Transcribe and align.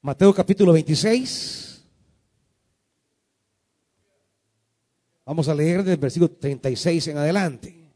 Mateo 0.00 0.32
capítulo 0.32 0.72
26. 0.72 1.84
Vamos 5.24 5.48
a 5.48 5.54
leer 5.54 5.82
del 5.82 5.96
versículo 5.98 6.30
36 6.30 7.08
en 7.08 7.18
adelante. 7.18 7.92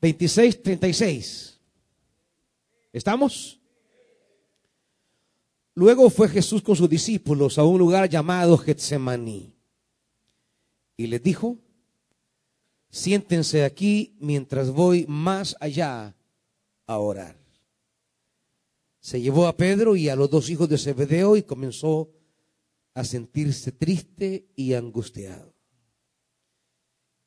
26, 0.00 0.62
36. 0.62 1.60
¿Estamos? 2.92 3.60
Luego 5.74 6.10
fue 6.10 6.28
Jesús 6.28 6.62
con 6.62 6.74
sus 6.74 6.90
discípulos 6.90 7.56
a 7.56 7.64
un 7.64 7.78
lugar 7.78 8.08
llamado 8.08 8.58
Getsemaní 8.58 9.54
y 10.96 11.06
les 11.06 11.22
dijo, 11.22 11.56
siéntense 12.90 13.64
aquí 13.64 14.16
mientras 14.20 14.70
voy 14.70 15.06
más 15.08 15.56
allá 15.60 16.14
a 16.86 16.98
orar. 16.98 17.39
Se 19.00 19.20
llevó 19.20 19.46
a 19.46 19.56
Pedro 19.56 19.96
y 19.96 20.08
a 20.08 20.16
los 20.16 20.30
dos 20.30 20.50
hijos 20.50 20.68
de 20.68 20.78
Zebedeo 20.78 21.36
y 21.36 21.42
comenzó 21.42 22.12
a 22.94 23.04
sentirse 23.04 23.72
triste 23.72 24.46
y 24.54 24.74
angustiado. 24.74 25.54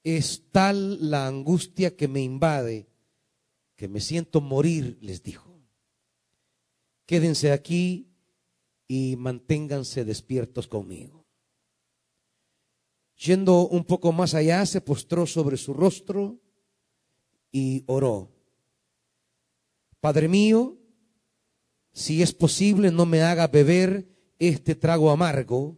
Es 0.04 0.44
tal 0.52 1.10
la 1.10 1.28
angustia 1.28 1.96
que 1.96 2.08
me 2.08 2.22
invade 2.22 2.94
que 3.76 3.88
me 3.88 4.00
siento 4.00 4.40
morir, 4.40 4.98
les 5.02 5.24
dijo. 5.24 5.62
Quédense 7.06 7.52
aquí 7.52 8.14
y 8.88 9.16
manténganse 9.18 10.06
despiertos 10.06 10.68
conmigo. 10.68 11.26
Yendo 13.18 13.68
un 13.68 13.84
poco 13.84 14.12
más 14.12 14.36
allá, 14.36 14.66
se 14.66 14.82
postró 14.82 15.26
sobre 15.26 15.58
su 15.58 15.74
rostro 15.74 16.40
y 17.52 17.84
oró. 17.88 18.32
Padre 20.00 20.28
mío, 20.28 20.78
si 21.94 22.24
es 22.24 22.34
posible, 22.34 22.92
no 22.92 23.06
me 23.06 23.22
haga 23.22 23.48
beber 23.48 24.08
este 24.40 24.76
trago 24.76 25.12
amargo, 25.12 25.78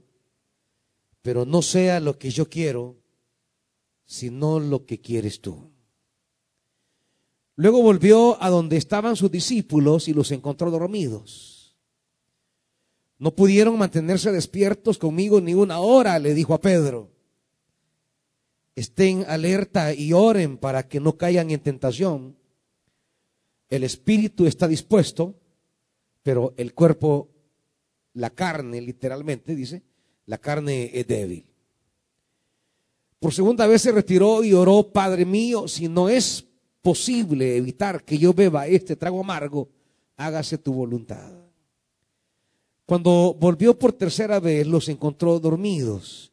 pero 1.21 1.45
no 1.45 1.61
sea 1.61 1.99
lo 1.99 2.17
que 2.17 2.29
yo 2.29 2.49
quiero, 2.49 2.95
sino 4.05 4.59
lo 4.59 4.85
que 4.85 5.01
quieres 5.01 5.41
tú. 5.41 5.71
Luego 7.57 7.81
volvió 7.81 8.41
a 8.41 8.49
donde 8.49 8.77
estaban 8.77 9.15
sus 9.15 9.31
discípulos 9.31 10.07
y 10.07 10.13
los 10.13 10.31
encontró 10.31 10.71
dormidos. 10.71 11.75
No 13.17 13.35
pudieron 13.35 13.77
mantenerse 13.77 14.31
despiertos 14.31 14.97
conmigo 14.97 15.39
ni 15.41 15.53
una 15.53 15.79
hora, 15.79 16.19
le 16.19 16.33
dijo 16.33 16.53
a 16.53 16.61
Pedro. 16.61 17.11
Estén 18.75 19.25
alerta 19.27 19.93
y 19.93 20.11
oren 20.11 20.57
para 20.57 20.87
que 20.87 20.99
no 20.99 21.17
caigan 21.17 21.49
en 21.51 21.61
tentación. 21.61 22.37
El 23.69 23.85
espíritu 23.85 24.45
está 24.45 24.67
dispuesto, 24.67 25.39
pero 26.25 26.55
el 26.57 26.73
cuerpo, 26.73 27.29
la 28.13 28.31
carne, 28.31 28.81
literalmente 28.81 29.55
dice, 29.55 29.83
la 30.25 30.39
carne 30.39 30.89
es 30.91 31.05
débil. 31.05 31.45
Por 33.19 33.31
segunda 33.31 33.67
vez 33.67 33.83
se 33.83 33.91
retiró 33.91 34.43
y 34.43 34.51
oró, 34.51 34.91
Padre 34.91 35.23
mío, 35.23 35.67
si 35.67 35.87
no 35.87 36.09
es 36.09 36.43
posible 36.81 37.57
evitar 37.57 38.03
que 38.03 38.17
yo 38.17 38.33
beba 38.33 38.65
este 38.65 38.95
trago 38.95 39.19
amargo, 39.19 39.69
hágase 40.17 40.57
tu 40.57 40.73
voluntad. 40.73 41.31
Cuando 42.87 43.37
volvió 43.39 43.77
por 43.77 43.93
tercera 43.93 44.39
vez, 44.39 44.65
los 44.65 44.89
encontró 44.89 45.39
dormidos, 45.39 46.31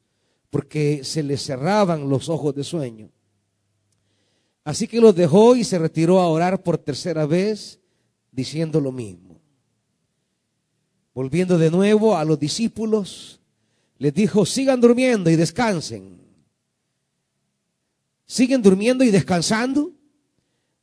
porque 0.48 1.04
se 1.04 1.22
les 1.22 1.42
cerraban 1.42 2.08
los 2.08 2.30
ojos 2.30 2.54
de 2.54 2.64
sueño. 2.64 3.10
Así 4.64 4.88
que 4.88 5.02
los 5.02 5.14
dejó 5.14 5.54
y 5.54 5.64
se 5.64 5.78
retiró 5.78 6.18
a 6.18 6.28
orar 6.28 6.62
por 6.62 6.78
tercera 6.78 7.26
vez, 7.26 7.78
diciendo 8.30 8.80
lo 8.80 8.90
mismo. 8.90 9.31
Volviendo 11.14 11.58
de 11.58 11.70
nuevo 11.70 12.16
a 12.16 12.24
los 12.24 12.38
discípulos, 12.38 13.40
les 13.98 14.14
dijo, 14.14 14.46
sigan 14.46 14.80
durmiendo 14.80 15.30
y 15.30 15.36
descansen. 15.36 16.20
¿Siguen 18.26 18.62
durmiendo 18.62 19.04
y 19.04 19.10
descansando? 19.10 19.92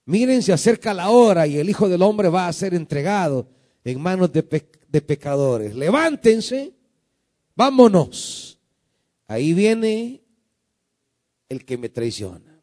Miren, 0.06 0.42
se 0.44 0.53
acerca 0.53 0.94
la 0.94 1.09
hora 1.09 1.48
y 1.48 1.58
el 1.58 1.70
Hijo 1.70 1.90
del 1.90 2.02
Hombre 2.02 2.30
va 2.30 2.48
a 2.48 2.53
ser 2.53 2.74
entregado 2.74 3.48
en 3.84 4.02
manos 4.02 4.31
de, 4.31 4.68
de 4.88 5.02
pecadores. 5.02 5.76
Levántense, 5.76 6.74
vámonos. 7.56 8.59
Ahí 9.28 9.53
viene 9.53 10.22
el 11.50 11.66
que 11.66 11.78
me 11.78 11.90
traiciona. 11.90 12.62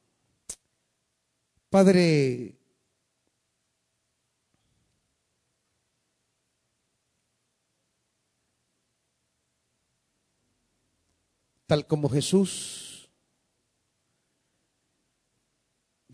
Padre, 1.68 2.56
tal 11.66 11.86
como 11.86 12.08
Jesús 12.08 12.86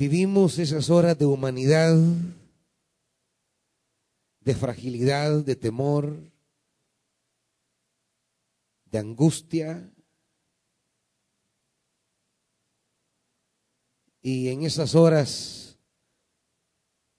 Vivimos 0.03 0.59
esas 0.59 0.91
horas 0.91 1.17
de 1.17 1.27
humanidad, 1.27 1.97
de 4.41 4.55
fragilidad, 4.55 5.45
de 5.45 5.55
temor, 5.55 6.17
de 8.87 8.99
angustia. 8.99 9.93
Y 14.23 14.49
en 14.49 14.65
esas 14.65 14.97
horas, 14.97 15.79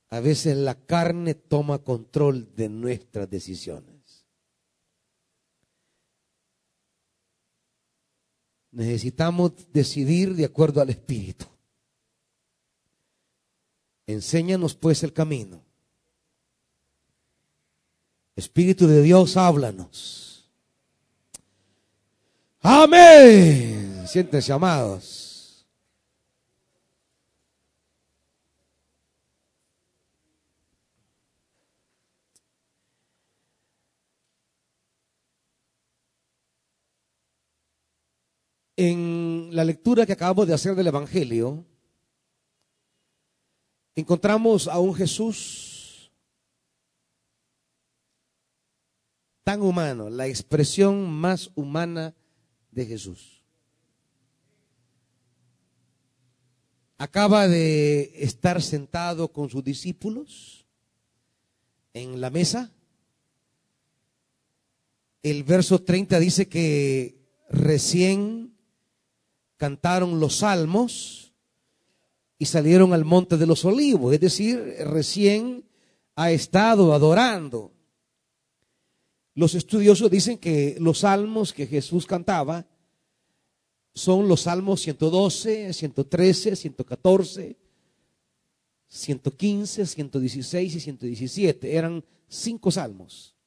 a 0.10 0.20
veces 0.20 0.58
la 0.58 0.76
carne 0.76 1.36
toma 1.36 1.80
control 1.80 2.54
de 2.54 2.68
nuestras 2.68 3.30
decisiones. 3.30 3.93
Necesitamos 8.74 9.52
decidir 9.72 10.36
de 10.36 10.46
acuerdo 10.46 10.82
al 10.82 10.90
Espíritu. 10.90 11.46
Enséñanos 14.08 14.74
pues 14.74 15.04
el 15.04 15.14
camino. 15.14 15.62
Espíritu 18.36 18.88
de 18.88 19.04
Dios, 19.04 19.38
háblanos. 19.38 20.50
Amén. 22.62 24.06
Siéntense 24.08 24.52
amados. 24.52 25.23
En 38.76 39.50
la 39.52 39.64
lectura 39.64 40.06
que 40.06 40.14
acabamos 40.14 40.48
de 40.48 40.54
hacer 40.54 40.76
del 40.76 40.88
Evangelio, 40.88 41.66
encontramos 43.96 44.68
a 44.68 44.80
un 44.80 44.96
Jesús 44.96 46.12
tan 49.44 49.62
humano, 49.62 50.10
la 50.10 50.28
expresión 50.28 51.10
más 51.12 51.52
humana 51.56 52.16
de 52.72 52.86
Jesús. 52.86 53.44
Acaba 56.98 57.48
de 57.48 58.12
estar 58.24 58.62
sentado 58.62 59.32
con 59.32 59.50
sus 59.50 59.64
discípulos 59.64 60.66
en 61.94 62.22
la 62.22 62.30
mesa. 62.30 62.72
El 65.22 65.44
verso 65.44 65.84
30 65.84 66.20
dice 66.20 66.48
que 66.48 67.22
recién 67.50 68.43
cantaron 69.64 70.20
los 70.20 70.40
salmos 70.40 71.32
y 72.38 72.48
salieron 72.48 72.92
al 72.92 73.06
monte 73.06 73.38
de 73.38 73.46
los 73.46 73.64
olivos, 73.64 74.14
es 74.14 74.20
decir, 74.20 74.58
recién 74.82 75.64
ha 76.18 76.32
estado 76.32 76.94
adorando. 76.94 77.72
Los 79.36 79.56
estudiosos 79.56 80.12
dicen 80.12 80.38
que 80.38 80.76
los 80.82 81.00
salmos 81.00 81.54
que 81.54 81.66
Jesús 81.66 82.06
cantaba 82.06 82.68
son 83.94 84.28
los 84.28 84.42
salmos 84.42 84.82
112, 84.82 85.72
113, 85.72 86.58
114, 86.58 87.56
115, 88.90 89.86
116 89.86 90.76
y 90.76 90.80
117. 90.82 91.74
Eran 91.74 92.04
cinco 92.28 92.70
salmos, 92.70 93.38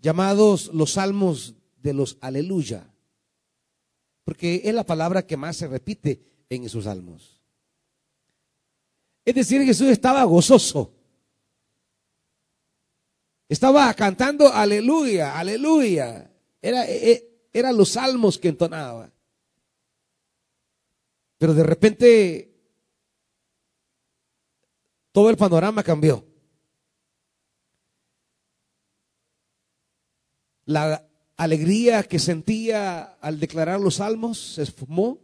llamados 0.00 0.70
los 0.72 0.92
salmos 0.92 1.54
de 1.82 1.94
los 1.94 2.16
aleluya, 2.20 2.93
porque 4.24 4.62
es 4.64 4.74
la 4.74 4.84
palabra 4.84 5.26
que 5.26 5.36
más 5.36 5.56
se 5.56 5.68
repite 5.68 6.20
en 6.48 6.64
esos 6.64 6.84
salmos. 6.84 7.40
Es 9.24 9.34
decir, 9.34 9.62
Jesús 9.62 9.88
estaba 9.88 10.24
gozoso. 10.24 10.92
Estaba 13.48 13.92
cantando 13.94 14.52
aleluya, 14.52 15.38
aleluya. 15.38 16.30
Era, 16.60 16.88
e, 16.88 17.12
e, 17.12 17.48
eran 17.52 17.76
los 17.76 17.90
salmos 17.90 18.38
que 18.38 18.48
entonaba. 18.48 19.10
Pero 21.38 21.54
de 21.54 21.62
repente 21.62 22.54
todo 25.12 25.30
el 25.30 25.36
panorama 25.36 25.82
cambió. 25.82 26.26
La 30.64 31.06
alegría 31.36 32.02
que 32.02 32.18
sentía 32.18 33.02
al 33.20 33.40
declarar 33.40 33.80
los 33.80 33.96
salmos 33.96 34.54
se 34.54 34.62
esfumó 34.62 35.18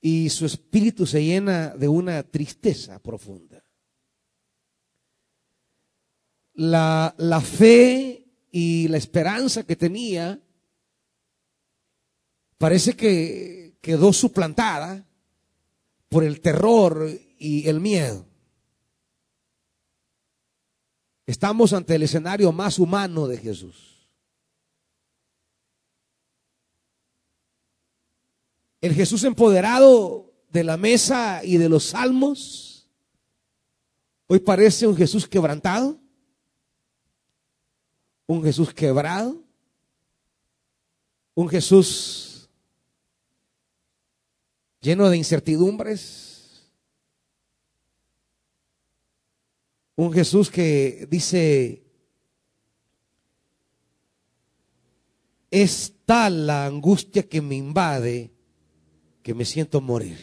y 0.00 0.30
su 0.30 0.46
espíritu 0.46 1.06
se 1.06 1.24
llena 1.24 1.68
de 1.76 1.88
una 1.88 2.22
tristeza 2.22 2.98
profunda. 2.98 3.62
La, 6.54 7.14
la 7.18 7.40
fe 7.40 8.26
y 8.50 8.88
la 8.88 8.98
esperanza 8.98 9.64
que 9.64 9.76
tenía 9.76 10.40
parece 12.58 12.94
que 12.94 13.78
quedó 13.80 14.12
suplantada 14.12 15.06
por 16.08 16.24
el 16.24 16.40
terror 16.40 17.08
y 17.38 17.68
el 17.68 17.80
miedo. 17.80 18.31
Estamos 21.26 21.72
ante 21.72 21.94
el 21.94 22.02
escenario 22.02 22.52
más 22.52 22.78
humano 22.78 23.28
de 23.28 23.38
Jesús. 23.38 24.08
El 28.80 28.94
Jesús 28.94 29.22
empoderado 29.22 30.32
de 30.50 30.64
la 30.64 30.76
mesa 30.76 31.44
y 31.44 31.56
de 31.56 31.68
los 31.68 31.84
salmos, 31.84 32.88
hoy 34.26 34.40
parece 34.40 34.86
un 34.86 34.96
Jesús 34.96 35.28
quebrantado, 35.28 35.98
un 38.26 38.42
Jesús 38.42 38.74
quebrado, 38.74 39.40
un 41.34 41.48
Jesús 41.48 42.50
lleno 44.80 45.08
de 45.08 45.16
incertidumbres, 45.16 46.31
Un 49.96 50.12
Jesús 50.12 50.50
que 50.50 51.06
dice, 51.10 51.82
es 55.50 55.94
tal 56.06 56.46
la 56.46 56.66
angustia 56.66 57.28
que 57.28 57.42
me 57.42 57.56
invade 57.56 58.32
que 59.22 59.34
me 59.34 59.44
siento 59.44 59.80
morir. 59.80 60.18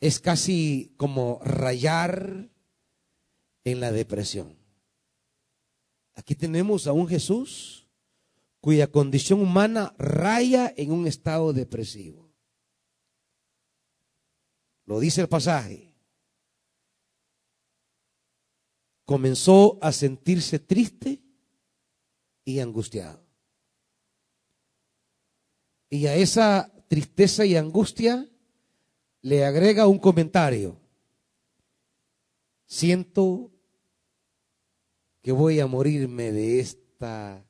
Es 0.00 0.20
casi 0.20 0.92
como 0.96 1.40
rayar 1.42 2.50
en 3.64 3.80
la 3.80 3.90
depresión. 3.90 4.56
Aquí 6.14 6.34
tenemos 6.34 6.86
a 6.86 6.92
un 6.92 7.08
Jesús 7.08 7.88
cuya 8.60 8.90
condición 8.90 9.40
humana 9.40 9.94
raya 9.98 10.72
en 10.76 10.92
un 10.92 11.06
estado 11.06 11.52
depresivo. 11.52 12.28
Lo 14.84 15.00
dice 15.00 15.20
el 15.20 15.28
pasaje. 15.28 15.87
Comenzó 19.08 19.78
a 19.80 19.90
sentirse 19.90 20.58
triste 20.58 21.22
y 22.44 22.60
angustiado. 22.60 23.24
Y 25.88 26.04
a 26.08 26.14
esa 26.14 26.70
tristeza 26.88 27.46
y 27.46 27.56
angustia 27.56 28.28
le 29.22 29.46
agrega 29.46 29.86
un 29.86 29.98
comentario. 29.98 30.78
Siento 32.66 33.50
que 35.22 35.32
voy 35.32 35.58
a 35.60 35.66
morirme 35.66 36.30
de 36.30 36.60
esta 36.60 37.42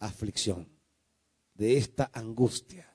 aflicción, 0.00 0.68
de 1.54 1.76
esta 1.76 2.10
angustia. 2.12 2.92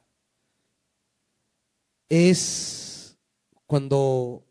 Es 2.09 3.17
cuando 3.65 4.44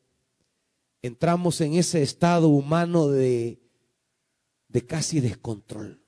entramos 1.06 1.61
en 1.61 1.75
ese 1.75 2.03
estado 2.03 2.49
humano 2.49 3.09
de, 3.09 3.61
de 4.69 4.87
casi 4.87 5.21
descontrol. 5.21 6.03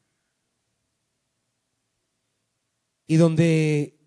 Y 3.07 3.17
donde 3.17 3.99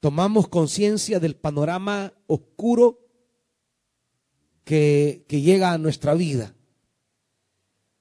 tomamos 0.00 0.48
conciencia 0.48 1.20
del 1.20 1.36
panorama 1.36 2.14
oscuro 2.26 3.06
que, 4.64 5.26
que, 5.28 5.42
llega 5.42 5.72
a 5.72 5.78
nuestra 5.78 6.14
vida. 6.14 6.54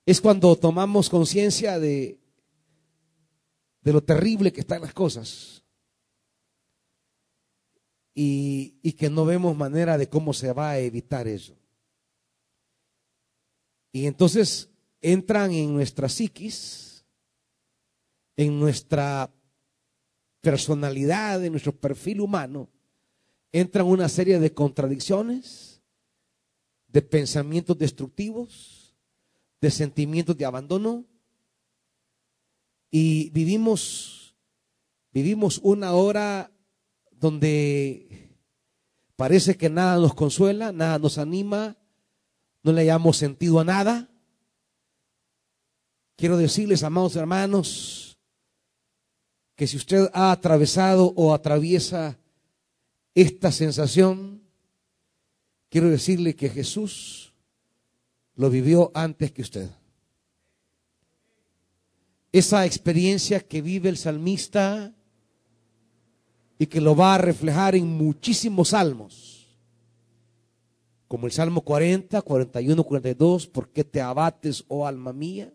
Es 0.05 0.21
cuando 0.21 0.55
tomamos 0.55 1.09
conciencia 1.09 1.77
de, 1.77 2.21
de 3.81 3.91
lo 3.91 4.01
terrible 4.01 4.53
que 4.53 4.61
están 4.61 4.81
las 4.81 4.93
cosas. 4.93 5.61
Y, 8.13 8.79
y 8.81 8.93
que 8.93 9.09
no 9.09 9.25
vemos 9.25 9.57
manera 9.57 9.97
de 9.97 10.07
cómo 10.07 10.31
se 10.31 10.53
va 10.53 10.69
a 10.69 10.79
evitar 10.79 11.27
eso. 11.27 11.57
Y 13.95 14.07
entonces 14.07 14.69
entran 14.99 15.53
en 15.53 15.73
nuestra 15.73 16.09
psiquis, 16.09 17.05
en 18.35 18.59
nuestra 18.59 19.33
personalidad, 20.41 21.41
en 21.45 21.53
nuestro 21.53 21.73
perfil 21.73 22.19
humano, 22.19 22.69
entran 23.53 23.85
una 23.85 24.09
serie 24.09 24.37
de 24.37 24.53
contradicciones, 24.53 25.81
de 26.89 27.01
pensamientos 27.03 27.77
destructivos, 27.77 28.93
de 29.61 29.71
sentimientos 29.71 30.37
de 30.37 30.43
abandono, 30.43 31.05
y 32.91 33.29
vivimos, 33.29 34.35
vivimos 35.13 35.61
una 35.63 35.93
hora 35.93 36.51
donde 37.11 38.35
parece 39.15 39.55
que 39.55 39.69
nada 39.69 39.95
nos 39.95 40.13
consuela, 40.13 40.73
nada 40.73 40.99
nos 40.99 41.17
anima, 41.17 41.77
no 42.65 42.71
le 42.71 42.81
hayamos 42.81 43.17
sentido 43.17 43.59
a 43.59 43.63
nada. 43.63 44.09
Quiero 46.15 46.35
decirles, 46.35 46.81
amados 46.81 47.15
hermanos, 47.15 48.17
que 49.55 49.67
si 49.67 49.77
usted 49.77 50.09
ha 50.13 50.31
atravesado 50.31 51.13
o 51.15 51.31
atraviesa 51.31 52.17
esta 53.13 53.51
sensación, 53.51 54.41
quiero 55.69 55.89
decirle 55.89 56.35
que 56.35 56.49
Jesús 56.49 57.33
lo 58.35 58.49
vivió 58.49 58.91
antes 58.95 59.31
que 59.31 59.43
usted. 59.43 59.69
Esa 62.31 62.65
experiencia 62.65 63.41
que 63.41 63.61
vive 63.61 63.89
el 63.89 63.97
salmista 63.97 64.91
y 66.57 66.65
que 66.65 66.81
lo 66.81 66.95
va 66.95 67.13
a 67.13 67.19
reflejar 67.19 67.75
en 67.75 67.85
muchísimos 67.85 68.69
salmos 68.69 69.34
como 71.07 71.27
el 71.27 71.31
Salmo 71.31 71.61
40, 71.61 72.21
41, 72.21 72.83
42, 72.83 73.47
¿por 73.47 73.69
qué 73.69 73.83
te 73.83 74.01
abates, 74.01 74.65
oh 74.67 74.87
alma 74.87 75.13
mía? 75.13 75.53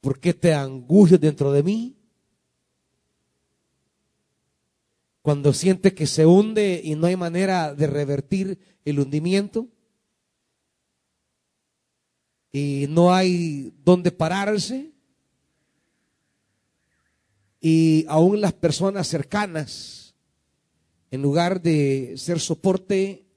¿Por 0.00 0.20
qué 0.20 0.34
te 0.34 0.54
angustias 0.54 1.20
dentro 1.20 1.52
de 1.52 1.62
mí? 1.62 1.96
Cuando 5.22 5.52
siente 5.52 5.94
que 5.94 6.06
se 6.06 6.24
hunde 6.26 6.80
y 6.82 6.94
no 6.94 7.06
hay 7.06 7.16
manera 7.16 7.74
de 7.74 7.86
revertir 7.86 8.58
el 8.84 9.00
hundimiento 9.00 9.68
y 12.50 12.86
no 12.88 13.12
hay 13.12 13.74
dónde 13.84 14.10
pararse 14.10 14.92
y 17.60 18.06
aún 18.08 18.40
las 18.40 18.52
personas 18.52 19.06
cercanas, 19.08 20.14
en 21.10 21.22
lugar 21.22 21.60
de 21.60 22.14
ser 22.16 22.40
soporte, 22.40 23.27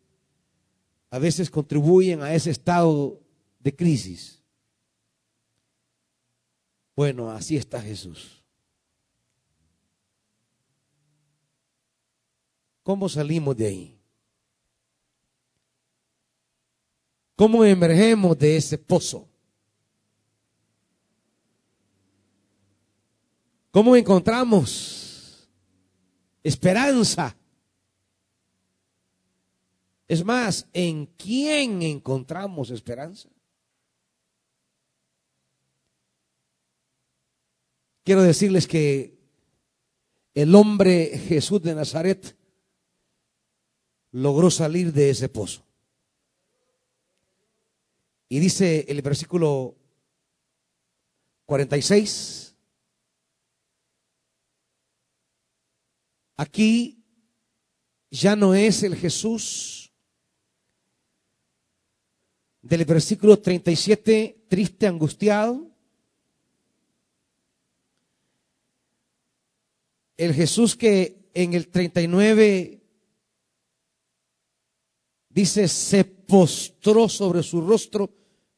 a 1.12 1.20
veces 1.20 1.52
contribuyen 1.52 2.22
a 2.22 2.34
ese 2.34 2.50
estado 2.50 3.20
de 3.60 3.76
crisis. 3.76 4.42
Bueno, 6.96 7.30
así 7.30 7.58
está 7.58 7.82
Jesús. 7.82 8.42
¿Cómo 12.82 13.10
salimos 13.10 13.56
de 13.58 13.68
ahí? 13.68 14.00
¿Cómo 17.36 17.66
emergemos 17.66 18.38
de 18.38 18.56
ese 18.56 18.78
pozo? 18.78 19.28
¿Cómo 23.70 23.96
encontramos 23.96 25.50
esperanza 26.44 27.36
es 30.12 30.26
más, 30.26 30.68
¿en 30.74 31.06
quién 31.06 31.82
encontramos 31.82 32.70
esperanza? 32.70 33.30
Quiero 38.04 38.22
decirles 38.22 38.68
que 38.68 39.18
el 40.34 40.54
hombre 40.54 41.18
Jesús 41.18 41.62
de 41.62 41.76
Nazaret 41.76 42.36
logró 44.12 44.52
salir 44.52 44.92
de 44.92 45.12
ese 45.12 45.30
pozo. 45.30 45.64
Y 48.28 48.40
dice 48.40 48.84
el 48.90 49.02
versículo 49.02 49.78
46, 51.46 52.54
aquí 56.36 57.02
ya 58.10 58.36
no 58.36 58.54
es 58.54 58.84
el 58.84 58.98
Jesús 58.98 59.81
del 62.62 62.86
versículo 62.86 63.40
37, 63.40 64.46
triste, 64.48 64.88
angustiado. 64.88 65.68
El 70.18 70.34
Jesús 70.34 70.76
que 70.76 71.30
en 71.34 71.54
el 71.54 71.70
39 71.70 72.82
dice, 75.30 75.68
se 75.68 76.04
postró 76.04 77.10
sobre 77.10 77.42
su 77.42 77.62
rostro. 77.62 78.12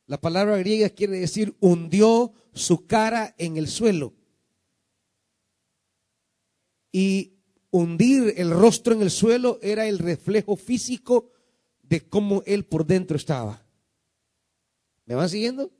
La 0.07 0.19
palabra 0.19 0.57
griega 0.57 0.89
quiere 0.89 1.19
decir 1.19 1.55
hundió 1.61 2.33
su 2.53 2.85
cara 2.85 3.33
en 3.37 3.57
el 3.57 3.67
suelo. 3.67 4.13
Y 6.91 7.33
hundir 7.71 8.33
el 8.37 8.51
rostro 8.51 8.93
en 8.93 9.01
el 9.01 9.09
suelo 9.09 9.59
era 9.61 9.87
el 9.87 9.97
reflejo 9.97 10.57
físico 10.57 11.31
de 11.81 12.07
cómo 12.07 12.43
él 12.45 12.65
por 12.65 12.85
dentro 12.85 13.15
estaba. 13.15 13.62
¿Me 15.05 15.15
van 15.15 15.29
siguiendo? 15.29 15.71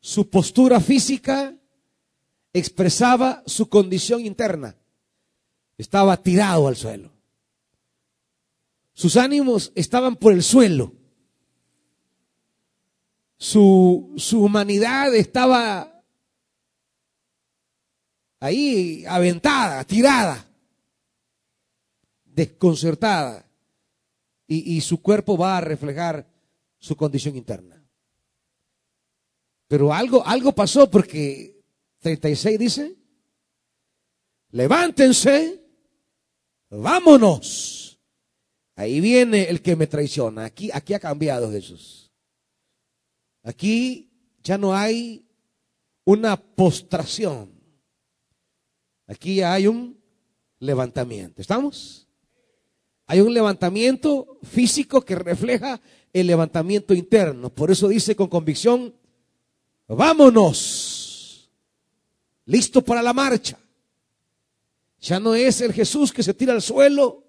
Su 0.00 0.28
postura 0.28 0.80
física 0.80 1.54
expresaba 2.52 3.42
su 3.46 3.68
condición 3.68 4.24
interna. 4.24 4.76
Estaba 5.76 6.16
tirado 6.16 6.68
al 6.68 6.76
suelo. 6.76 7.12
Sus 8.92 9.16
ánimos 9.16 9.72
estaban 9.74 10.16
por 10.16 10.32
el 10.32 10.42
suelo. 10.42 10.92
Su, 13.36 14.12
su 14.16 14.42
humanidad 14.42 15.14
estaba 15.14 16.02
ahí 18.40 19.04
aventada, 19.06 19.84
tirada, 19.84 20.44
desconcertada. 22.24 23.44
Y, 24.48 24.76
y, 24.76 24.80
su 24.80 25.02
cuerpo 25.02 25.36
va 25.36 25.58
a 25.58 25.60
reflejar 25.60 26.26
su 26.78 26.96
condición 26.96 27.36
interna. 27.36 27.77
Pero 29.68 29.92
algo, 29.92 30.26
algo 30.26 30.52
pasó 30.52 30.90
porque 30.90 31.62
36 32.00 32.58
dice, 32.58 32.96
levántense, 34.50 35.62
vámonos. 36.70 38.00
Ahí 38.74 39.00
viene 39.00 39.44
el 39.44 39.60
que 39.60 39.76
me 39.76 39.86
traiciona. 39.86 40.46
Aquí, 40.46 40.70
aquí 40.72 40.94
ha 40.94 40.98
cambiado 40.98 41.50
Jesús. 41.50 42.10
Aquí 43.42 44.10
ya 44.42 44.56
no 44.56 44.74
hay 44.74 45.26
una 46.04 46.36
postración. 46.40 47.52
Aquí 49.06 49.42
hay 49.42 49.66
un 49.66 50.00
levantamiento. 50.60 51.42
¿Estamos? 51.42 52.08
Hay 53.06 53.20
un 53.20 53.34
levantamiento 53.34 54.38
físico 54.42 55.02
que 55.02 55.14
refleja 55.14 55.80
el 56.12 56.26
levantamiento 56.26 56.94
interno. 56.94 57.50
Por 57.50 57.70
eso 57.70 57.88
dice 57.88 58.14
con 58.14 58.28
convicción, 58.28 58.94
vámonos. 59.96 61.50
Listo 62.44 62.82
para 62.82 63.02
la 63.02 63.12
marcha. 63.12 63.58
Ya 65.00 65.20
no 65.20 65.34
es 65.34 65.60
el 65.60 65.72
Jesús 65.72 66.12
que 66.12 66.22
se 66.22 66.34
tira 66.34 66.52
al 66.52 66.62
suelo, 66.62 67.24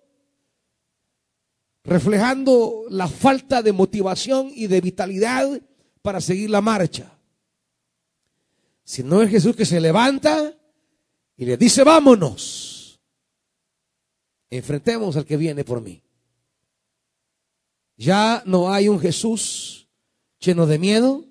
reflejando 1.84 2.86
la 2.90 3.08
falta 3.08 3.62
de 3.62 3.72
motivación 3.72 4.52
y 4.54 4.68
de 4.68 4.82
vitalidad 4.82 5.62
para 6.02 6.22
seguir 6.22 6.50
la 6.50 6.62
marcha. 6.62 7.12
Sino 8.84 9.22
es 9.22 9.30
Jesús 9.30 9.56
que 9.56 9.66
se 9.66 9.80
levanta 9.80 10.58
y 11.38 11.46
le 11.46 11.58
dice, 11.58 11.84
vámonos. 11.84 13.00
Enfrentemos 14.50 15.16
al 15.16 15.26
que 15.26 15.38
viene 15.38 15.64
por 15.64 15.80
mí. 15.80 16.02
Ya 17.98 18.42
no 18.46 18.72
hay 18.72 18.88
un 18.88 19.00
Jesús 19.00 19.88
lleno 20.40 20.66
de 20.66 20.80
miedo. 20.80 21.29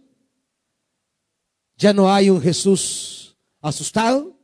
Ya 1.78 1.92
no 1.92 2.12
hay 2.12 2.28
un 2.28 2.42
Jesús 2.42 3.37
asustado. 3.61 4.37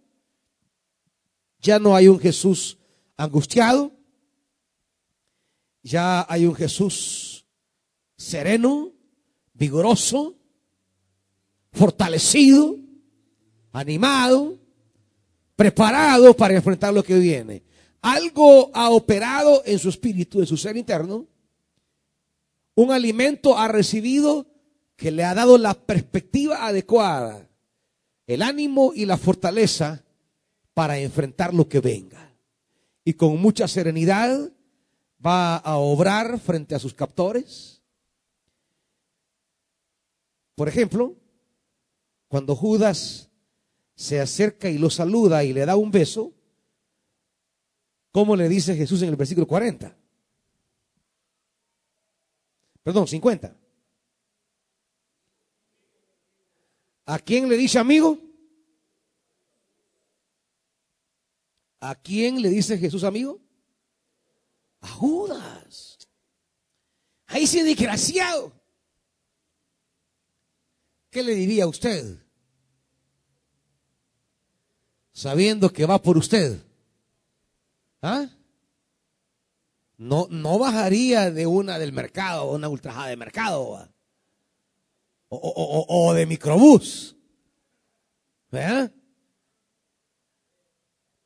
Ya 1.58 1.80
no 1.80 1.96
hay 1.96 2.06
un 2.06 2.20
Jesús 2.20 2.78
angustiado. 3.16 3.90
Ya 5.82 6.24
hay 6.28 6.46
un 6.46 6.54
Jesús 6.54 7.44
sereno, 8.16 8.92
vigoroso, 9.52 10.36
fortalecido, 11.72 12.78
animado, 13.72 14.56
preparado 15.56 16.34
para 16.36 16.54
enfrentar 16.54 16.94
lo 16.94 17.02
que 17.02 17.18
viene. 17.18 17.64
Algo 18.00 18.70
ha 18.72 18.90
operado 18.90 19.62
en 19.66 19.80
su 19.80 19.88
espíritu, 19.88 20.38
en 20.38 20.46
su 20.46 20.56
ser 20.56 20.76
interno. 20.76 21.26
Un 22.76 22.92
alimento 22.92 23.58
ha 23.58 23.66
recibido 23.66 24.46
que 25.04 25.10
le 25.10 25.22
ha 25.22 25.34
dado 25.34 25.58
la 25.58 25.74
perspectiva 25.74 26.66
adecuada, 26.66 27.46
el 28.26 28.40
ánimo 28.40 28.92
y 28.94 29.04
la 29.04 29.18
fortaleza 29.18 30.02
para 30.72 30.98
enfrentar 30.98 31.52
lo 31.52 31.68
que 31.68 31.80
venga. 31.80 32.34
Y 33.04 33.12
con 33.12 33.38
mucha 33.38 33.68
serenidad 33.68 34.50
va 35.20 35.58
a 35.58 35.76
obrar 35.76 36.38
frente 36.40 36.74
a 36.74 36.78
sus 36.78 36.94
captores. 36.94 37.82
Por 40.54 40.70
ejemplo, 40.70 41.14
cuando 42.28 42.56
Judas 42.56 43.28
se 43.96 44.22
acerca 44.22 44.70
y 44.70 44.78
lo 44.78 44.88
saluda 44.88 45.44
y 45.44 45.52
le 45.52 45.66
da 45.66 45.76
un 45.76 45.90
beso, 45.90 46.32
¿cómo 48.10 48.36
le 48.36 48.48
dice 48.48 48.74
Jesús 48.74 49.02
en 49.02 49.10
el 49.10 49.16
versículo 49.16 49.46
40? 49.46 49.94
Perdón, 52.82 53.06
50. 53.06 53.63
¿A 57.06 57.18
quién 57.18 57.48
le 57.48 57.56
dice 57.56 57.78
amigo? 57.78 58.18
¿A 61.80 61.94
quién 61.94 62.40
le 62.40 62.48
dice 62.48 62.78
Jesús 62.78 63.04
amigo? 63.04 63.40
A 64.80 64.88
Judas. 64.88 65.98
Ahí 67.26 67.46
sí, 67.46 67.62
desgraciado. 67.62 68.52
¿Qué 71.10 71.22
le 71.22 71.34
diría 71.34 71.64
a 71.64 71.68
usted? 71.68 72.18
Sabiendo 75.12 75.70
que 75.70 75.84
va 75.84 76.00
por 76.00 76.16
usted. 76.16 76.60
¿Ah? 78.00 78.28
No, 79.96 80.26
no 80.30 80.58
bajaría 80.58 81.30
de 81.30 81.46
una 81.46 81.78
del 81.78 81.92
mercado, 81.92 82.50
una 82.50 82.68
ultrajada 82.68 83.08
de 83.08 83.16
mercado. 83.16 83.88
O, 85.42 86.14
de 86.14 86.26
microbús. 86.26 87.16
¿Verdad? 88.50 88.92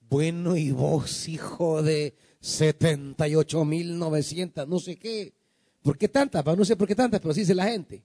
Bueno, 0.00 0.56
y 0.56 0.70
vos, 0.70 1.28
hijo 1.28 1.82
de 1.82 2.16
78.900, 2.40 4.66
no 4.66 4.78
sé 4.78 4.98
qué. 4.98 5.34
¿Por 5.82 5.98
qué 5.98 6.08
tantas? 6.08 6.42
No 6.44 6.64
sé 6.64 6.76
por 6.76 6.88
qué 6.88 6.94
tantas, 6.94 7.20
pero 7.20 7.34
sí 7.34 7.40
dice 7.40 7.54
la 7.54 7.66
gente. 7.66 8.02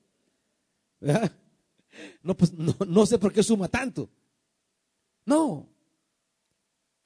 No, 2.21 2.35
pues, 2.35 2.51
no, 2.53 2.75
no 2.87 3.05
sé 3.05 3.19
por 3.19 3.31
qué 3.31 3.43
suma 3.43 3.67
tanto. 3.67 4.09
No. 5.25 5.69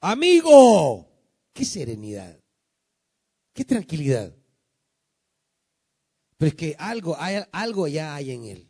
Amigo, 0.00 1.08
qué 1.52 1.64
serenidad, 1.64 2.38
qué 3.52 3.64
tranquilidad. 3.64 4.32
Pero 6.36 6.48
es 6.48 6.54
que 6.54 6.76
algo, 6.78 7.16
hay, 7.18 7.42
algo 7.50 7.88
ya 7.88 8.14
hay 8.14 8.30
en 8.30 8.44
él. 8.44 8.67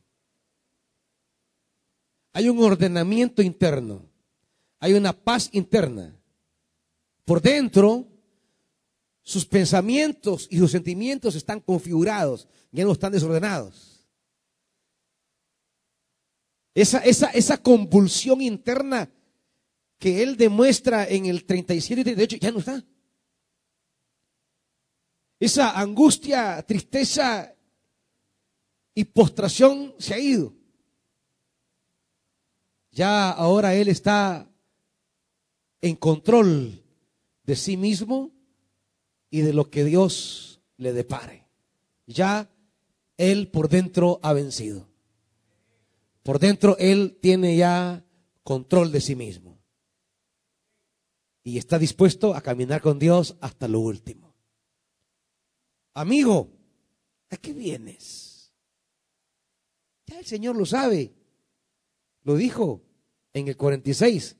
Hay 2.32 2.48
un 2.48 2.62
ordenamiento 2.62 3.42
interno, 3.42 4.08
hay 4.78 4.94
una 4.94 5.12
paz 5.12 5.48
interna 5.52 6.14
por 7.28 7.42
dentro, 7.42 8.08
sus 9.22 9.44
pensamientos 9.44 10.48
y 10.50 10.56
sus 10.56 10.70
sentimientos 10.70 11.34
están 11.34 11.60
configurados, 11.60 12.48
ya 12.72 12.84
no 12.84 12.92
están 12.92 13.12
desordenados. 13.12 14.06
Esa, 16.74 17.00
esa, 17.00 17.26
esa 17.32 17.58
convulsión 17.62 18.40
interna 18.40 19.10
que 19.98 20.22
él 20.22 20.38
demuestra 20.38 21.06
en 21.06 21.26
el 21.26 21.44
37 21.44 22.00
y 22.00 22.04
38 22.04 22.36
ya 22.40 22.52
no 22.52 22.60
está. 22.60 22.82
Esa 25.38 25.78
angustia, 25.78 26.62
tristeza 26.62 27.54
y 28.94 29.04
postración 29.04 29.94
se 29.98 30.14
ha 30.14 30.18
ido. 30.18 30.57
Ya 32.98 33.30
ahora 33.30 33.76
él 33.76 33.86
está 33.86 34.50
en 35.80 35.94
control 35.94 36.82
de 37.44 37.54
sí 37.54 37.76
mismo 37.76 38.32
y 39.30 39.42
de 39.42 39.52
lo 39.52 39.70
que 39.70 39.84
Dios 39.84 40.60
le 40.78 40.92
depare. 40.92 41.46
Ya 42.08 42.50
él 43.16 43.52
por 43.52 43.68
dentro 43.68 44.18
ha 44.24 44.32
vencido. 44.32 44.88
Por 46.24 46.40
dentro 46.40 46.76
él 46.78 47.16
tiene 47.22 47.56
ya 47.56 48.04
control 48.42 48.90
de 48.90 49.00
sí 49.00 49.14
mismo. 49.14 49.62
Y 51.44 51.58
está 51.58 51.78
dispuesto 51.78 52.34
a 52.34 52.40
caminar 52.40 52.80
con 52.80 52.98
Dios 52.98 53.36
hasta 53.40 53.68
lo 53.68 53.78
último. 53.78 54.34
Amigo, 55.94 56.50
¿a 57.30 57.36
qué 57.36 57.52
vienes? 57.52 58.52
Ya 60.04 60.18
el 60.18 60.26
Señor 60.26 60.56
lo 60.56 60.66
sabe. 60.66 61.14
Lo 62.24 62.34
dijo 62.34 62.87
en 63.38 63.48
el 63.48 63.56
46. 63.56 64.36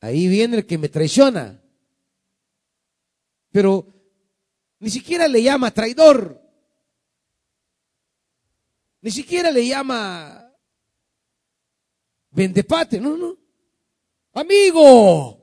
Ahí 0.00 0.28
viene 0.28 0.58
el 0.58 0.66
que 0.66 0.78
me 0.78 0.88
traiciona. 0.88 1.62
Pero 3.50 3.92
ni 4.78 4.90
siquiera 4.90 5.28
le 5.28 5.42
llama 5.42 5.70
traidor. 5.70 6.40
Ni 9.00 9.10
siquiera 9.10 9.50
le 9.50 9.66
llama 9.66 10.52
vendepate. 12.30 13.00
No, 13.00 13.16
no. 13.16 13.36
Amigo. 14.32 15.38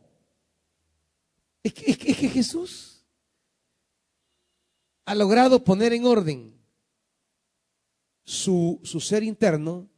Es 1.63 1.74
que, 1.74 1.92
es 1.92 1.98
que 1.98 2.13
Jesús 2.13 3.06
ha 5.06 5.16
logrado 5.16 5.63
poner 5.63 5.94
en 5.94 6.06
orden 6.06 6.60
su, 8.24 8.80
su 8.84 9.00
ser 9.00 9.24
interno 9.24 9.88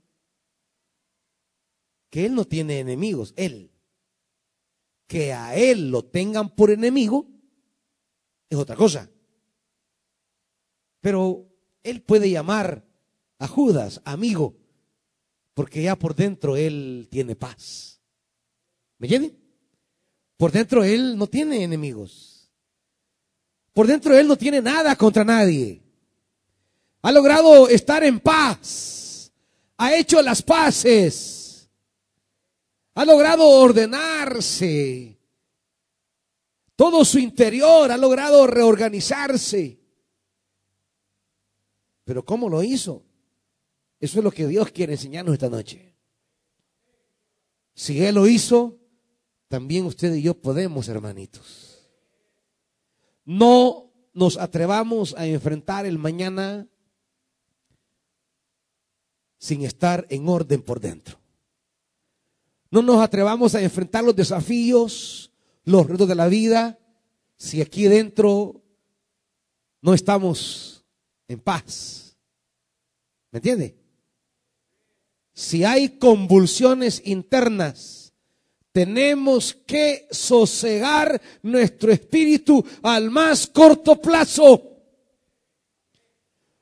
que 2.12 2.26
Él 2.26 2.36
no 2.36 2.46
tiene 2.46 2.80
enemigos, 2.80 3.34
Él. 3.38 3.72
Que 5.08 5.34
a 5.34 5.56
Él 5.56 5.90
lo 5.90 6.06
tengan 6.06 6.54
por 6.54 6.70
enemigo 6.70 7.28
es 8.50 8.58
otra 8.58 8.76
cosa. 8.76 9.10
Pero 11.00 11.48
Él 11.82 12.04
puede 12.04 12.30
llamar 12.30 12.86
a 13.40 13.48
Judas 13.48 14.02
amigo, 14.04 14.58
porque 15.56 15.82
ya 15.82 15.96
por 15.96 16.14
dentro 16.14 16.58
Él 16.58 17.08
tiene 17.10 17.36
paz. 17.36 18.02
¿Me 19.00 19.08
entienden? 19.08 19.40
Por 20.38 20.52
dentro 20.52 20.84
Él 20.84 21.18
no 21.18 21.28
tiene 21.28 21.64
enemigos. 21.64 22.52
Por 23.74 23.88
dentro 23.88 24.18
Él 24.18 24.28
no 24.28 24.36
tiene 24.36 24.62
nada 24.62 24.98
contra 24.98 25.24
nadie. 25.24 25.82
Ha 27.04 27.12
logrado 27.12 27.70
estar 27.70 28.04
en 28.04 28.20
paz. 28.20 29.32
Ha 29.78 29.96
hecho 29.96 30.22
las 30.22 30.42
paces 30.42 31.41
ha 32.94 33.06
logrado 33.06 33.48
ordenarse. 33.48 35.18
Todo 36.76 37.06
su 37.06 37.20
interior 37.20 37.92
ha 37.92 37.98
logrado 37.98 38.48
reorganizarse. 38.48 39.80
Pero 42.04 42.26
¿cómo 42.26 42.50
lo 42.50 42.64
hizo? 42.64 43.06
Eso 44.00 44.18
es 44.18 44.24
lo 44.24 44.32
que 44.32 44.48
Dios 44.48 44.72
quiere 44.72 44.94
enseñarnos 44.94 45.34
esta 45.34 45.50
noche. 45.50 45.96
Si 47.76 48.04
Él 48.04 48.16
lo 48.16 48.28
hizo, 48.28 48.80
también 49.48 49.86
usted 49.86 50.14
y 50.16 50.24
yo 50.24 50.34
podemos, 50.34 50.88
hermanitos. 50.88 51.80
No 53.24 53.94
nos 54.14 54.38
atrevamos 54.38 55.16
a 55.16 55.26
enfrentar 55.28 55.86
el 55.86 55.98
mañana 56.00 56.68
sin 59.38 59.64
estar 59.64 60.06
en 60.10 60.28
orden 60.28 60.62
por 60.62 60.80
dentro. 60.80 61.21
No 62.72 62.82
nos 62.82 63.02
atrevamos 63.04 63.54
a 63.54 63.62
enfrentar 63.62 64.04
los 64.04 64.16
desafíos, 64.16 65.32
los 65.66 65.86
retos 65.86 66.08
de 66.08 66.16
la 66.16 66.28
vida, 66.28 66.80
si 67.38 67.62
aquí 67.62 67.84
dentro 67.84 68.62
no 69.82 69.94
estamos 69.94 70.86
en 71.28 71.40
paz. 71.40 72.16
¿Me 73.32 73.38
entiende? 73.38 73.76
Si 75.34 75.64
hay 75.64 75.90
convulsiones 75.98 77.02
internas, 77.06 78.14
tenemos 78.72 79.54
que 79.66 80.08
sosegar 80.10 81.22
nuestro 81.42 81.92
espíritu 81.92 82.64
al 82.84 83.10
más 83.10 83.48
corto 83.48 84.00
plazo. 84.00 84.70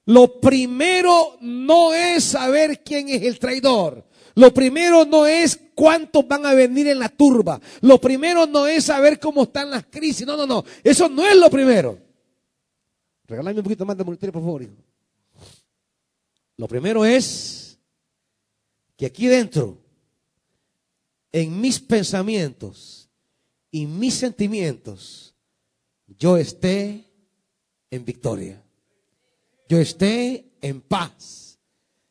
Lo 0.06 0.40
primero 0.40 1.38
no 1.42 1.94
es 1.94 2.24
saber 2.24 2.84
quién 2.84 3.10
es 3.10 3.22
el 3.22 3.38
traidor. 3.38 4.09
Lo 4.40 4.54
primero 4.54 5.04
no 5.04 5.28
es 5.28 5.60
cuántos 5.76 6.26
van 6.26 6.46
a 6.46 6.54
venir 6.54 6.88
en 6.88 6.98
la 6.98 7.10
turba. 7.10 7.60
Lo 7.82 8.00
primero 8.00 8.46
no 8.46 8.68
es 8.68 8.86
saber 8.86 9.20
cómo 9.20 9.44
están 9.44 9.70
las 9.70 9.88
crisis. 9.88 10.26
No, 10.26 10.38
no, 10.38 10.48
no. 10.48 10.64
Eso 10.82 11.10
no 11.10 11.28
es 11.28 11.36
lo 11.36 11.50
primero. 11.50 12.00
Regálame 13.26 13.60
un 13.60 13.64
poquito 13.66 13.86
más 13.86 13.98
de 13.98 14.06
monetario, 14.06 14.32
por 14.32 14.42
favor. 14.42 14.66
Lo 16.56 16.68
primero 16.70 17.04
es 17.04 17.78
que 18.96 19.08
aquí 19.08 19.28
dentro, 19.28 19.78
en 21.34 21.60
mis 21.60 21.82
pensamientos 21.82 23.10
y 23.72 23.88
mis 23.88 24.14
sentimientos, 24.14 25.36
yo 26.18 26.38
esté 26.38 27.04
en 27.92 28.06
victoria. 28.06 28.64
Yo 29.68 29.80
esté 29.80 30.54
en 30.62 30.80
paz. 30.80 31.60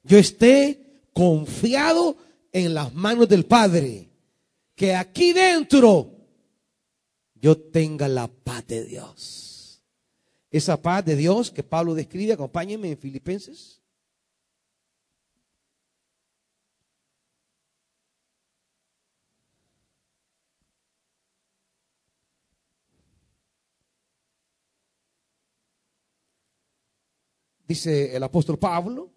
Yo 0.02 0.18
esté 0.18 0.88
confiado 1.14 2.27
en 2.52 2.74
las 2.74 2.94
manos 2.94 3.28
del 3.28 3.44
Padre. 3.44 4.08
Que 4.74 4.94
aquí 4.94 5.32
dentro 5.32 6.18
yo 7.34 7.56
tenga 7.58 8.08
la 8.08 8.28
paz 8.28 8.66
de 8.66 8.84
Dios. 8.84 9.82
Esa 10.50 10.80
paz 10.80 11.04
de 11.04 11.16
Dios 11.16 11.50
que 11.50 11.62
Pablo 11.62 11.94
describe, 11.94 12.32
acompáñenme 12.32 12.90
en 12.90 12.98
Filipenses. 12.98 13.78
Dice 27.68 28.16
el 28.16 28.22
apóstol 28.22 28.58
Pablo, 28.58 29.12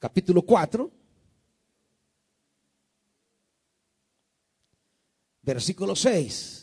capítulo 0.00 0.42
4, 0.42 0.90
versículo 5.42 5.94
6. 5.94 6.56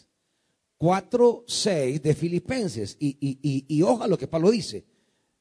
4, 0.77 1.45
6 1.47 2.01
de 2.03 2.15
Filipenses. 2.15 2.97
Y, 2.99 3.17
y, 3.19 3.39
y, 3.41 3.77
y 3.77 3.81
oja 3.81 4.07
lo 4.07 4.17
que 4.17 4.27
Pablo 4.27 4.51
dice, 4.51 4.85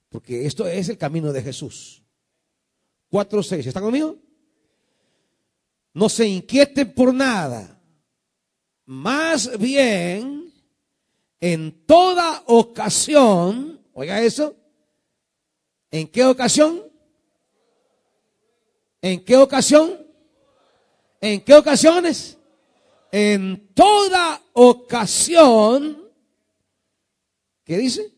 porque 0.08 0.46
esto 0.46 0.66
es 0.66 0.88
el 0.88 0.96
camino 0.96 1.32
de 1.32 1.42
Jesús. 1.42 2.02
4, 3.10 3.42
6. 3.42 3.66
¿Está 3.66 3.80
conmigo? 3.80 4.16
No 5.92 6.08
se 6.08 6.26
inquieten 6.26 6.92
por 6.94 7.12
nada. 7.12 7.80
Más 8.86 9.58
bien, 9.58 10.52
en 11.40 11.86
toda 11.86 12.44
ocasión, 12.46 13.80
oiga 13.92 14.22
eso, 14.22 14.56
¿en 15.90 16.08
qué 16.08 16.24
ocasión? 16.24 16.82
¿En 19.06 19.24
qué 19.24 19.36
ocasión? 19.36 20.04
¿En 21.20 21.40
qué 21.42 21.54
ocasiones? 21.54 22.38
En 23.12 23.72
toda 23.72 24.42
ocasión, 24.52 26.10
¿qué 27.62 27.78
dice? 27.78 28.12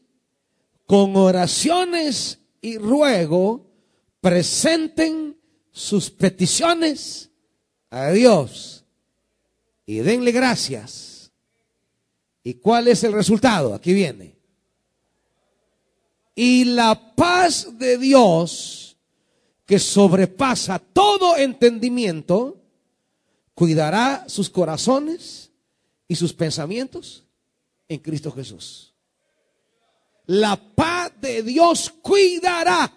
Con 0.87 1.15
oraciones 1.15 2.39
y 2.63 2.79
ruego, 2.79 3.67
presenten 4.23 5.39
sus 5.71 6.11
peticiones 6.11 7.29
a 7.91 8.09
Dios 8.09 8.87
y 9.85 9.99
denle 9.99 10.33
gracias. 10.33 11.31
¿Y 12.43 12.55
cuál 12.55 12.89
es 12.89 13.05
el 13.05 13.13
resultado? 13.13 13.75
Aquí 13.75 13.93
viene. 13.93 14.39
Y 16.35 16.65
la 16.65 17.15
paz 17.15 17.77
de 17.79 17.99
Dios, 17.99 18.88
que 19.69 19.79
sobrepasa 19.79 20.79
todo 20.79 21.37
entendimiento, 21.37 22.57
cuidará 23.53 24.25
sus 24.27 24.49
corazones 24.49 25.51
y 26.09 26.15
sus 26.15 26.33
pensamientos 26.33 27.27
en 27.87 27.99
Cristo 27.99 28.33
Jesús. 28.33 28.95
La 30.25 30.57
paz 30.57 31.13
de 31.21 31.43
Dios 31.43 31.93
cuidará 32.01 32.91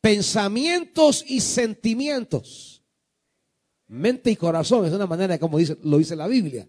pensamientos 0.00 1.24
y 1.24 1.40
sentimientos. 1.40 2.82
Mente 3.86 4.32
y 4.32 4.36
corazón 4.36 4.86
es 4.86 4.92
una 4.92 5.06
manera 5.06 5.38
como 5.38 5.58
dice, 5.58 5.78
lo 5.84 5.98
dice 5.98 6.16
la 6.16 6.26
Biblia. 6.26 6.68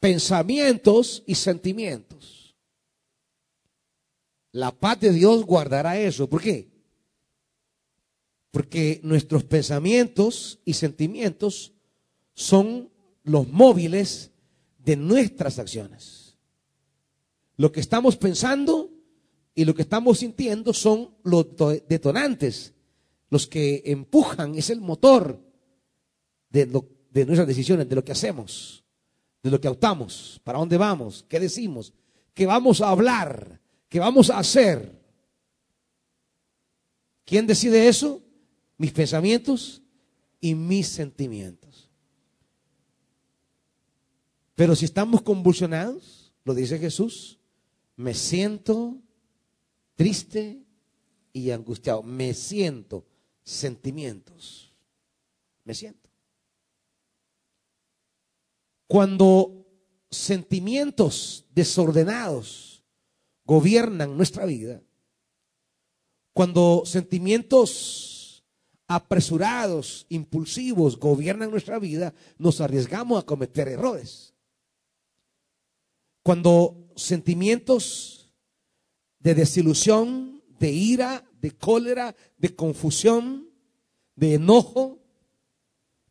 Pensamientos 0.00 1.22
y 1.26 1.34
sentimientos. 1.34 2.56
La 4.50 4.70
paz 4.70 4.98
de 4.98 5.12
Dios 5.12 5.44
guardará 5.44 5.98
eso. 5.98 6.26
¿Por 6.26 6.40
qué? 6.40 6.71
Porque 8.52 9.00
nuestros 9.02 9.42
pensamientos 9.42 10.60
y 10.64 10.74
sentimientos 10.74 11.72
son 12.34 12.90
los 13.24 13.48
móviles 13.48 14.30
de 14.78 14.96
nuestras 14.96 15.58
acciones. 15.58 16.36
Lo 17.56 17.72
que 17.72 17.80
estamos 17.80 18.16
pensando 18.16 18.90
y 19.54 19.64
lo 19.64 19.74
que 19.74 19.82
estamos 19.82 20.18
sintiendo 20.20 20.72
son 20.72 21.14
los 21.24 21.46
detonantes, 21.88 22.74
los 23.28 23.46
que 23.46 23.82
empujan, 23.86 24.54
es 24.54 24.70
el 24.70 24.80
motor 24.80 25.40
de, 26.50 26.66
de 27.10 27.26
nuestras 27.26 27.48
decisiones, 27.48 27.88
de 27.88 27.94
lo 27.94 28.04
que 28.04 28.12
hacemos, 28.12 28.84
de 29.42 29.50
lo 29.50 29.60
que 29.60 29.68
optamos, 29.68 30.40
para 30.44 30.58
dónde 30.58 30.76
vamos, 30.76 31.24
qué 31.28 31.40
decimos, 31.40 31.92
qué 32.34 32.46
vamos 32.46 32.80
a 32.80 32.88
hablar, 32.88 33.60
qué 33.88 34.00
vamos 34.00 34.30
a 34.30 34.38
hacer. 34.38 35.00
¿Quién 37.24 37.46
decide 37.46 37.88
eso? 37.88 38.21
Mis 38.82 38.90
pensamientos 38.90 39.80
y 40.40 40.56
mis 40.56 40.88
sentimientos. 40.88 41.88
Pero 44.56 44.74
si 44.74 44.86
estamos 44.86 45.22
convulsionados, 45.22 46.32
lo 46.42 46.52
dice 46.52 46.80
Jesús, 46.80 47.38
me 47.94 48.12
siento 48.12 48.98
triste 49.94 50.64
y 51.32 51.52
angustiado. 51.52 52.02
Me 52.02 52.34
siento 52.34 53.06
sentimientos. 53.44 54.74
Me 55.62 55.74
siento. 55.74 56.10
Cuando 58.88 59.64
sentimientos 60.10 61.46
desordenados 61.54 62.82
gobiernan 63.44 64.16
nuestra 64.16 64.44
vida, 64.44 64.82
cuando 66.32 66.82
sentimientos 66.84 68.11
apresurados, 68.86 70.06
impulsivos 70.08 70.98
gobiernan 70.98 71.50
nuestra 71.50 71.78
vida, 71.78 72.14
nos 72.38 72.60
arriesgamos 72.60 73.22
a 73.22 73.26
cometer 73.26 73.68
errores. 73.68 74.34
Cuando 76.22 76.88
sentimientos 76.96 78.32
de 79.18 79.34
desilusión, 79.34 80.42
de 80.58 80.70
ira, 80.70 81.24
de 81.40 81.52
cólera, 81.52 82.14
de 82.38 82.54
confusión, 82.54 83.48
de 84.14 84.34
enojo, 84.34 85.00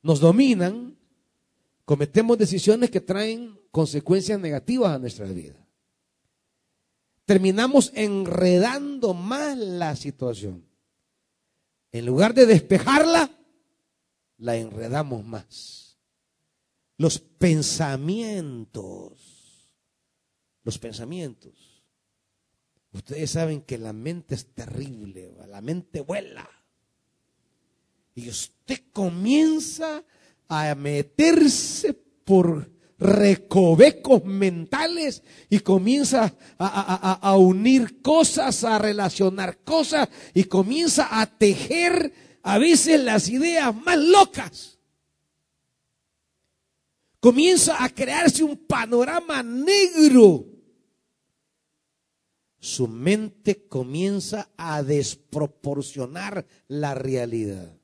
nos 0.01 0.19
dominan, 0.19 0.97
cometemos 1.85 2.37
decisiones 2.37 2.89
que 2.89 2.99
traen 2.99 3.59
consecuencias 3.71 4.39
negativas 4.39 4.91
a 4.91 4.99
nuestra 4.99 5.25
vida. 5.25 5.55
Terminamos 7.25 7.91
enredando 7.95 9.13
más 9.13 9.57
la 9.57 9.95
situación. 9.95 10.65
En 11.91 12.05
lugar 12.05 12.33
de 12.33 12.45
despejarla, 12.45 13.29
la 14.37 14.55
enredamos 14.55 15.25
más. 15.25 15.97
Los 16.97 17.19
pensamientos, 17.19 18.81
los 20.63 20.77
pensamientos. 20.77 21.83
Ustedes 22.93 23.31
saben 23.31 23.61
que 23.61 23.77
la 23.77 23.93
mente 23.93 24.35
es 24.35 24.53
terrible, 24.53 25.33
la 25.47 25.61
mente 25.61 26.01
vuela. 26.01 26.49
Y 28.15 28.29
usted 28.29 28.81
comienza 28.91 30.03
a 30.47 30.75
meterse 30.75 31.93
por 31.93 32.69
recovecos 33.01 34.23
mentales 34.25 35.23
y 35.49 35.59
comienza 35.59 36.35
a, 36.59 37.35
unir 37.35 37.99
cosas, 38.03 38.63
a 38.63 38.77
relacionar 38.77 39.57
cosas 39.63 40.07
y 40.35 40.43
comienza 40.43 41.19
a 41.19 41.25
tejer 41.25 42.13
a 42.43 42.59
veces 42.59 43.03
las 43.03 43.27
ideas 43.27 43.75
más 43.75 43.97
locas. 43.97 44.77
Comienza 47.19 47.83
a 47.83 47.89
crearse 47.89 48.43
un 48.43 48.55
panorama 48.55 49.41
negro. 49.41 50.45
Su 52.59 52.87
mente 52.87 53.67
comienza 53.67 54.51
a 54.55 54.83
desproporcionar 54.83 56.45
la 56.67 56.93
realidad. 56.93 57.75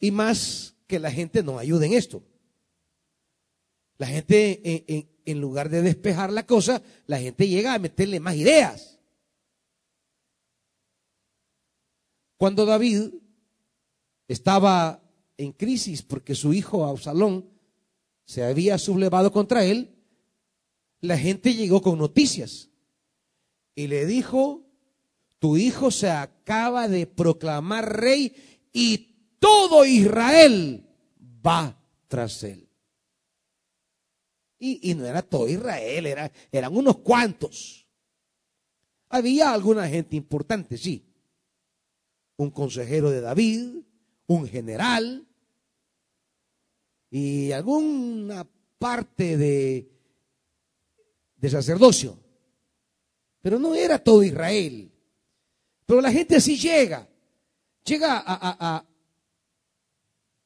Y 0.00 0.10
más 0.10 0.74
que 0.86 0.98
la 0.98 1.10
gente 1.10 1.42
no 1.42 1.58
ayude 1.58 1.86
en 1.86 1.92
esto. 1.94 2.22
La 3.98 4.06
gente, 4.06 5.06
en, 5.24 5.40
lugar 5.40 5.68
de 5.68 5.82
despejar 5.82 6.32
la 6.32 6.44
cosa, 6.44 6.82
la 7.06 7.18
gente 7.18 7.48
llega 7.48 7.74
a 7.74 7.78
meterle 7.78 8.20
más 8.20 8.34
ideas. 8.34 8.98
Cuando 12.36 12.66
David 12.66 13.14
estaba 14.26 15.02
en 15.36 15.52
crisis 15.52 16.02
porque 16.02 16.34
su 16.34 16.52
hijo 16.52 16.84
Absalón 16.84 17.48
se 18.24 18.42
había 18.42 18.78
sublevado 18.78 19.30
contra 19.30 19.64
él, 19.64 19.94
la 21.00 21.18
gente 21.18 21.54
llegó 21.54 21.82
con 21.82 21.98
noticias 21.98 22.70
y 23.74 23.86
le 23.86 24.06
dijo, 24.06 24.66
tu 25.38 25.56
hijo 25.56 25.90
se 25.90 26.10
acaba 26.10 26.88
de 26.88 27.06
proclamar 27.06 28.00
rey 28.00 28.34
y 28.72 29.11
todo 29.42 29.84
Israel 29.84 30.86
va 31.44 31.76
tras 32.06 32.44
él. 32.44 32.68
Y, 34.60 34.94
no 34.94 35.04
era 35.04 35.22
todo 35.22 35.48
Israel, 35.48 36.06
era, 36.06 36.30
eran 36.52 36.76
unos 36.76 36.98
cuantos. 36.98 37.88
Había 39.08 39.52
alguna 39.52 39.88
gente 39.88 40.14
importante, 40.14 40.78
sí. 40.78 41.04
Un 42.36 42.52
consejero 42.52 43.10
de 43.10 43.20
David, 43.20 43.82
un 44.28 44.46
general 44.46 45.26
y 47.10 47.50
alguna 47.50 48.46
parte 48.78 49.36
de, 49.36 49.90
de 51.34 51.50
sacerdocio. 51.50 52.16
Pero 53.40 53.58
no 53.58 53.74
era 53.74 53.98
todo 53.98 54.22
Israel. 54.22 54.92
Pero 55.84 56.00
la 56.00 56.12
gente 56.12 56.40
sí 56.40 56.56
llega. 56.56 57.08
Llega 57.84 58.22
a, 58.24 58.86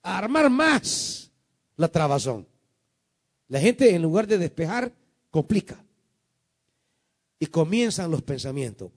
armar 0.07 0.51
más 0.51 1.31
la 1.77 1.89
trabazón. 1.89 2.47
La 3.49 3.61
gente 3.61 3.95
en 3.95 4.03
lugar 4.03 4.27
de 4.27 4.39
despejar, 4.39 4.93
complica. 5.31 5.83
Y 7.39 7.47
comienzan 7.47 8.11
los 8.11 8.23
pensamientos. 8.23 8.91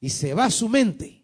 Y 0.00 0.10
se 0.10 0.34
va 0.34 0.50
su 0.50 0.68
mente. 0.68 1.22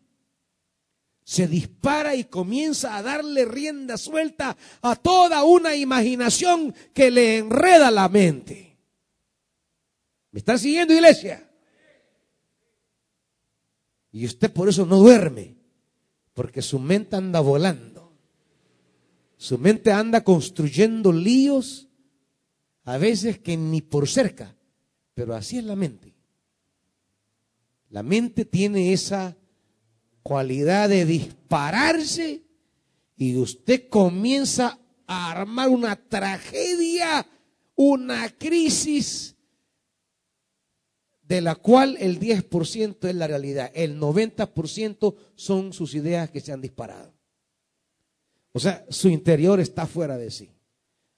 Se 1.25 1.49
dispara 1.49 2.15
y 2.15 2.25
comienza 2.25 2.97
a 2.97 3.03
darle 3.03 3.45
rienda 3.45 3.97
suelta 3.97 4.57
a 4.81 4.95
toda 4.95 5.43
una 5.45 5.75
imaginación 5.75 6.75
que 6.95 7.11
le 7.11 7.39
enreda 7.39 7.91
la 7.91 8.09
mente. 8.09 8.77
¿Me 10.31 10.39
están 10.39 10.59
siguiendo, 10.59 10.95
iglesia? 10.95 11.51
Y 14.13 14.25
usted 14.25 14.53
por 14.53 14.69
eso 14.69 14.87
no 14.87 14.99
duerme, 14.99 15.57
porque 16.33 16.63
su 16.63 16.79
mente 16.79 17.17
anda 17.17 17.41
volando. 17.41 17.96
Su 19.37 19.59
mente 19.59 19.93
anda 19.93 20.25
construyendo 20.25 21.13
líos, 21.13 21.89
a 22.85 22.99
veces 22.99 23.39
que 23.39 23.57
ni 23.57 23.83
por 23.83 24.09
cerca, 24.09 24.57
pero 25.15 25.35
así 25.35 25.59
es 25.59 25.65
la 25.65 25.77
mente. 25.77 26.15
La 27.91 28.03
mente 28.03 28.45
tiene 28.45 28.93
esa 28.93 29.37
cualidad 30.23 30.89
de 30.89 31.05
dispararse 31.05 32.43
y 33.17 33.37
usted 33.37 33.89
comienza 33.89 34.79
a 35.07 35.31
armar 35.31 35.69
una 35.69 35.97
tragedia, 35.97 37.27
una 37.75 38.29
crisis 38.31 39.37
de 41.23 41.41
la 41.41 41.57
cual 41.57 41.97
el 41.99 42.21
10% 42.21 43.09
es 43.09 43.15
la 43.15 43.27
realidad, 43.27 43.71
el 43.75 44.01
90% 44.01 45.15
son 45.35 45.73
sus 45.73 45.95
ideas 45.95 46.31
que 46.31 46.41
se 46.41 46.53
han 46.53 46.61
disparado. 46.61 47.16
O 48.57 48.59
sea, 48.59 48.87
su 48.89 49.11
interior 49.11 49.61
está 49.61 49.87
fuera 49.87 50.17
de 50.17 50.31
sí. 50.31 50.49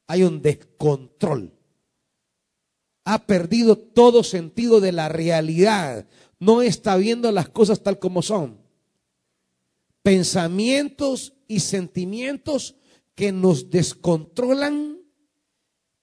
Hay 0.08 0.24
un 0.24 0.42
descontrol. 0.42 1.52
Ha 3.04 3.26
perdido 3.26 3.78
todo 3.78 4.24
sentido 4.24 4.80
de 4.80 4.90
la 4.90 5.08
realidad. 5.08 6.08
No 6.40 6.62
está 6.62 6.96
viendo 6.96 7.30
las 7.30 7.48
cosas 7.48 7.80
tal 7.84 8.00
como 8.00 8.22
son. 8.22 8.58
Pensamientos 10.02 11.34
y 11.46 11.60
sentimientos 11.60 12.74
que 13.14 13.30
nos 13.30 13.70
descontrolan 13.70 14.97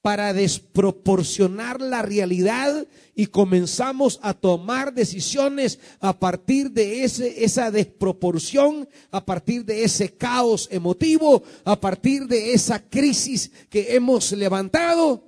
para 0.06 0.34
desproporcionar 0.34 1.82
la 1.82 2.04
realidad 2.04 2.86
y 3.16 3.26
comenzamos 3.26 4.20
a 4.22 4.36
tomar 4.36 4.94
decisiones 4.94 5.80
a 6.00 6.20
partir 6.20 6.70
de 6.70 7.04
ese, 7.04 7.44
esa 7.44 7.72
desproporción, 7.72 8.88
a 9.10 9.26
partir 9.26 9.66
de 9.66 9.84
ese 9.84 10.14
caos 10.14 10.68
emotivo, 10.70 11.42
a 11.64 11.80
partir 11.80 12.28
de 12.28 12.54
esa 12.54 12.88
crisis 12.88 13.52
que 13.68 13.96
hemos 13.96 14.32
levantado 14.32 15.24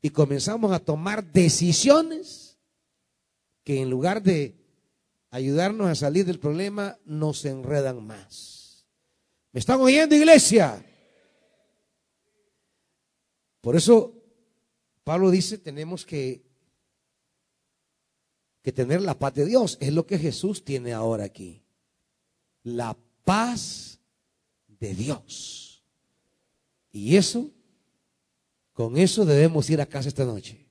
y 0.00 0.08
comenzamos 0.08 0.72
a 0.72 0.78
tomar 0.78 1.22
decisiones 1.22 2.56
que 3.64 3.82
en 3.82 3.90
lugar 3.90 4.22
de 4.22 4.54
ayudarnos 5.30 5.88
a 5.88 5.94
salir 5.94 6.24
del 6.24 6.38
problema 6.38 6.96
nos 7.04 7.44
enredan 7.44 8.02
más. 8.02 8.86
¿Me 9.52 9.60
están 9.60 9.78
oyendo, 9.78 10.14
iglesia? 10.16 10.82
Por 13.64 13.76
eso 13.76 14.12
Pablo 15.04 15.30
dice, 15.30 15.56
tenemos 15.56 16.04
que, 16.04 16.44
que 18.60 18.72
tener 18.72 19.00
la 19.00 19.18
paz 19.18 19.32
de 19.32 19.46
Dios. 19.46 19.78
Es 19.80 19.90
lo 19.94 20.06
que 20.06 20.18
Jesús 20.18 20.62
tiene 20.62 20.92
ahora 20.92 21.24
aquí. 21.24 21.62
La 22.62 22.94
paz 23.24 24.00
de 24.68 24.94
Dios. 24.94 25.82
Y 26.92 27.16
eso, 27.16 27.50
con 28.74 28.98
eso 28.98 29.24
debemos 29.24 29.70
ir 29.70 29.80
a 29.80 29.86
casa 29.86 30.10
esta 30.10 30.26
noche. 30.26 30.68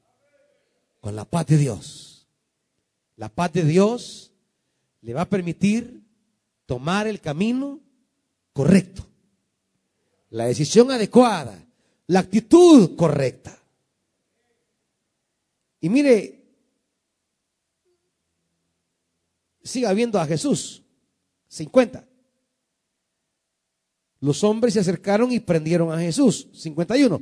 Con 1.01 1.15
la 1.15 1.25
paz 1.25 1.47
de 1.47 1.57
Dios. 1.57 2.27
La 3.15 3.29
paz 3.29 3.53
de 3.53 3.63
Dios 3.63 4.33
le 5.01 5.15
va 5.15 5.21
a 5.21 5.29
permitir 5.29 6.03
tomar 6.67 7.07
el 7.07 7.19
camino 7.19 7.79
correcto, 8.53 9.07
la 10.29 10.45
decisión 10.45 10.91
adecuada, 10.91 11.57
la 12.07 12.19
actitud 12.19 12.95
correcta. 12.95 13.57
Y 15.79 15.89
mire, 15.89 16.43
siga 19.63 19.93
viendo 19.93 20.19
a 20.19 20.25
Jesús, 20.25 20.83
50. 21.47 22.07
Los 24.21 24.43
hombres 24.43 24.73
se 24.73 24.79
acercaron 24.79 25.31
y 25.31 25.39
prendieron 25.39 25.91
a 25.91 25.99
Jesús, 25.99 26.47
51. 26.53 27.21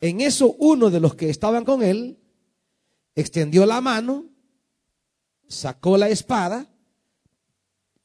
En 0.00 0.20
eso 0.20 0.54
uno 0.58 0.90
de 0.90 1.00
los 1.00 1.14
que 1.16 1.28
estaban 1.28 1.64
con 1.64 1.82
él 1.82 2.18
extendió 3.16 3.66
la 3.66 3.80
mano, 3.80 4.26
sacó 5.48 5.98
la 5.98 6.08
espada 6.08 6.68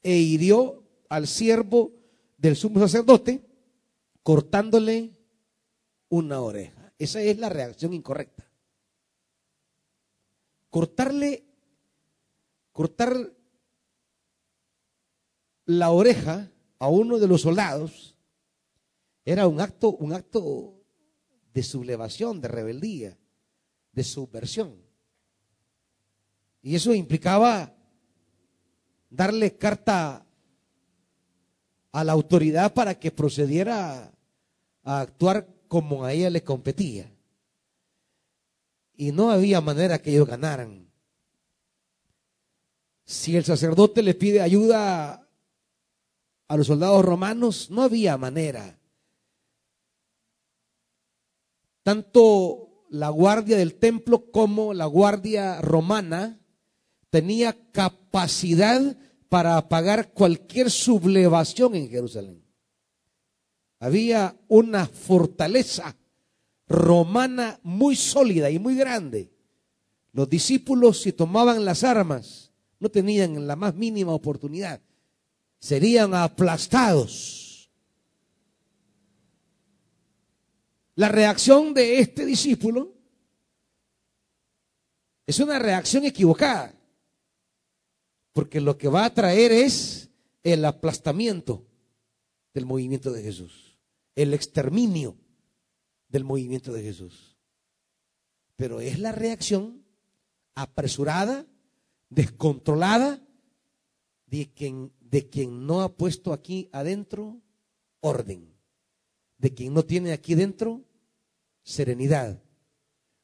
e 0.02 0.18
hirió 0.18 0.84
al 1.10 1.28
siervo 1.28 1.92
del 2.38 2.56
sumo 2.56 2.80
sacerdote, 2.80 3.46
cortándole 4.24 5.12
una 6.14 6.42
oreja. 6.42 6.94
Esa 7.00 7.22
es 7.22 7.40
la 7.40 7.50
reacción 7.50 7.92
incorrecta. 7.92 8.48
Cortarle, 10.70 11.44
cortar 12.72 13.34
la 15.66 15.90
oreja 15.90 16.52
a 16.78 16.88
uno 16.88 17.18
de 17.18 17.28
los 17.28 17.42
soldados 17.42 18.16
era 19.26 19.48
un 19.48 19.60
acto, 19.60 19.90
un 19.90 20.14
acto 20.14 20.84
de 21.52 21.64
sublevación, 21.64 22.42
de 22.42 22.48
rebeldía, 22.48 23.18
de 23.92 24.04
subversión. 24.04 24.86
Y 26.62 26.76
eso 26.76 26.94
implicaba 26.94 27.76
darle 29.10 29.58
carta 29.58 30.28
a 31.92 32.04
la 32.04 32.12
autoridad 32.12 32.72
para 32.72 33.00
que 33.00 33.10
procediera 33.10 34.14
a 34.84 35.02
actuar 35.02 35.48
como 35.74 36.06
a 36.06 36.14
ella 36.14 36.30
le 36.30 36.44
competía. 36.44 37.12
Y 38.96 39.12
no 39.12 39.32
había 39.32 39.60
manera 39.60 40.00
que 40.00 40.12
ellos 40.12 40.28
ganaran. 40.28 40.88
Si 43.04 43.36
el 43.36 43.44
sacerdote 43.44 44.04
le 44.04 44.14
pide 44.14 44.42
ayuda 44.42 45.28
a 46.48 46.58
los 46.58 46.68
soldados 46.68 47.04
romanos, 47.04 47.72
no 47.72 47.82
había 47.82 48.16
manera. 48.18 48.78
Tanto 51.82 52.86
la 52.92 53.10
guardia 53.10 53.58
del 53.58 53.74
templo 53.74 54.30
como 54.30 54.76
la 54.76 54.86
guardia 54.86 55.60
romana 55.60 56.40
tenía 57.10 57.72
capacidad 57.72 58.96
para 59.28 59.58
apagar 59.58 60.14
cualquier 60.14 60.70
sublevación 60.70 61.74
en 61.74 61.90
Jerusalén. 61.90 62.43
Había 63.84 64.34
una 64.48 64.86
fortaleza 64.86 65.94
romana 66.70 67.60
muy 67.64 67.98
sólida 67.98 68.50
y 68.50 68.58
muy 68.58 68.78
grande. 68.78 69.30
Los 70.14 70.30
discípulos, 70.30 71.02
si 71.02 71.12
tomaban 71.12 71.66
las 71.66 71.84
armas, 71.84 72.54
no 72.80 72.88
tenían 72.88 73.46
la 73.46 73.58
más 73.58 73.76
mínima 73.76 74.14
oportunidad. 74.14 74.80
Serían 75.60 76.14
aplastados. 76.14 77.70
La 80.96 81.10
reacción 81.10 81.74
de 81.74 82.00
este 82.00 82.26
discípulo 82.26 82.94
es 85.28 85.38
una 85.40 85.60
reacción 85.60 86.06
equivocada. 86.06 86.74
Porque 88.32 88.62
lo 88.62 88.78
que 88.78 88.88
va 88.88 89.04
a 89.04 89.14
traer 89.14 89.52
es 89.52 90.10
el 90.42 90.64
aplastamiento 90.64 91.66
del 92.54 92.66
movimiento 92.66 93.12
de 93.12 93.24
Jesús, 93.24 93.73
el 94.16 94.34
exterminio 94.34 95.18
del 96.10 96.24
movimiento 96.24 96.74
de 96.74 96.84
Jesús. 96.84 97.38
Pero 98.56 98.80
es 98.80 99.00
la 99.00 99.12
reacción 99.12 99.84
apresurada, 100.56 101.46
descontrolada, 102.10 103.22
de 104.28 104.52
quien, 104.52 104.92
de 105.00 105.30
quien 105.30 105.66
no 105.68 105.82
ha 105.82 105.96
puesto 105.96 106.34
aquí 106.34 106.70
adentro 106.72 107.42
orden, 108.00 108.54
de 109.38 109.54
quien 109.54 109.74
no 109.74 109.84
tiene 109.84 110.12
aquí 110.12 110.36
dentro 110.36 110.84
serenidad, 111.64 112.42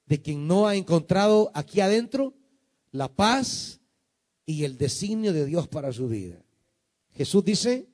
de 0.06 0.22
quien 0.22 0.48
no 0.48 0.68
ha 0.68 0.76
encontrado 0.76 1.52
aquí 1.54 1.82
adentro 1.82 2.36
la 2.92 3.08
paz, 3.08 3.80
y 4.50 4.64
el 4.64 4.80
designio 4.80 5.32
de 5.32 5.46
Dios 5.46 5.68
para 5.68 5.94
su 5.94 6.08
vida. 6.08 6.44
Jesús 7.12 7.46
dice, 7.46 7.88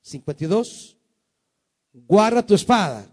52, 0.00 0.98
guarda 1.92 2.44
tu 2.44 2.54
espada, 2.54 3.06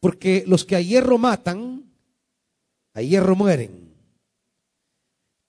porque 0.00 0.44
los 0.46 0.64
que 0.64 0.76
a 0.76 0.80
hierro 0.80 1.18
matan, 1.18 1.90
a 2.92 3.02
hierro 3.02 3.36
mueren. 3.36 3.92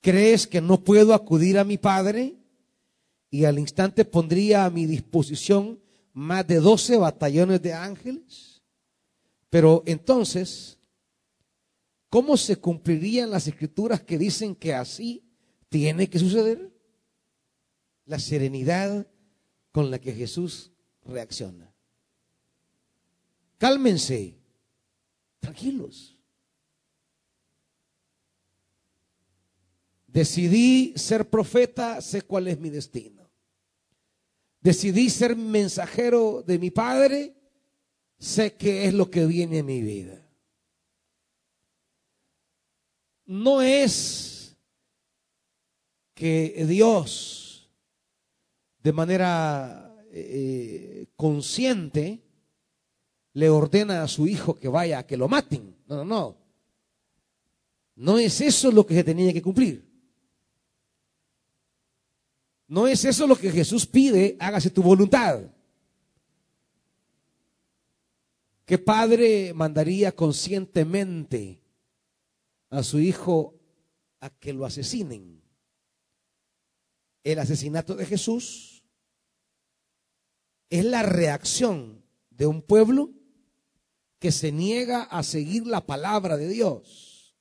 ¿Crees 0.01 0.45
que 0.45 0.61
no 0.61 0.83
puedo 0.83 1.13
acudir 1.13 1.57
a 1.57 1.63
mi 1.63 1.77
Padre? 1.77 2.35
Y 3.31 3.45
al 3.45 3.57
instante 3.57 4.05
pondría 4.05 4.65
a 4.65 4.69
mi 4.69 4.85
disposición 4.85 5.79
más 6.13 6.45
de 6.47 6.59
12 6.59 6.97
batallones 6.97 7.61
de 7.61 7.73
ángeles. 7.73 8.61
Pero 9.49 9.83
entonces, 9.85 10.77
¿cómo 12.09 12.37
se 12.37 12.57
cumplirían 12.57 13.31
las 13.31 13.47
escrituras 13.47 14.01
que 14.01 14.17
dicen 14.17 14.55
que 14.55 14.73
así 14.73 15.23
tiene 15.69 16.09
que 16.09 16.19
suceder 16.19 16.71
la 18.05 18.19
serenidad 18.19 19.07
con 19.71 19.91
la 19.91 19.99
que 19.99 20.13
Jesús 20.13 20.71
reacciona. 21.05 21.71
Cálmense, 23.57 24.37
tranquilos. 25.39 26.17
Decidí 30.07 30.93
ser 30.95 31.29
profeta, 31.29 32.01
sé 32.01 32.21
cuál 32.21 32.47
es 32.47 32.59
mi 32.59 32.69
destino. 32.69 33.29
Decidí 34.61 35.09
ser 35.09 35.35
mensajero 35.35 36.41
de 36.41 36.57
mi 36.57 36.71
Padre, 36.71 37.35
sé 38.17 38.55
qué 38.55 38.85
es 38.85 38.93
lo 38.93 39.11
que 39.11 39.25
viene 39.25 39.59
en 39.59 39.65
mi 39.65 39.81
vida. 39.81 40.25
No 43.25 43.61
es 43.61 44.55
que 46.13 46.65
Dios 46.67 47.69
de 48.81 48.93
manera 48.93 49.84
eh, 50.17 51.07
consciente 51.15 52.21
le 53.33 53.49
ordena 53.49 54.03
a 54.03 54.07
su 54.07 54.27
hijo 54.27 54.55
que 54.55 54.67
vaya 54.67 54.99
a 54.99 55.05
que 55.05 55.17
lo 55.17 55.27
maten. 55.27 55.75
No, 55.87 55.97
no, 55.97 56.05
no. 56.05 56.37
No 57.95 58.19
es 58.19 58.39
eso 58.41 58.71
lo 58.71 58.85
que 58.85 58.95
se 58.95 59.03
tenía 59.03 59.33
que 59.33 59.41
cumplir. 59.41 59.85
No 62.67 62.87
es 62.87 63.05
eso 63.05 63.27
lo 63.27 63.35
que 63.35 63.51
Jesús 63.51 63.85
pide, 63.85 64.35
hágase 64.39 64.69
tu 64.69 64.81
voluntad. 64.81 65.41
¿Qué 68.65 68.77
padre 68.77 69.53
mandaría 69.53 70.13
conscientemente 70.13 71.61
a 72.69 72.81
su 72.81 72.99
hijo 72.99 73.59
a 74.19 74.29
que 74.29 74.53
lo 74.53 74.65
asesinen? 74.65 75.35
el 77.25 77.39
asesinato 77.39 77.95
de 77.95 78.05
Jesús 78.05 78.74
es 80.69 80.85
la 80.85 81.03
reacción 81.03 82.03
de 82.29 82.47
un 82.47 82.61
pueblo 82.61 83.11
que 84.19 84.31
se 84.31 84.51
niega 84.51 85.03
a 85.03 85.23
seguir 85.23 85.67
la 85.67 85.85
palabra 85.85 86.37
de 86.37 86.47
Dios. 86.47 87.35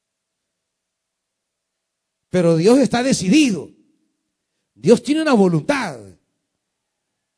Pero 2.31 2.57
Dios 2.57 2.79
está 2.79 3.03
decidido. 3.03 3.71
Dios 4.75 5.03
tiene 5.03 5.23
una 5.23 5.35
voluntad. 5.35 5.99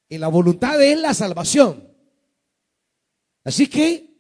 Y 0.09 0.18
la 0.18 0.29
voluntad 0.29 0.83
es 0.83 0.99
la 0.99 1.14
salvación. 1.14 1.87
Así 3.44 3.68
que 3.68 4.16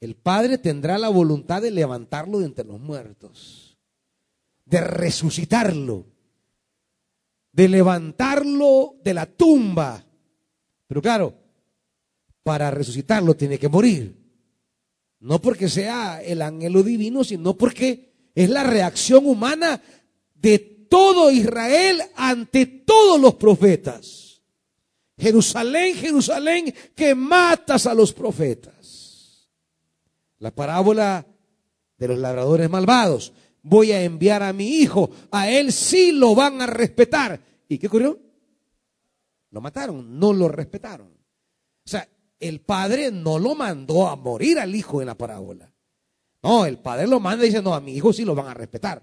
el 0.00 0.16
Padre 0.16 0.58
tendrá 0.58 0.98
la 0.98 1.08
voluntad 1.08 1.62
de 1.62 1.70
levantarlo 1.70 2.40
de 2.40 2.46
entre 2.46 2.64
los 2.64 2.80
muertos 2.80 3.70
de 4.70 4.80
resucitarlo, 4.80 6.06
de 7.52 7.68
levantarlo 7.68 8.96
de 9.02 9.14
la 9.14 9.26
tumba. 9.26 10.04
Pero 10.86 11.02
claro, 11.02 11.34
para 12.42 12.70
resucitarlo 12.70 13.34
tiene 13.34 13.58
que 13.58 13.68
morir. 13.68 14.16
No 15.20 15.40
porque 15.40 15.68
sea 15.68 16.22
el 16.22 16.42
ángel 16.42 16.82
divino, 16.84 17.24
sino 17.24 17.54
porque 17.56 18.30
es 18.34 18.48
la 18.48 18.62
reacción 18.62 19.26
humana 19.26 19.82
de 20.34 20.58
todo 20.88 21.30
Israel 21.30 22.02
ante 22.16 22.66
todos 22.66 23.20
los 23.20 23.34
profetas. 23.34 24.40
Jerusalén, 25.18 25.94
Jerusalén, 25.94 26.74
que 26.94 27.14
matas 27.14 27.86
a 27.86 27.94
los 27.94 28.12
profetas. 28.12 29.50
La 30.38 30.50
parábola 30.50 31.26
de 31.98 32.08
los 32.08 32.18
labradores 32.18 32.70
malvados. 32.70 33.34
Voy 33.62 33.92
a 33.92 34.02
enviar 34.02 34.42
a 34.42 34.52
mi 34.52 34.68
hijo, 34.68 35.10
a 35.30 35.50
él 35.50 35.72
sí 35.72 36.12
lo 36.12 36.34
van 36.34 36.62
a 36.62 36.66
respetar. 36.66 37.40
¿Y 37.68 37.78
qué 37.78 37.86
ocurrió? 37.86 38.18
Lo 39.50 39.60
mataron, 39.60 40.18
no 40.18 40.32
lo 40.32 40.48
respetaron. 40.48 41.08
O 41.08 41.88
sea, 41.88 42.08
el 42.38 42.60
padre 42.60 43.10
no 43.10 43.38
lo 43.38 43.54
mandó 43.54 44.08
a 44.08 44.16
morir 44.16 44.58
al 44.58 44.74
hijo 44.74 45.00
en 45.00 45.08
la 45.08 45.16
parábola. 45.16 45.72
No, 46.42 46.64
el 46.64 46.78
padre 46.78 47.06
lo 47.06 47.20
manda 47.20 47.44
y 47.44 47.48
dice, 47.48 47.62
no, 47.62 47.74
a 47.74 47.80
mi 47.80 47.94
hijo 47.94 48.12
sí 48.12 48.24
lo 48.24 48.34
van 48.34 48.46
a 48.46 48.54
respetar. 48.54 49.02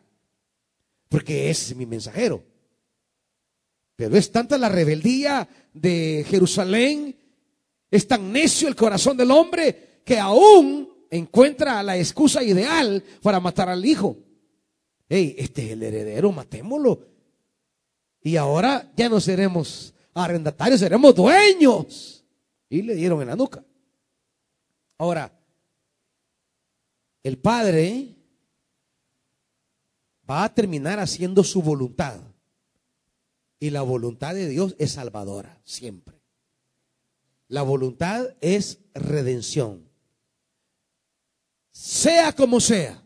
Porque 1.08 1.50
es 1.50 1.76
mi 1.76 1.86
mensajero. 1.86 2.44
Pero 3.96 4.16
es 4.16 4.32
tanta 4.32 4.58
la 4.58 4.70
rebeldía 4.70 5.48
de 5.74 6.26
Jerusalén, 6.28 7.16
es 7.90 8.08
tan 8.08 8.32
necio 8.32 8.68
el 8.68 8.76
corazón 8.76 9.18
del 9.18 9.32
hombre 9.32 10.02
que 10.04 10.20
aún 10.20 10.90
encuentra 11.10 11.82
la 11.84 11.98
excusa 11.98 12.44
ideal 12.44 13.04
para 13.22 13.40
matar 13.40 13.70
al 13.70 13.86
hijo. 13.86 14.18
Hey, 15.10 15.36
este 15.38 15.66
es 15.66 15.72
el 15.72 15.84
heredero, 15.84 16.32
matémoslo. 16.32 17.08
Y 18.22 18.36
ahora 18.36 18.92
ya 18.96 19.08
no 19.08 19.22
seremos 19.22 19.94
arrendatarios, 20.14 20.80
seremos 20.80 21.16
dueños. 21.16 22.26
Y 22.70 22.82
le 22.82 22.96
dieron 22.96 23.22
en 23.22 23.28
la 23.30 23.36
nuca. 23.36 23.64
Ahora, 24.98 25.32
el 27.24 27.38
padre 27.38 28.16
va 30.30 30.44
a 30.44 30.54
terminar 30.54 31.00
haciendo 31.00 31.44
su 31.44 31.62
voluntad. 31.62 32.20
Y 33.60 33.70
la 33.70 33.82
voluntad 33.82 34.36
de 34.36 34.50
Dios 34.50 34.76
es 34.78 34.92
salvadora, 34.92 35.60
siempre. 35.64 36.22
La 37.48 37.62
voluntad 37.62 38.36
es 38.42 38.80
redención. 38.94 39.88
Sea 41.72 42.34
como 42.34 42.60
sea, 42.60 43.02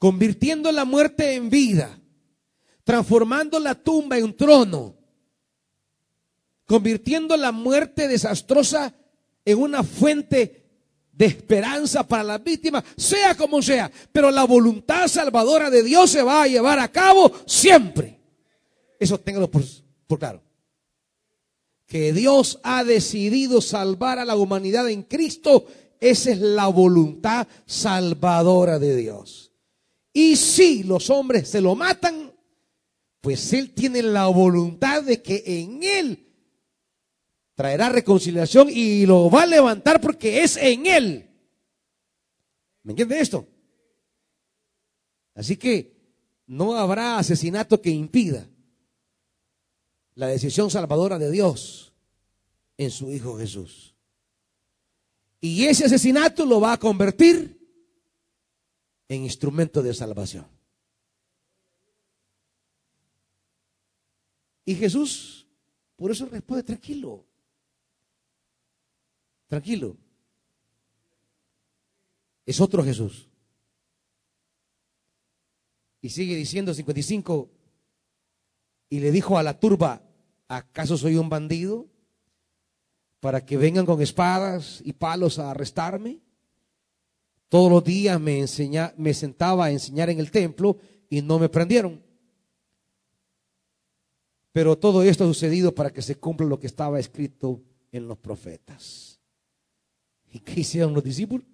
convirtiendo 0.00 0.72
la 0.72 0.86
muerte 0.86 1.34
en 1.34 1.50
vida, 1.50 2.00
transformando 2.84 3.60
la 3.60 3.74
tumba 3.74 4.16
en 4.16 4.24
un 4.24 4.34
trono, 4.34 4.96
convirtiendo 6.64 7.36
la 7.36 7.52
muerte 7.52 8.08
desastrosa 8.08 8.94
en 9.44 9.58
una 9.58 9.84
fuente 9.84 10.64
de 11.12 11.26
esperanza 11.26 12.08
para 12.08 12.24
las 12.24 12.42
víctimas, 12.42 12.82
sea 12.96 13.34
como 13.34 13.60
sea, 13.60 13.92
pero 14.10 14.30
la 14.30 14.44
voluntad 14.44 15.06
salvadora 15.06 15.68
de 15.68 15.82
Dios 15.82 16.10
se 16.10 16.22
va 16.22 16.44
a 16.44 16.48
llevar 16.48 16.78
a 16.78 16.88
cabo 16.88 17.30
siempre. 17.44 18.18
Eso 18.98 19.20
téngalo 19.20 19.50
por, 19.50 19.62
por 20.06 20.18
claro. 20.18 20.42
Que 21.84 22.14
Dios 22.14 22.58
ha 22.62 22.84
decidido 22.84 23.60
salvar 23.60 24.18
a 24.18 24.24
la 24.24 24.36
humanidad 24.36 24.88
en 24.88 25.02
Cristo, 25.02 25.66
esa 26.00 26.30
es 26.30 26.38
la 26.38 26.68
voluntad 26.68 27.46
salvadora 27.66 28.78
de 28.78 28.96
Dios. 28.96 29.49
Y 30.12 30.36
si 30.36 30.82
los 30.82 31.08
hombres 31.10 31.48
se 31.48 31.60
lo 31.60 31.74
matan, 31.74 32.32
pues 33.20 33.52
Él 33.52 33.72
tiene 33.72 34.02
la 34.02 34.26
voluntad 34.26 35.02
de 35.02 35.22
que 35.22 35.42
en 35.46 35.82
Él 35.82 36.26
traerá 37.54 37.90
reconciliación 37.90 38.68
y 38.70 39.06
lo 39.06 39.30
va 39.30 39.42
a 39.42 39.46
levantar 39.46 40.00
porque 40.00 40.42
es 40.42 40.56
en 40.56 40.86
Él. 40.86 41.30
¿Me 42.82 42.92
entiende 42.92 43.20
esto? 43.20 43.46
Así 45.34 45.56
que 45.56 45.94
no 46.46 46.74
habrá 46.74 47.18
asesinato 47.18 47.80
que 47.80 47.90
impida 47.90 48.48
la 50.14 50.26
decisión 50.26 50.70
salvadora 50.70 51.18
de 51.18 51.30
Dios 51.30 51.92
en 52.76 52.90
su 52.90 53.10
Hijo 53.12 53.38
Jesús. 53.38 53.94
Y 55.40 55.66
ese 55.66 55.84
asesinato 55.84 56.44
lo 56.44 56.60
va 56.60 56.72
a 56.72 56.78
convertir 56.78 57.59
en 59.10 59.24
instrumento 59.24 59.82
de 59.82 59.92
salvación. 59.92 60.46
Y 64.64 64.76
Jesús, 64.76 65.48
por 65.96 66.12
eso 66.12 66.26
responde 66.26 66.62
tranquilo. 66.62 67.26
Tranquilo. 69.48 69.96
Es 72.46 72.60
otro 72.60 72.84
Jesús. 72.84 73.28
Y 76.00 76.10
sigue 76.10 76.36
diciendo 76.36 76.72
55. 76.72 77.50
Y 78.90 79.00
le 79.00 79.10
dijo 79.10 79.36
a 79.36 79.42
la 79.42 79.58
turba, 79.58 80.04
¿acaso 80.46 80.96
soy 80.96 81.16
un 81.16 81.28
bandido? 81.28 81.88
Para 83.18 83.44
que 83.44 83.56
vengan 83.56 83.86
con 83.86 84.00
espadas 84.00 84.80
y 84.84 84.92
palos 84.92 85.40
a 85.40 85.50
arrestarme. 85.50 86.20
Todos 87.50 87.68
los 87.68 87.82
días 87.82 88.18
me, 88.20 88.38
enseña, 88.38 88.94
me 88.96 89.12
sentaba 89.12 89.64
a 89.64 89.70
enseñar 89.72 90.08
en 90.08 90.20
el 90.20 90.30
templo 90.30 90.78
y 91.08 91.20
no 91.20 91.40
me 91.40 91.48
prendieron. 91.48 92.00
Pero 94.52 94.78
todo 94.78 95.02
esto 95.02 95.24
ha 95.24 95.26
sucedido 95.26 95.74
para 95.74 95.92
que 95.92 96.00
se 96.00 96.14
cumpla 96.14 96.46
lo 96.46 96.60
que 96.60 96.68
estaba 96.68 97.00
escrito 97.00 97.60
en 97.90 98.06
los 98.06 98.18
profetas. 98.18 99.20
¿Y 100.32 100.38
qué 100.38 100.60
hicieron 100.60 100.94
los 100.94 101.02
discípulos? 101.02 101.44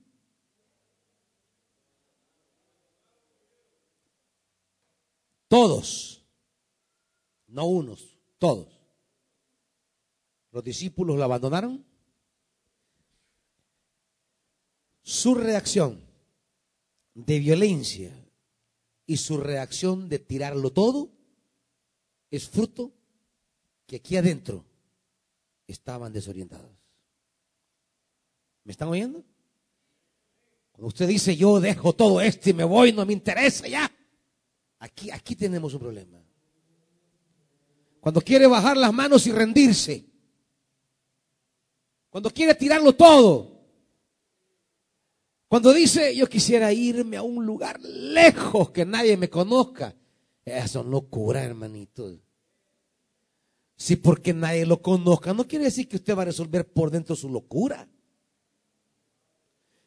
Todos, 5.48 6.26
no 7.46 7.64
unos, 7.68 8.18
todos. 8.37 8.68
Los 10.52 10.62
discípulos 10.62 11.16
lo 11.16 11.24
abandonaron. 11.24 11.95
Su 15.06 15.36
reacción 15.36 16.00
de 17.14 17.38
violencia 17.38 18.10
y 19.06 19.18
su 19.18 19.36
reacción 19.36 20.08
de 20.08 20.18
tirarlo 20.18 20.72
todo 20.72 21.12
es 22.28 22.48
fruto 22.48 22.92
que 23.86 23.94
aquí 23.94 24.16
adentro 24.16 24.64
estaban 25.68 26.12
desorientados. 26.12 26.72
¿Me 28.64 28.72
están 28.72 28.88
oyendo? 28.88 29.22
Cuando 30.72 30.88
usted 30.88 31.06
dice 31.06 31.36
yo 31.36 31.60
dejo 31.60 31.92
todo 31.92 32.20
esto 32.20 32.50
y 32.50 32.54
me 32.54 32.64
voy, 32.64 32.92
no 32.92 33.06
me 33.06 33.12
interesa 33.12 33.68
ya. 33.68 33.88
Aquí, 34.80 35.12
aquí 35.12 35.36
tenemos 35.36 35.72
un 35.72 35.78
problema. 35.78 36.20
Cuando 38.00 38.20
quiere 38.20 38.48
bajar 38.48 38.76
las 38.76 38.92
manos 38.92 39.24
y 39.28 39.30
rendirse. 39.30 40.04
Cuando 42.10 42.28
quiere 42.28 42.56
tirarlo 42.56 42.92
todo. 42.92 43.55
Cuando 45.48 45.72
dice 45.72 46.14
yo 46.16 46.28
quisiera 46.28 46.72
irme 46.72 47.16
a 47.16 47.22
un 47.22 47.46
lugar 47.46 47.80
lejos 47.80 48.70
que 48.70 48.85
nadie 48.85 49.16
me 49.16 49.30
conozca. 49.30 49.94
Eso 50.44 50.82
no 50.85 51.02
cura, 51.02 51.42
hermanito. 51.42 52.18
Si 53.76 53.96
porque 53.96 54.32
nadie 54.32 54.64
lo 54.64 54.80
conozca, 54.80 55.35
no 55.35 55.46
quiere 55.46 55.66
decir 55.66 55.88
que 55.88 55.96
usted 55.96 56.16
va 56.16 56.22
a 56.22 56.26
resolver 56.26 56.66
por 56.66 56.90
dentro 56.90 57.14
su 57.14 57.28
locura. 57.28 57.88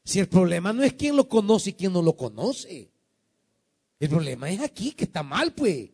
Si 0.04 0.20
el 0.20 0.28
problema 0.28 0.74
no 0.74 0.84
es 0.84 0.94
quién 0.94 1.16
lo 1.16 1.28
conoce 1.28 1.72
y 1.72 1.74
quién 1.74 1.94
no 1.94 2.02
lo 2.02 2.16
conoce. 2.16 2.90
El 4.00 4.10
problema 4.10 4.50
es 4.50 4.62
aquí, 4.62 4.92
que 4.94 5.04
está 5.04 5.24
mal, 5.24 5.54
pues. 5.54 5.90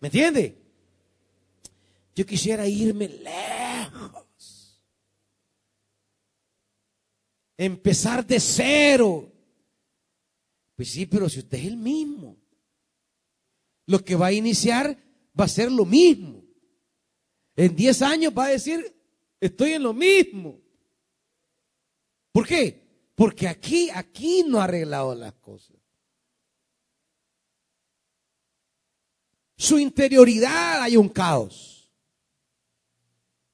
¿Me 0.00 0.08
entiende? 0.08 0.56
Yo 2.14 2.26
quisiera 2.26 2.66
irme 2.66 3.08
lejos. 3.08 3.39
Empezar 7.62 8.26
de 8.26 8.40
cero. 8.40 9.30
Pues 10.74 10.92
sí, 10.92 11.04
pero 11.04 11.28
si 11.28 11.40
usted 11.40 11.58
es 11.58 11.66
el 11.66 11.76
mismo, 11.76 12.38
lo 13.84 14.02
que 14.02 14.16
va 14.16 14.28
a 14.28 14.32
iniciar 14.32 14.96
va 15.38 15.44
a 15.44 15.48
ser 15.48 15.70
lo 15.70 15.84
mismo. 15.84 16.42
En 17.54 17.76
10 17.76 18.00
años 18.00 18.32
va 18.36 18.46
a 18.46 18.48
decir, 18.48 18.80
estoy 19.38 19.72
en 19.72 19.82
lo 19.82 19.92
mismo. 19.92 20.58
¿Por 22.32 22.46
qué? 22.46 23.12
Porque 23.14 23.46
aquí, 23.46 23.90
aquí 23.90 24.42
no 24.42 24.58
ha 24.58 24.64
arreglado 24.64 25.14
las 25.14 25.34
cosas. 25.34 25.76
Su 29.58 29.78
interioridad 29.78 30.80
hay 30.80 30.96
un 30.96 31.10
caos. 31.10 31.90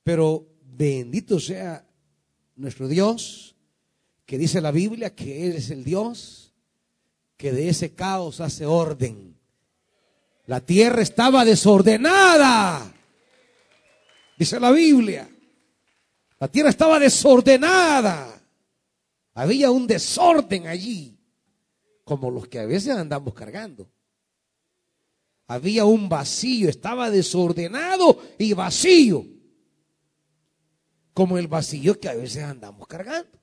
Pero 0.05 0.47
bendito 0.63 1.41
sea 1.41 1.85
nuestro 2.55 2.87
Dios, 2.87 3.56
que 4.27 4.37
dice 4.37 4.61
la 4.61 4.73
Biblia 4.73 5.15
que 5.15 5.47
Él 5.47 5.55
es 5.55 5.71
el 5.71 5.85
Dios 5.85 6.53
que 7.37 7.53
de 7.53 7.69
ese 7.69 7.95
caos 7.95 8.41
hace 8.41 8.67
orden. 8.67 9.37
La 10.47 10.61
tierra 10.61 11.03
estaba 11.03 11.45
desordenada, 11.45 12.93
dice 14.39 14.61
la 14.61 14.73
Biblia. 14.73 15.29
La 16.39 16.49
tierra 16.49 16.71
estaba 16.71 16.99
desordenada. 16.99 18.41
Había 19.35 19.71
un 19.71 19.87
desorden 19.87 20.67
allí, 20.67 21.19
como 22.05 22.31
los 22.31 22.47
que 22.49 22.59
a 22.59 22.67
veces 22.67 22.95
andamos 22.97 23.35
cargando. 23.35 23.89
Había 25.49 25.85
un 25.85 26.09
vacío, 26.09 26.69
estaba 26.69 27.11
desordenado 27.11 28.21
y 28.39 28.53
vacío, 28.53 29.25
como 31.15 31.39
el 31.39 31.47
vacío 31.49 31.99
que 31.99 32.09
a 32.09 32.15
veces 32.15 32.43
andamos 32.43 32.87
cargando. 32.87 33.39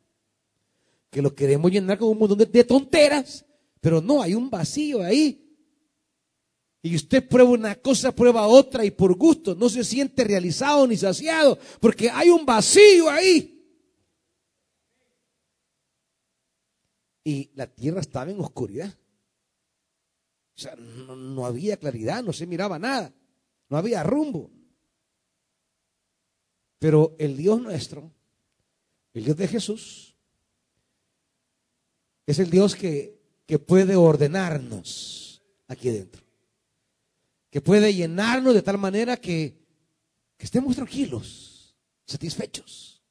Que 1.13 1.21
lo 1.21 1.33
queremos 1.33 1.71
llenar 1.71 1.99
con 1.99 2.09
un 2.09 2.17
montón 2.17 2.39
de, 2.39 2.63
tonteras, 2.63 3.45
pero 3.79 4.01
no, 4.01 4.21
hay 4.21 4.33
un 4.33 4.49
vacío 4.49 5.01
ahí. 5.03 5.39
Y 6.81 6.95
usted 6.95 7.25
prueba 7.25 7.51
una 7.51 7.75
cosa, 7.75 8.13
prueba 8.13 8.47
otra 8.47 8.83
y 8.83 8.91
por 8.91 9.15
gusto 9.15 9.55
no 9.55 9.69
se 9.69 9.83
siente 9.83 10.23
realizado 10.23 10.85
ni 10.87 10.97
saciado, 10.97 11.57
porque 11.79 12.09
hay 12.09 12.29
un 12.29 12.45
vacío 12.45 13.09
ahí. 13.09 13.51
Y 17.23 17.51
la 17.53 17.67
tierra 17.67 18.01
estaba 18.01 18.31
en 18.31 18.39
oscuridad. 18.39 18.93
O 20.55 20.59
sea, 20.59 20.75
no, 20.75 21.45
había 21.45 21.77
claridad, 21.77 22.23
no 22.23 22.33
se 22.33 22.47
miraba 22.47 22.79
nada, 22.79 23.13
no 23.69 23.77
había 23.77 24.03
rumbo. 24.03 24.51
Pero 26.79 27.15
el 27.19 27.37
Dios 27.37 27.61
nuestro, 27.61 28.11
el 29.13 29.23
Dios 29.23 29.37
de 29.37 29.47
Jesús, 29.47 30.12
es 32.25 32.39
el 32.39 32.49
Dios 32.49 32.75
que, 32.75 33.19
que 33.45 33.59
puede 33.59 33.95
ordenarnos 33.95 35.41
aquí 35.67 35.89
dentro. 35.89 36.23
Que 37.49 37.61
puede 37.61 37.93
llenarnos 37.93 38.53
de 38.53 38.61
tal 38.61 38.77
manera 38.77 39.17
que, 39.17 39.57
que 40.37 40.45
estemos 40.45 40.75
tranquilos, 40.75 41.75
satisfechos. 42.05 43.01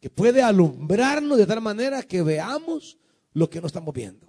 Que 0.00 0.10
puede 0.10 0.42
alumbrarnos 0.42 1.38
de 1.38 1.46
tal 1.46 1.60
manera 1.60 2.02
que 2.02 2.22
veamos 2.22 2.98
lo 3.32 3.48
que 3.48 3.60
no 3.60 3.66
estamos 3.66 3.94
viendo. 3.94 4.26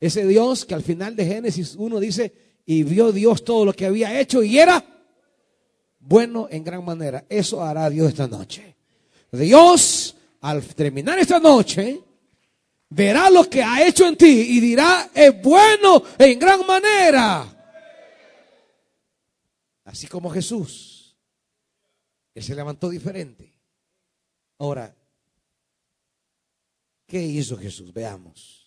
Ese 0.00 0.26
Dios 0.26 0.64
que 0.64 0.74
al 0.74 0.82
final 0.82 1.16
de 1.16 1.26
Génesis 1.26 1.76
1 1.76 2.00
dice, 2.00 2.32
y 2.66 2.82
vio 2.82 3.12
Dios 3.12 3.44
todo 3.44 3.64
lo 3.64 3.72
que 3.72 3.86
había 3.86 4.18
hecho 4.20 4.42
y 4.42 4.58
era 4.58 4.84
bueno 5.98 6.48
en 6.50 6.64
gran 6.64 6.84
manera. 6.84 7.24
Eso 7.28 7.62
hará 7.62 7.88
Dios 7.90 8.08
esta 8.08 8.26
noche. 8.26 8.76
Dios, 9.30 10.13
al 10.44 10.62
terminar 10.74 11.18
esta 11.18 11.40
noche, 11.40 12.04
verá 12.90 13.30
lo 13.30 13.48
que 13.48 13.62
ha 13.62 13.86
hecho 13.86 14.06
en 14.06 14.14
ti 14.14 14.26
y 14.26 14.60
dirá, 14.60 15.10
es 15.14 15.40
bueno 15.40 16.02
en 16.18 16.38
gran 16.38 16.66
manera. 16.66 17.50
Así 19.84 20.06
como 20.06 20.28
Jesús, 20.28 21.16
Él 22.34 22.42
se 22.42 22.54
levantó 22.54 22.90
diferente. 22.90 23.54
Ahora, 24.58 24.94
¿qué 27.06 27.22
hizo 27.22 27.56
Jesús? 27.56 27.90
Veamos. 27.92 28.60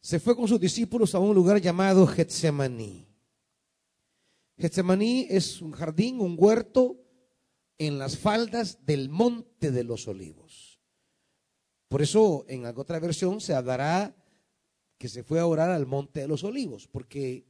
se 0.00 0.20
fue 0.20 0.36
con 0.36 0.46
sus 0.46 0.60
discípulos 0.60 1.14
a 1.14 1.18
un 1.18 1.34
lugar 1.34 1.58
llamado 1.62 2.06
Getsemaní. 2.06 3.08
Getsemaní 4.58 5.26
es 5.30 5.62
un 5.62 5.72
jardín, 5.72 6.20
un 6.20 6.36
huerto 6.38 7.03
en 7.78 7.98
las 7.98 8.18
faldas 8.18 8.84
del 8.86 9.08
Monte 9.08 9.70
de 9.70 9.84
los 9.84 10.06
Olivos. 10.08 10.80
Por 11.88 12.02
eso 12.02 12.44
en 12.48 12.66
otra 12.66 12.98
versión 12.98 13.40
se 13.40 13.54
hablará 13.54 14.14
que 14.98 15.08
se 15.08 15.22
fue 15.22 15.40
a 15.40 15.46
orar 15.46 15.70
al 15.70 15.86
Monte 15.86 16.20
de 16.20 16.28
los 16.28 16.44
Olivos, 16.44 16.88
porque 16.88 17.46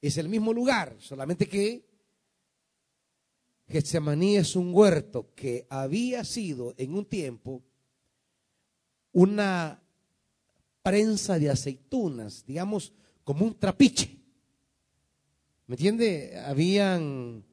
es 0.00 0.18
el 0.18 0.28
mismo 0.28 0.52
lugar, 0.52 0.96
solamente 0.98 1.48
que 1.48 1.86
Getsemaní 3.68 4.36
es 4.36 4.56
un 4.56 4.74
huerto 4.74 5.34
que 5.34 5.66
había 5.70 6.24
sido 6.24 6.74
en 6.76 6.94
un 6.94 7.06
tiempo 7.06 7.62
una 9.12 9.82
prensa 10.82 11.38
de 11.38 11.50
aceitunas, 11.50 12.44
digamos, 12.44 12.92
como 13.22 13.46
un 13.46 13.58
trapiche. 13.58 14.18
¿Me 15.66 15.76
entiende? 15.76 16.38
Habían 16.44 17.44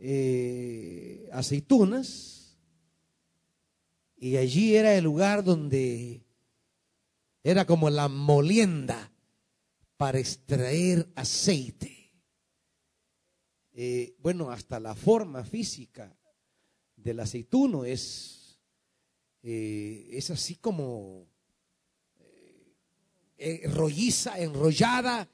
eh, 0.00 1.28
aceitunas 1.32 2.56
y 4.16 4.36
allí 4.36 4.76
era 4.76 4.94
el 4.94 5.02
lugar 5.04 5.42
donde 5.42 6.22
era 7.42 7.64
como 7.64 7.90
la 7.90 8.08
molienda 8.08 9.12
para 9.96 10.20
extraer 10.20 11.10
aceite. 11.16 12.12
Eh, 13.72 14.14
bueno, 14.20 14.50
hasta 14.50 14.78
la 14.78 14.94
forma 14.94 15.44
física 15.44 16.16
del 16.96 17.18
aceituno 17.18 17.84
es, 17.84 18.60
eh, 19.42 20.08
es 20.12 20.30
así 20.30 20.56
como 20.56 21.26
rolliza, 23.64 24.38
enrollada, 24.38 25.28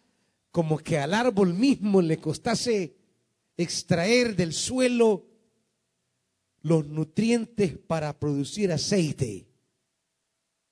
como 0.51 0.79
que 0.79 0.99
al 0.99 1.13
árbol 1.15 1.53
mismo 1.53 2.01
le 2.01 2.19
costase 2.19 3.04
extraer 3.57 4.37
del 4.37 4.53
suelo 4.53 5.27
los 6.63 6.87
nutrientes 6.87 7.79
para 7.79 8.19
producir 8.19 8.73
aceite. 8.73 9.47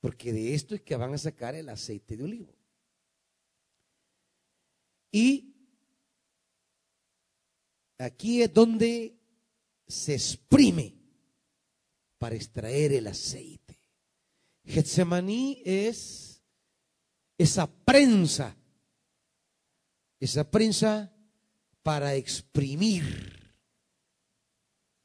Porque 0.01 0.33
de 0.33 0.55
esto 0.55 0.75
es 0.75 0.83
que 0.83 0.97
van 0.97 1.15
a 1.15 1.19
sacar 1.19 1.55
el 1.55 1.69
aceite 1.69 2.17
de 2.17 2.25
olivo. 2.25 2.57
Y 5.13 5.55
aquí 7.99 8.43
es 8.43 8.53
donde 8.53 9.17
se 9.87 10.15
exprime 10.15 10.97
para 12.19 12.35
extraer 12.35 12.95
el 12.95 13.07
aceite. 13.07 13.79
Getsemaní 14.65 15.63
es 15.65 16.43
esa 17.37 17.67
prensa, 17.67 18.57
esa 20.21 20.51
prensa 20.51 21.13
para 21.83 22.15
exprimir 22.15 23.41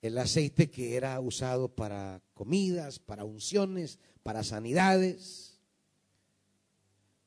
el 0.02 0.18
aceite 0.18 0.70
que 0.70 0.96
era 0.96 1.20
usado 1.20 1.70
para 1.70 2.22
comidas, 2.34 3.00
para 3.00 3.26
unciones, 3.26 4.00
para 4.24 4.44
sanidades. 4.44 5.60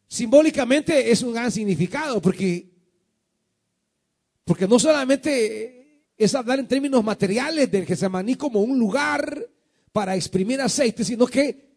Simbólicamente 0.09 1.11
es 1.11 1.23
un 1.23 1.33
gran 1.33 1.51
significado 1.53 2.21
porque, 2.21 2.71
porque 4.45 4.67
no 4.67 4.79
solamente 4.79 6.05
es 6.17 6.35
hablar 6.35 6.59
en 6.59 6.69
términos 6.69 7.03
materiales 7.03 7.71
del 7.71 7.87
Getsemaní 7.87 8.35
como 8.35 8.61
un 8.61 8.79
lugar 8.79 9.47
para 9.93 10.17
exprimir 10.17 10.61
aceite, 10.61 11.05
sino 11.05 11.27
que 11.27 11.71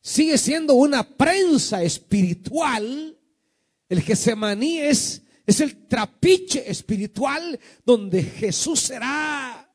sigue 0.00 0.36
siendo 0.36 0.74
una 0.74 1.02
prensa 1.02 1.82
espiritual. 1.82 3.16
El 3.88 4.00
Gesemaní 4.02 4.78
es, 4.78 5.22
es 5.46 5.60
el 5.60 5.86
trapiche 5.86 6.70
espiritual 6.70 7.58
donde 7.84 8.22
Jesús 8.22 8.80
será, 8.80 9.74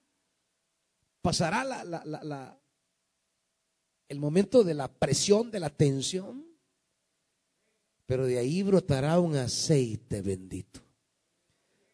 pasará 1.22 1.64
la, 1.64 2.60
el 4.08 4.20
momento 4.20 4.64
de 4.64 4.74
la 4.74 4.88
presión, 4.88 5.52
de 5.52 5.60
la 5.60 5.70
tensión, 5.70 6.46
pero 8.06 8.26
de 8.26 8.38
ahí 8.38 8.64
brotará 8.64 9.20
un 9.20 9.36
aceite 9.36 10.22
bendito. 10.22 10.82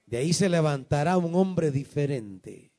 De 0.05 0.17
ahí 0.17 0.32
se 0.32 0.47
levantará 0.47 1.17
un 1.17 1.34
hombre 1.34 1.71
diferente. 1.71 2.71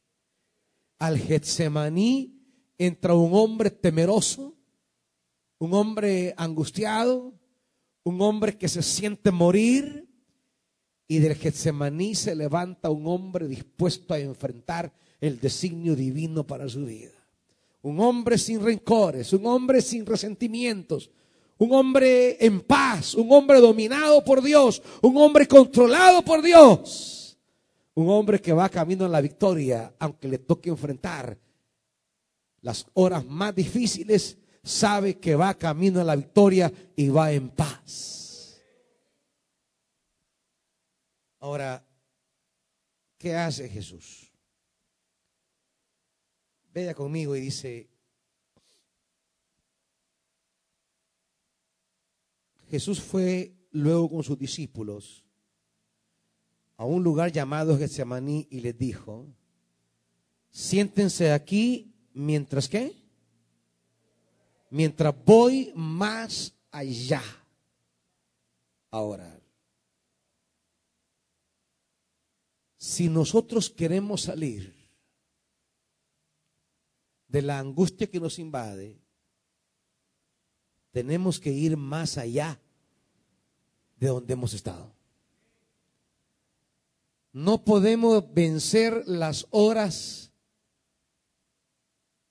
Al 1.01 1.19
Getsemaní 1.19 2.41
entra 2.79 3.15
un 3.15 3.35
hombre 3.35 3.71
temeroso, 3.71 4.57
un 5.59 5.75
hombre 5.75 6.33
angustiado, 6.37 7.35
un 8.05 8.21
hombre 8.21 8.57
que 8.57 8.69
se 8.69 8.83
siente 8.83 9.33
morir, 9.33 10.04
y 11.07 11.19
del 11.19 11.35
Getsemaní 11.35 12.15
se 12.15 12.35
levanta 12.35 12.91
un 12.91 13.07
hombre 13.07 13.47
dispuesto 13.47 14.15
a 14.15 14.19
enfrentar 14.19 14.93
el 15.21 15.39
designio 15.39 15.95
divino 15.95 16.47
para 16.47 16.69
su 16.69 16.85
vida. 16.85 17.13
Un 17.83 18.01
hombre 18.01 18.39
sin 18.39 18.63
rencores, 18.63 19.33
un 19.33 19.47
hombre 19.47 19.83
sin 19.83 20.07
resentimientos, 20.07 21.11
un 21.59 21.73
hombre 21.73 22.39
en 22.45 22.63
paz, 22.63 23.15
un 23.15 23.31
hombre 23.31 23.61
dominado 23.61 24.25
por 24.25 24.43
Dios, 24.43 24.83
un 25.03 25.17
hombre 25.19 25.47
controlado 25.47 26.23
por 26.23 26.43
Dios, 26.43 27.37
un 27.95 28.09
hombre 28.09 28.41
que 28.41 28.53
va 28.53 28.69
camino 28.69 29.05
a 29.05 29.09
la 29.09 29.21
victoria, 29.21 29.95
aunque 29.99 30.29
le 30.29 30.39
toque 30.39 30.71
enfrentar 30.71 31.39
las 32.65 32.87
horas 32.95 33.27
más 33.27 33.55
difíciles 33.55 34.39
sabe 34.63 35.19
que 35.19 35.35
va 35.37 35.53
camino 35.53 36.01
a 36.01 36.05
la 36.05 36.17
victoria 36.17 36.73
y 36.97 37.11
va 37.11 37.31
en 37.31 37.51
paz. 37.51 38.14
Ahora, 41.45 41.87
¿qué 43.19 43.37
hace 43.37 43.69
Jesús? 43.69 44.33
Vea 46.73 46.95
conmigo 46.95 47.37
y 47.37 47.41
dice, 47.43 47.91
Jesús 52.71 52.99
fue 52.99 53.53
luego 53.73 54.09
con 54.09 54.23
sus 54.23 54.39
discípulos 54.39 55.23
a 56.79 56.87
un 56.87 57.05
lugar 57.05 57.31
llamado 57.31 57.77
Getsemaní 57.77 58.49
y 58.51 58.61
les 58.61 58.79
dijo, 58.79 59.27
siéntense 60.51 61.31
aquí 61.31 61.93
mientras 62.15 62.71
que 62.71 62.91
mientras 64.71 65.15
voy 65.27 65.75
más 65.77 66.55
allá 66.71 67.23
Ahora, 68.91 69.44
Si 72.85 73.09
nosotros 73.09 73.71
queremos 73.71 74.21
salir 74.21 74.75
de 77.29 77.41
la 77.41 77.59
angustia 77.59 78.11
que 78.11 78.21
nos 78.21 78.39
invade, 78.39 79.01
tenemos 80.91 81.41
que 81.41 81.51
ir 81.51 81.79
más 81.79 82.19
allá 82.19 82.61
de 83.97 84.09
donde 84.09 84.35
hemos 84.35 84.53
estado. 84.53 84.95
No 87.33 87.65
podemos 87.65 88.23
vencer 88.35 89.03
las 89.07 89.47
horas 89.49 90.31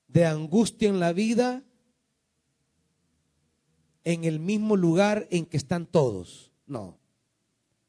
de 0.06 0.24
angustia 0.24 0.88
en 0.88 1.00
la 1.00 1.12
vida 1.12 1.64
en 4.04 4.22
el 4.22 4.38
mismo 4.38 4.76
lugar 4.76 5.26
en 5.32 5.46
que 5.46 5.56
están 5.56 5.84
todos. 5.84 6.52
No. 6.64 6.96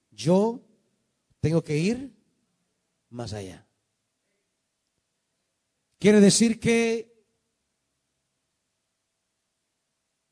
Yo 0.10 0.62
tengo 1.42 1.64
que 1.64 1.78
ir 1.78 2.15
más 3.16 3.34
allá. 3.34 3.66
Quiere 5.98 6.20
decir 6.20 6.60
que 6.60 7.16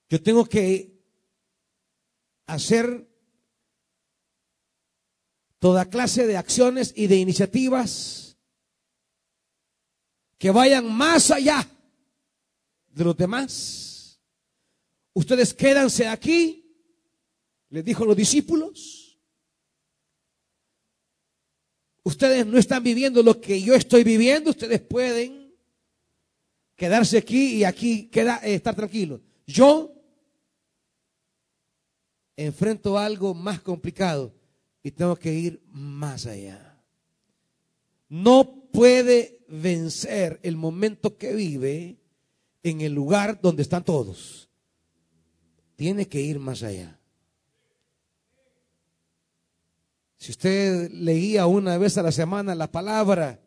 yo 0.09 0.21
tengo 0.21 0.45
que 0.45 1.01
hacer 2.45 3.09
toda 5.59 5.89
clase 5.89 6.27
de 6.27 6.37
acciones 6.37 6.93
y 6.95 7.07
de 7.07 7.15
iniciativas 7.15 8.37
que 10.37 10.51
vayan 10.51 10.93
más 10.93 11.31
allá 11.31 11.65
de 12.89 13.03
los 13.03 13.15
demás. 13.15 14.19
Ustedes 15.13 15.53
quédanse 15.53 16.07
aquí, 16.07 16.77
les 17.69 17.85
dijo 17.85 18.03
los 18.05 18.17
discípulos. 18.17 19.02
Ustedes 22.03 22.45
no 22.45 22.57
están 22.57 22.83
viviendo 22.83 23.23
lo 23.23 23.39
que 23.39 23.61
yo 23.61 23.75
estoy 23.75 24.03
viviendo, 24.03 24.49
ustedes 24.49 24.81
pueden 24.81 25.53
quedarse 26.75 27.17
aquí 27.17 27.55
y 27.55 27.63
aquí 27.63 28.07
queda, 28.07 28.41
eh, 28.43 28.55
estar 28.55 28.75
tranquilos. 28.75 29.21
Yo 29.47 29.93
enfrento 32.35 32.97
algo 32.97 33.33
más 33.33 33.61
complicado 33.61 34.33
y 34.83 34.91
tengo 34.91 35.15
que 35.15 35.33
ir 35.33 35.61
más 35.71 36.25
allá. 36.25 36.81
No 38.09 38.67
puede 38.71 39.39
vencer 39.47 40.39
el 40.43 40.57
momento 40.57 41.17
que 41.17 41.33
vive 41.33 41.97
en 42.63 42.81
el 42.81 42.93
lugar 42.93 43.39
donde 43.41 43.61
están 43.61 43.83
todos. 43.83 44.49
Tiene 45.75 46.07
que 46.07 46.19
ir 46.19 46.39
más 46.39 46.63
allá. 46.63 46.99
Si 50.23 50.31
usted 50.31 50.89
leía 50.91 51.47
una 51.47 51.77
vez 51.77 51.97
a 51.97 52.01
la 52.01 52.13
semana 52.13 52.55
la 52.55 52.71
palabra, 52.71 53.41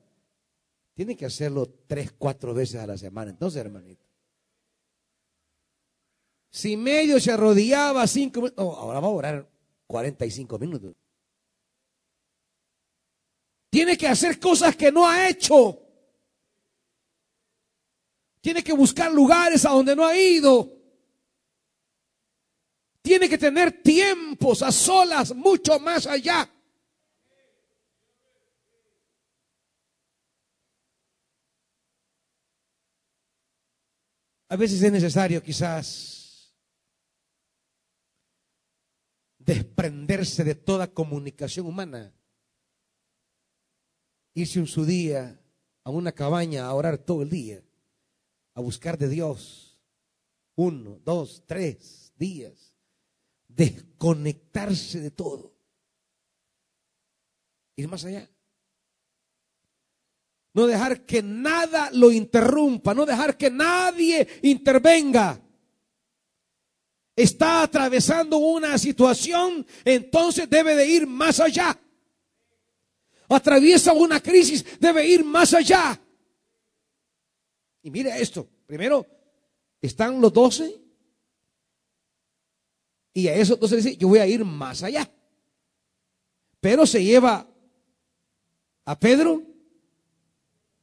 tiene 0.93 1.17
que 1.17 1.25
hacerlo 1.25 1.67
tres, 1.87 2.13
cuatro 2.13 2.53
veces 2.53 2.83
a 2.83 2.87
la 2.87 2.99
semana. 2.99 3.31
Entonces, 3.31 3.63
hermanito. 3.63 4.05
Si 6.51 6.77
medio 6.77 7.19
se 7.19 7.33
arrodillaba 7.33 8.07
cinco 8.07 8.43
minutos, 8.43 8.63
ahora 8.63 9.01
va 9.01 9.07
a 9.07 9.11
orar 9.11 9.49
45 9.87 10.59
minutos. 10.59 10.95
Tiene 13.71 13.97
que 13.97 14.09
hacer 14.09 14.39
cosas 14.39 14.77
que 14.77 14.93
no 14.93 15.09
ha 15.09 15.31
hecho. 15.31 15.81
Tiene 18.43 18.63
que 18.63 18.75
buscar 18.75 19.11
lugares 19.11 19.65
a 19.65 19.71
donde 19.71 19.97
no 19.97 20.05
ha 20.05 20.15
ido. 20.15 20.71
Tiene 23.01 23.31
que 23.31 23.39
tener 23.39 23.81
tiempos 23.81 24.61
a 24.61 24.71
solas 24.71 25.35
mucho 25.35 25.81
más 25.81 26.07
allá. 26.07 26.53
A 34.49 34.57
veces 34.57 34.83
es 34.83 34.93
necesario 34.93 35.43
quizás 35.43 36.55
desprenderse 39.39 40.45
de 40.45 40.55
toda 40.55 40.93
comunicación 40.93 41.67
humana 41.67 42.13
irse 44.37 44.61
un 44.61 44.67
su 44.67 44.85
día 44.85 45.41
a 45.83 45.91
una 45.91 46.13
cabaña 46.13 46.67
a 46.67 46.75
orar 46.75 46.99
todo 46.99 47.23
el 47.23 47.31
día, 47.31 47.63
a 48.55 48.61
buscar 48.61 48.99
de 48.99 49.09
Dios. 49.09 49.81
Uno, 50.55 51.01
dos, 51.05 51.43
tres 51.47 52.13
días. 52.17 52.75
Desconectarse 53.49 55.01
de 55.01 55.11
todo. 55.11 55.55
Ir 57.77 57.89
más 57.89 58.05
allá. 58.05 58.29
No 60.57 60.67
dejar 60.67 61.07
que 61.07 61.23
nada 61.23 61.91
lo 61.93 62.11
interrumpa, 62.11 62.95
no 62.95 63.07
dejar 63.07 63.37
que 63.37 63.49
nadie 63.49 64.27
intervenga. 64.43 65.41
Está 67.15 67.63
atravesando 67.63 68.39
una 68.39 68.77
situación, 68.77 69.65
entonces 69.85 70.51
debe 70.51 70.75
de 70.75 70.87
ir 70.89 71.07
más 71.07 71.39
allá 71.39 71.79
atraviesa 73.29 73.93
una 73.93 74.21
crisis, 74.21 74.65
debe 74.79 75.07
ir 75.07 75.25
más 75.25 75.53
allá. 75.55 76.01
Y 77.83 77.91
mire 77.91 78.21
esto, 78.21 78.49
primero 78.67 79.07
están 79.81 80.21
los 80.21 80.33
doce 80.33 80.81
y 83.13 83.29
a 83.29 83.35
esos 83.35 83.59
doce 83.59 83.77
dice, 83.77 83.97
yo 83.97 84.09
voy 84.09 84.19
a 84.19 84.27
ir 84.27 84.45
más 84.45 84.83
allá. 84.83 85.11
Pero 86.61 86.87
se 86.87 87.03
lleva 87.03 87.49
a 88.85 88.99
Pedro, 88.99 89.43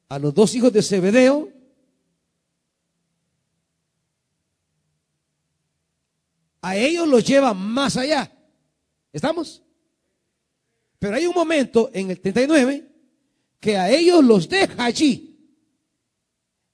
a 0.09 0.19
los 0.19 0.33
dos 0.33 0.53
hijos 0.55 0.71
de 0.71 0.81
Zebedeo, 0.81 1.49
a 6.61 6.77
ellos 6.77 7.07
los 7.07 7.23
lleva 7.25 7.53
más 7.53 7.97
allá. 7.97 8.31
¿Estamos? 9.11 9.61
Pero 10.97 11.15
hay 11.15 11.25
un 11.25 11.35
momento 11.35 11.91
en 11.93 12.09
el 12.09 12.19
39 12.19 12.87
que 13.59 13.77
a 13.77 13.89
ellos 13.89 14.23
los 14.23 14.47
deja 14.47 14.85
allí. 14.85 15.37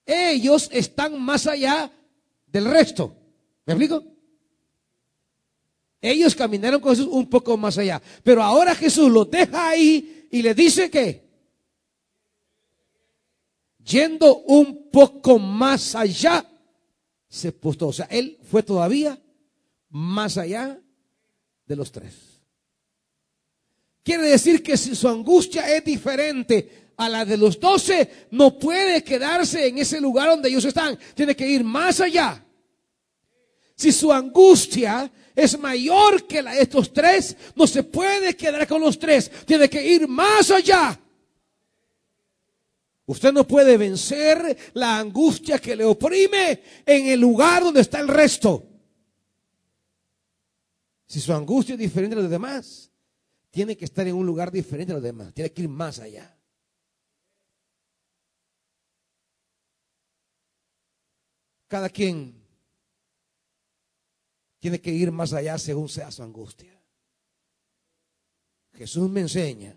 Ellos 0.05 0.69
están 0.71 1.21
más 1.21 1.47
allá 1.47 1.91
del 2.47 2.65
resto. 2.65 3.15
¿Me 3.65 3.73
explico? 3.73 4.03
Ellos 6.01 6.34
caminaron 6.34 6.80
con 6.80 6.95
Jesús 6.95 7.09
un 7.11 7.30
poco 7.30 7.57
más 7.57 7.77
allá. 7.77 8.01
Pero 8.23 8.41
ahora 8.41 8.73
Jesús 8.73 9.11
los 9.11 9.30
deja 9.30 9.69
ahí 9.69 10.27
y 10.32 10.41
les 10.41 10.55
dice 10.55 10.89
que 10.89 11.28
yendo 13.89 14.37
un 14.43 14.89
poco 14.91 15.39
más 15.39 15.95
allá, 15.95 16.45
se 17.27 17.51
postó. 17.51 17.87
O 17.87 17.93
sea, 17.93 18.07
él 18.09 18.37
fue 18.49 18.63
todavía 18.63 19.19
más 19.89 20.37
allá 20.37 20.79
de 21.65 21.75
los 21.75 21.91
tres. 21.91 22.13
Quiere 24.03 24.23
decir 24.23 24.63
que 24.63 24.77
si 24.77 24.95
su 24.95 25.07
angustia 25.07 25.75
es 25.75 25.83
diferente 25.83 26.91
a 26.97 27.09
la 27.09 27.25
de 27.25 27.37
los 27.37 27.59
doce, 27.59 28.27
no 28.31 28.57
puede 28.57 29.03
quedarse 29.03 29.67
en 29.67 29.77
ese 29.77 29.99
lugar 29.99 30.29
donde 30.29 30.49
ellos 30.49 30.65
están. 30.65 30.97
Tiene 31.15 31.35
que 31.35 31.47
ir 31.47 31.63
más 31.63 31.99
allá. 31.99 32.43
Si 33.75 33.91
su 33.91 34.11
angustia 34.11 35.11
es 35.35 35.57
mayor 35.57 36.27
que 36.27 36.41
la 36.41 36.53
de 36.53 36.63
estos 36.63 36.91
tres, 36.91 37.35
no 37.55 37.65
se 37.65 37.83
puede 37.83 38.35
quedar 38.35 38.67
con 38.67 38.81
los 38.81 38.99
tres. 38.99 39.31
Tiene 39.45 39.69
que 39.69 39.85
ir 39.85 40.07
más 40.07 40.51
allá. 40.51 40.99
Usted 43.10 43.34
no 43.34 43.47
puede 43.47 43.76
vencer 43.76 44.55
la 44.74 44.99
angustia 44.99 45.57
que 45.57 45.76
le 45.76 45.84
oprime 45.84 46.62
en 46.86 47.07
el 47.07 47.20
lugar 47.20 47.64
donde 47.64 47.82
está 47.82 47.99
el 47.99 48.07
resto. 48.07 48.70
Si 51.07 51.20
su 51.20 51.34
angustia 51.34 51.74
es 51.74 51.80
diferente 51.80 52.16
a 52.16 52.20
los 52.20 52.30
demás, 52.30 52.91
tiene 53.49 53.76
que 53.76 53.86
estar 53.86 54.05
en 54.07 54.14
un 54.14 54.28
lugar 54.28 54.51
diferente 54.51 54.91
a 54.91 54.95
los 54.97 55.03
demás, 55.03 55.34
tiene 55.34 55.51
que 55.51 55.64
ir 55.64 55.70
más 55.70 55.97
allá. 55.97 56.38
Cada 61.68 61.89
quien 61.89 62.39
tiene 64.60 64.80
que 64.80 64.91
ir 64.91 65.12
más 65.12 65.34
allá 65.34 65.57
según 65.57 65.89
sea 65.89 66.12
su 66.12 66.22
angustia. 66.22 66.80
Jesús 68.74 69.10
me 69.10 69.22
enseña. 69.22 69.76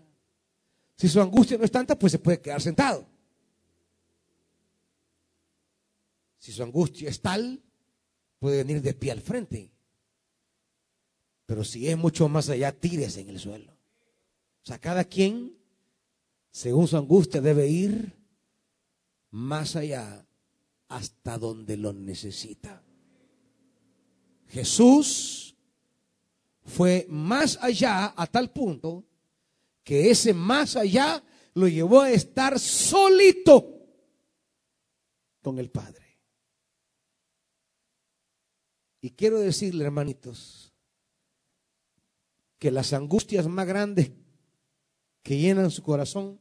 Si 0.95 1.09
su 1.09 1.19
angustia 1.19 1.57
no 1.57 1.63
es 1.63 1.71
tanta, 1.71 1.97
pues 1.97 2.11
se 2.11 2.19
puede 2.19 2.39
quedar 2.39 2.61
sentado. 2.61 3.11
Si 6.43 6.51
su 6.51 6.61
angustia 6.61 7.07
es 7.07 7.21
tal, 7.21 7.63
puede 8.37 8.57
venir 8.57 8.81
de 8.81 8.93
pie 8.93 9.13
al 9.13 9.21
frente. 9.21 9.71
Pero 11.45 11.63
si 11.63 11.87
es 11.87 11.97
mucho 11.97 12.27
más 12.27 12.49
allá, 12.49 12.73
tires 12.73 13.15
en 13.15 13.29
el 13.29 13.39
suelo. 13.39 13.71
O 13.71 14.65
sea, 14.65 14.77
cada 14.77 15.05
quien, 15.05 15.57
según 16.51 16.89
su 16.89 16.97
angustia, 16.97 17.39
debe 17.39 17.69
ir 17.69 18.11
más 19.31 19.77
allá 19.77 20.27
hasta 20.89 21.37
donde 21.37 21.77
lo 21.77 21.93
necesita. 21.93 22.83
Jesús 24.49 25.55
fue 26.65 27.05
más 27.07 27.57
allá 27.61 28.13
a 28.17 28.27
tal 28.27 28.51
punto 28.51 29.05
que 29.81 30.11
ese 30.11 30.33
más 30.33 30.75
allá 30.75 31.23
lo 31.53 31.69
llevó 31.69 32.01
a 32.01 32.11
estar 32.11 32.59
solito. 32.59 33.69
con 35.41 35.57
el 35.57 35.69
Padre. 35.69 36.02
Y 39.03 39.11
quiero 39.11 39.37
decirle, 39.37 39.83
hermanitos, 39.83 40.71
que 42.57 42.71
las 42.71 42.93
angustias 42.93 43.45
más 43.49 43.67
grandes 43.67 44.11
que 45.21 45.37
llenan 45.37 45.71
su 45.71 45.83
corazón 45.83 46.39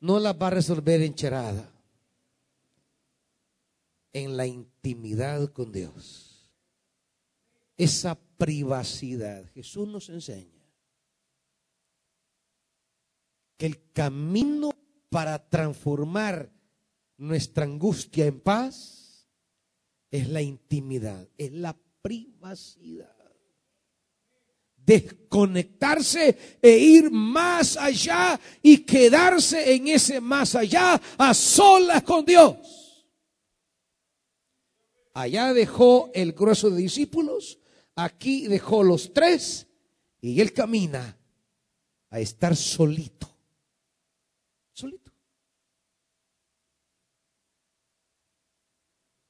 no 0.00 0.18
las 0.18 0.34
va 0.40 0.46
a 0.46 0.52
resolver 0.52 1.02
encherada 1.02 1.70
en 4.14 4.38
la 4.38 4.46
intimidad 4.46 5.52
con 5.52 5.72
Dios. 5.72 6.50
Esa 7.76 8.18
privacidad. 8.38 9.44
Jesús 9.52 9.86
nos 9.86 10.08
enseña 10.08 10.64
que 13.58 13.66
el 13.66 13.92
camino 13.92 14.70
para 15.10 15.50
transformar 15.50 16.50
nuestra 17.18 17.66
angustia 17.66 18.24
en 18.24 18.40
paz 18.40 19.05
es 20.16 20.28
la 20.28 20.42
intimidad, 20.42 21.28
es 21.36 21.52
la 21.52 21.76
privacidad 22.02 23.16
desconectarse 24.86 26.58
e 26.62 26.78
ir 26.78 27.10
más 27.10 27.76
allá 27.76 28.40
y 28.62 28.78
quedarse 28.78 29.74
en 29.74 29.88
ese 29.88 30.20
más 30.20 30.54
allá 30.54 31.00
a 31.18 31.34
solas 31.34 32.04
con 32.04 32.24
Dios. 32.24 32.56
Allá 35.12 35.52
dejó 35.52 36.10
el 36.14 36.32
grueso 36.32 36.70
de 36.70 36.82
discípulos, 36.82 37.58
aquí 37.96 38.46
dejó 38.46 38.84
los 38.84 39.12
tres 39.12 39.66
y 40.20 40.40
él 40.40 40.52
camina 40.52 41.18
a 42.10 42.20
estar 42.20 42.54
solito. 42.54 43.35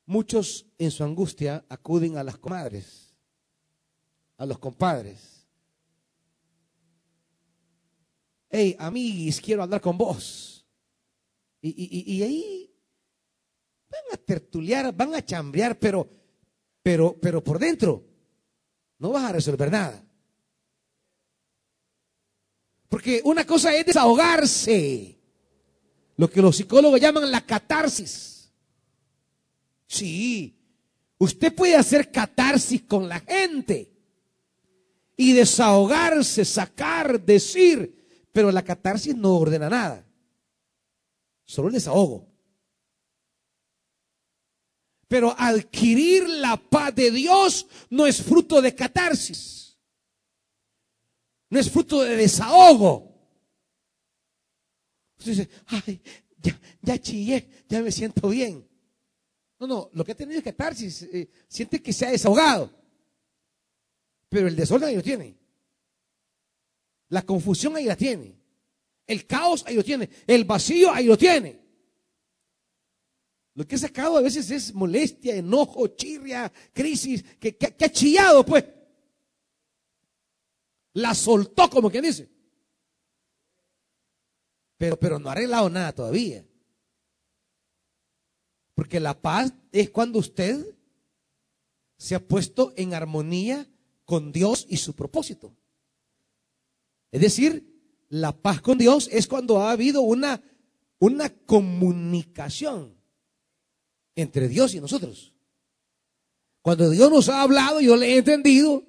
Muchos 0.07 0.67
en 0.79 0.91
su 0.91 1.05
angustia 1.05 1.65
acuden 1.69 2.17
a 2.17 2.25
las 2.25 2.39
comadres, 2.39 3.15
a 4.39 4.47
los 4.47 4.59
compadres 4.59 5.37
hey, 8.57 8.77
amiguis, 8.79 9.41
quiero 9.41 9.63
hablar 9.63 9.81
con 9.81 9.99
vos. 9.99 10.65
Y, 11.61 12.23
ahí 12.23 12.73
van 13.91 14.03
a 14.13 14.17
tertuliar, 14.17 14.95
van 14.95 15.15
a 15.15 15.25
chambrear, 15.25 15.77
pero, 15.79 16.09
pero, 16.83 17.19
pero 17.21 17.43
por 17.43 17.59
dentro 17.59 18.05
no 18.99 19.11
vas 19.11 19.25
a 19.25 19.33
resolver 19.33 19.71
nada. 19.71 20.05
Porque 22.89 23.21
una 23.25 23.45
cosa 23.45 23.75
es 23.75 23.85
desahogarse, 23.85 25.19
lo 26.17 26.31
que 26.31 26.41
los 26.41 26.57
psicólogos 26.57 27.01
llaman 27.01 27.31
la 27.31 27.45
catarsis. 27.45 28.36
Sí, 29.87 30.59
usted 31.19 31.55
puede 31.55 31.77
hacer 31.77 32.11
catarsis 32.11 32.83
con 32.83 33.09
la 33.09 33.21
gente 33.21 33.93
y 35.17 35.33
desahogarse, 35.33 36.45
sacar, 36.45 37.25
decir, 37.25 38.29
pero 38.33 38.53
la 38.53 38.63
catarsis 38.63 39.17
no 39.17 39.37
ordena 39.37 39.71
nada. 39.71 40.07
Solo 41.45 41.69
el 41.69 41.75
desahogo. 41.75 42.29
Pero 45.09 45.35
adquirir 45.39 46.29
la 46.29 46.57
paz 46.57 46.95
de 46.95 47.11
Dios 47.11 47.67
no 47.89 48.07
es 48.07 48.21
fruto 48.23 48.61
de 48.61 48.75
catarsis. 48.75 49.79
No 51.49 51.61
es 51.61 51.71
fruto 51.71 52.03
de 52.03 52.17
desahogo. 52.17 53.15
Usted 55.19 55.31
dice, 55.31 55.49
ay, 55.67 56.03
ya, 56.43 56.61
ya 56.83 56.99
chillé, 57.01 57.49
ya 57.69 57.81
me 57.81 57.93
siento 57.93 58.29
bien. 58.29 58.67
No, 59.59 59.67
no, 59.67 59.91
lo 59.93 60.05
que 60.05 60.13
ha 60.13 60.17
tenido 60.17 60.39
es 60.39 60.45
catarsis. 60.45 61.03
Eh, 61.03 61.29
siente 61.49 61.83
que 61.83 61.93
se 61.93 62.07
ha 62.07 62.11
desahogado. 62.11 62.71
Pero 64.29 64.49
el 64.49 64.57
desorden 64.57 64.89
ahí 64.89 64.97
lo 64.97 65.03
tiene. 65.03 65.37
La 67.09 67.23
confusión 67.23 67.77
ahí 67.77 67.85
la 67.85 67.97
tiene. 67.97 68.37
El 69.07 69.27
caos 69.27 69.65
ahí 69.67 69.77
lo 69.77 69.85
tiene. 69.85 70.11
El 70.27 70.45
vacío 70.45 70.93
ahí 70.93 71.07
lo 71.07 71.17
tiene. 71.17 71.61
Lo 73.55 73.67
que 73.67 73.77
ha 73.77 73.79
sacado 73.79 74.19
a 74.19 74.21
veces 74.21 74.51
es 74.51 74.75
molestia, 74.75 75.35
enojo, 75.35 75.89
chirria, 75.89 76.53
crisis, 76.75 77.25
que, 77.41 77.57
ha 77.61 77.89
chillado, 77.89 78.45
pues. 78.45 78.65
La 80.93 81.15
soltó, 81.15 81.71
como 81.71 81.91
quien 81.91 82.05
dice. 82.05 82.29
Pero, 84.77 84.99
pero 84.99 85.19
no 85.19 85.31
ha 85.31 85.33
arreglado 85.33 85.71
nada 85.71 85.95
todavía. 85.95 86.45
Porque 88.77 89.01
la 89.01 89.19
paz 89.21 89.55
es 89.73 89.89
cuando 89.89 90.19
usted 90.19 90.77
se 91.97 92.15
ha 92.15 92.21
puesto 92.21 92.75
en 92.77 92.93
armonía 92.93 93.67
con 94.05 94.33
Dios 94.33 94.67
y 94.69 94.77
su 94.77 94.95
propósito. 94.95 95.57
Es 97.11 97.23
decir, 97.23 97.67
la 98.11 98.33
paz 98.37 98.61
con 98.61 98.77
Dios 98.77 99.09
es 99.11 99.27
cuando 99.27 99.63
ha 99.63 99.73
habido 99.73 100.03
una, 100.03 100.43
una 100.99 101.31
comunicación 101.31 102.95
entre 104.15 104.47
Dios 104.47 104.75
y 104.75 104.81
nosotros. 104.81 105.33
Cuando 106.61 106.91
Dios 106.91 107.11
nos 107.11 107.31
ha 107.31 107.41
hablado, 107.41 107.81
yo 107.81 107.97
le 107.97 108.13
he 108.13 108.19
entendido, 108.19 108.85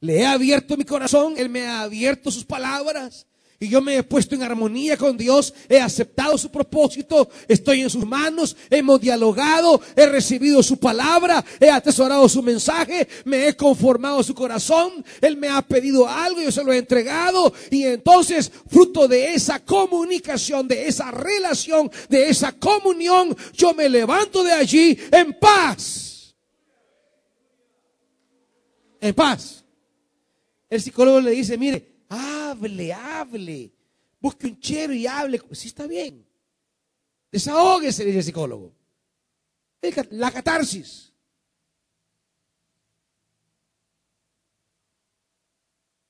le 0.00 0.18
he 0.18 0.26
abierto 0.26 0.76
mi 0.76 0.84
corazón, 0.84 1.34
Él 1.38 1.48
me 1.48 1.66
ha 1.66 1.80
abierto 1.80 2.30
sus 2.30 2.44
palabras, 2.44 3.26
y 3.62 3.68
yo 3.68 3.82
me 3.82 3.98
he 3.98 4.02
puesto 4.02 4.34
en 4.34 4.42
armonía 4.42 4.96
con 4.96 5.18
Dios, 5.18 5.52
he 5.68 5.78
aceptado 5.78 6.38
su 6.38 6.50
propósito, 6.50 7.28
estoy 7.46 7.82
en 7.82 7.90
sus 7.90 8.06
manos, 8.06 8.56
hemos 8.70 8.98
dialogado, 9.02 9.82
he 9.94 10.06
recibido 10.06 10.62
su 10.62 10.78
palabra, 10.78 11.44
he 11.60 11.70
atesorado 11.70 12.26
su 12.26 12.42
mensaje, 12.42 13.06
me 13.26 13.46
he 13.46 13.56
conformado 13.56 14.22
su 14.22 14.34
corazón, 14.34 15.04
Él 15.20 15.36
me 15.36 15.48
ha 15.48 15.60
pedido 15.60 16.08
algo, 16.08 16.40
yo 16.40 16.50
se 16.50 16.64
lo 16.64 16.72
he 16.72 16.78
entregado 16.78 17.52
y 17.70 17.84
entonces 17.84 18.50
fruto 18.66 19.06
de 19.06 19.34
esa 19.34 19.62
comunicación, 19.62 20.66
de 20.66 20.88
esa 20.88 21.10
relación, 21.10 21.90
de 22.08 22.30
esa 22.30 22.52
comunión, 22.52 23.36
yo 23.52 23.74
me 23.74 23.90
levanto 23.90 24.42
de 24.42 24.52
allí 24.52 24.98
en 25.12 25.38
paz. 25.38 26.34
En 29.02 29.14
paz. 29.14 29.62
El 30.70 30.80
psicólogo 30.80 31.20
le 31.20 31.32
dice, 31.32 31.58
mire, 31.58 31.89
hable, 32.10 32.92
hable. 32.92 33.72
Busque 34.20 34.48
un 34.48 34.60
chero 34.60 34.92
y 34.92 35.06
hable. 35.06 35.40
Sí 35.52 35.68
está 35.68 35.86
bien. 35.86 36.26
Desahóguese, 37.32 38.04
dice 38.04 38.18
el 38.18 38.24
psicólogo. 38.24 38.74
La 40.10 40.30
catarsis. 40.30 41.12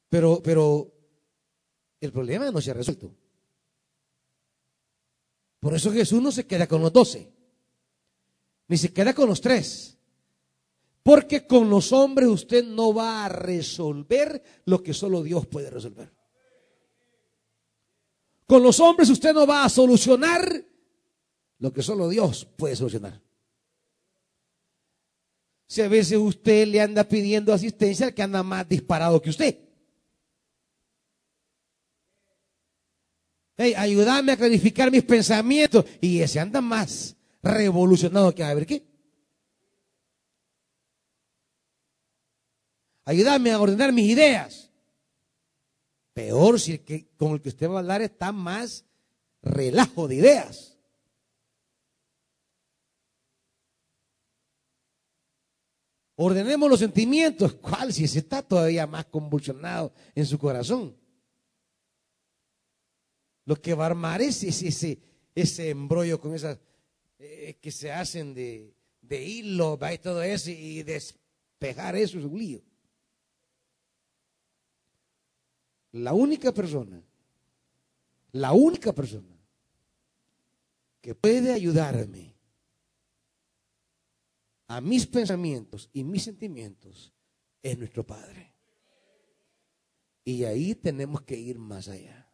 Pero, 0.09 0.43
pero 0.43 0.93
el 2.01 2.11
problema 2.11 2.51
no 2.51 2.61
se 2.61 2.73
ha 2.73 2.75
resuelto. 2.75 3.15
Por 5.61 5.75
eso 5.75 5.93
Jesús 5.93 6.21
no 6.21 6.33
se 6.33 6.47
queda 6.47 6.67
con 6.67 6.81
los 6.81 6.93
doce, 6.93 7.31
ni 8.67 8.79
se 8.79 8.93
queda 8.93 9.15
con 9.15 9.29
los 9.29 9.41
tres. 9.41 10.00
Porque 11.03 11.47
con 11.47 11.71
los 11.71 11.93
hombres 11.93 12.29
usted 12.29 12.65
no 12.65 12.93
va 12.93 13.25
a 13.25 13.29
resolver 13.29 14.43
lo 14.67 14.83
que 14.83 14.93
solo 14.93 15.23
Dios 15.23 15.47
puede 15.47 15.71
resolver. 15.71 16.13
Con 18.47 18.63
los 18.63 18.81
hombres 18.81 19.09
usted 19.09 19.33
no 19.33 19.47
va 19.47 19.65
a 19.65 19.69
solucionar 19.69 20.65
lo 21.59 21.73
que 21.73 21.83
solo 21.83 22.09
Dios 22.09 22.47
puede 22.57 22.77
solucionar. 22.77 23.21
Si 25.67 25.81
a 25.83 25.89
veces 25.89 26.19
usted 26.19 26.67
le 26.67 26.81
anda 26.81 27.05
pidiendo 27.05 27.53
asistencia 27.53 28.07
al 28.07 28.15
que 28.15 28.23
anda 28.23 28.43
más 28.43 28.69
disparado 28.69 29.23
que 29.23 29.31
usted. 29.31 29.57
Hey, 33.57 33.75
ayúdame 33.77 34.33
a 34.33 34.37
clarificar 34.37 34.91
mis 34.91 35.05
pensamientos. 35.05 35.85
Y 36.01 36.21
ese 36.21 36.41
anda 36.41 36.61
más 36.61 37.15
revolucionado 37.43 38.35
que 38.35 38.43
a 38.43 38.53
ver 38.53 38.67
qué. 38.67 38.90
Ayúdame 43.11 43.51
a 43.51 43.59
ordenar 43.59 43.93
mis 43.93 44.09
ideas. 44.09 44.71
Peor 46.15 46.61
si 46.61 46.75
el 46.75 46.85
que, 46.85 47.09
con 47.17 47.33
el 47.33 47.41
que 47.41 47.49
usted 47.49 47.69
va 47.69 47.75
a 47.75 47.79
hablar 47.81 48.03
está 48.03 48.31
más 48.31 48.85
relajo 49.43 50.07
de 50.07 50.15
ideas. 50.15 50.79
Ordenemos 56.15 56.71
los 56.71 56.79
sentimientos. 56.79 57.55
¿Cuál? 57.55 57.93
Si 57.93 58.05
ese 58.05 58.21
está 58.21 58.43
todavía 58.43 58.87
más 58.87 59.07
convulsionado 59.07 59.93
en 60.15 60.25
su 60.25 60.39
corazón. 60.39 60.97
Lo 63.45 63.61
que 63.61 63.75
va 63.75 63.87
a 63.87 63.87
armar 63.87 64.23
es 64.23 64.45
ese, 64.45 65.01
ese, 65.35 65.71
embrollo 65.71 66.21
con 66.21 66.33
esas 66.37 66.61
eh, 67.19 67.59
que 67.61 67.73
se 67.73 67.91
hacen 67.91 68.35
de, 68.35 68.73
de 69.01 69.21
hilo 69.21 69.77
y 69.93 69.99
todo 69.99 70.23
eso 70.23 70.53
y 70.53 70.85
despejar 70.85 71.97
eso 71.97 72.17
es 72.17 72.25
un 72.25 72.39
lío. 72.39 72.70
La 75.93 76.13
única 76.13 76.53
persona, 76.53 77.03
la 78.33 78.53
única 78.53 78.93
persona 78.93 79.37
que 81.01 81.15
puede 81.15 81.53
ayudarme 81.53 82.35
a 84.69 84.81
mis 84.81 85.07
pensamientos 85.07 85.91
y 85.93 86.05
mis 86.05 86.23
sentimientos 86.23 87.13
es 87.63 87.77
nuestro 87.77 88.07
Padre. 88.07 88.55
Y 90.25 90.45
ahí 90.45 90.77
tenemos 90.77 91.23
que 91.23 91.37
ir 91.37 91.59
más 91.59 91.89
allá. 91.89 92.31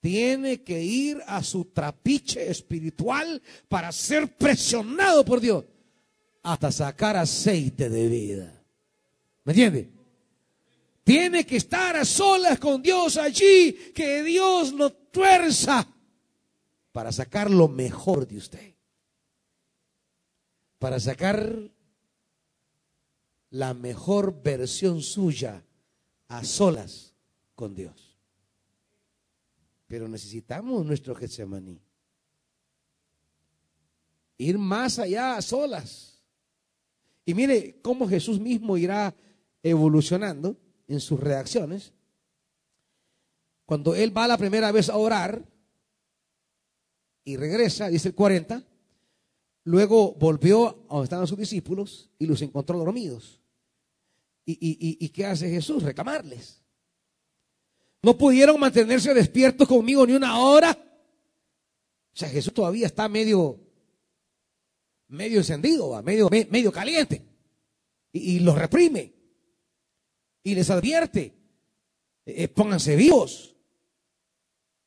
Tiene 0.00 0.62
que 0.62 0.82
ir 0.82 1.20
a 1.26 1.42
su 1.42 1.66
trapiche 1.66 2.50
espiritual 2.50 3.42
para 3.68 3.92
ser 3.92 4.34
presionado 4.38 5.22
por 5.24 5.40
Dios 5.40 5.66
hasta 6.42 6.72
sacar 6.72 7.16
aceite 7.16 7.90
de 7.90 8.08
vida. 8.08 8.64
¿Me 9.44 9.52
entiende? 9.52 9.99
Tiene 11.10 11.44
que 11.44 11.56
estar 11.56 11.96
a 11.96 12.04
solas 12.04 12.60
con 12.60 12.80
Dios 12.80 13.16
allí, 13.16 13.72
que 13.92 14.22
Dios 14.22 14.72
lo 14.72 14.92
tuerza 14.92 15.84
para 16.92 17.10
sacar 17.10 17.50
lo 17.50 17.66
mejor 17.66 18.28
de 18.28 18.36
usted. 18.36 18.76
Para 20.78 21.00
sacar 21.00 21.68
la 23.50 23.74
mejor 23.74 24.40
versión 24.40 25.02
suya 25.02 25.64
a 26.28 26.44
solas 26.44 27.12
con 27.56 27.74
Dios. 27.74 28.16
Pero 29.88 30.06
necesitamos 30.06 30.86
nuestro 30.86 31.16
Getsemaní. 31.16 31.82
Ir 34.38 34.58
más 34.58 35.00
allá 35.00 35.36
a 35.36 35.42
solas. 35.42 36.22
Y 37.24 37.34
mire 37.34 37.80
cómo 37.82 38.08
Jesús 38.08 38.38
mismo 38.38 38.76
irá 38.76 39.12
evolucionando 39.60 40.56
en 40.90 41.00
sus 41.00 41.18
reacciones. 41.20 41.92
Cuando 43.64 43.94
él 43.94 44.16
va 44.16 44.26
la 44.26 44.36
primera 44.36 44.72
vez 44.72 44.88
a 44.88 44.96
orar 44.96 45.44
y 47.24 47.36
regresa, 47.36 47.88
dice 47.88 48.08
el 48.08 48.14
40, 48.14 48.64
luego 49.64 50.14
volvió 50.14 50.68
a 50.88 50.94
donde 50.94 51.04
estaban 51.04 51.26
sus 51.28 51.38
discípulos 51.38 52.10
y 52.18 52.26
los 52.26 52.42
encontró 52.42 52.78
dormidos. 52.78 53.40
¿Y, 54.44 55.08
qué 55.10 55.26
hace 55.26 55.48
Jesús? 55.48 55.84
Reclamarles. 55.84 56.60
No 58.02 58.18
pudieron 58.18 58.58
mantenerse 58.58 59.14
despiertos 59.14 59.68
conmigo 59.68 60.04
ni 60.04 60.14
una 60.14 60.40
hora. 60.40 60.72
O 60.72 62.16
sea, 62.16 62.28
Jesús 62.28 62.52
todavía 62.52 62.86
está 62.86 63.08
medio, 63.08 63.60
medio 65.06 65.38
encendido, 65.38 66.02
medio, 66.02 66.28
medio 66.28 66.72
caliente. 66.72 67.24
Y, 68.12 68.36
y 68.36 68.40
los 68.40 68.58
reprime 68.58 69.19
y 70.42 70.54
les 70.54 70.70
advierte, 70.70 71.34
eh, 72.24 72.48
pónganse 72.48 72.96
vivos, 72.96 73.56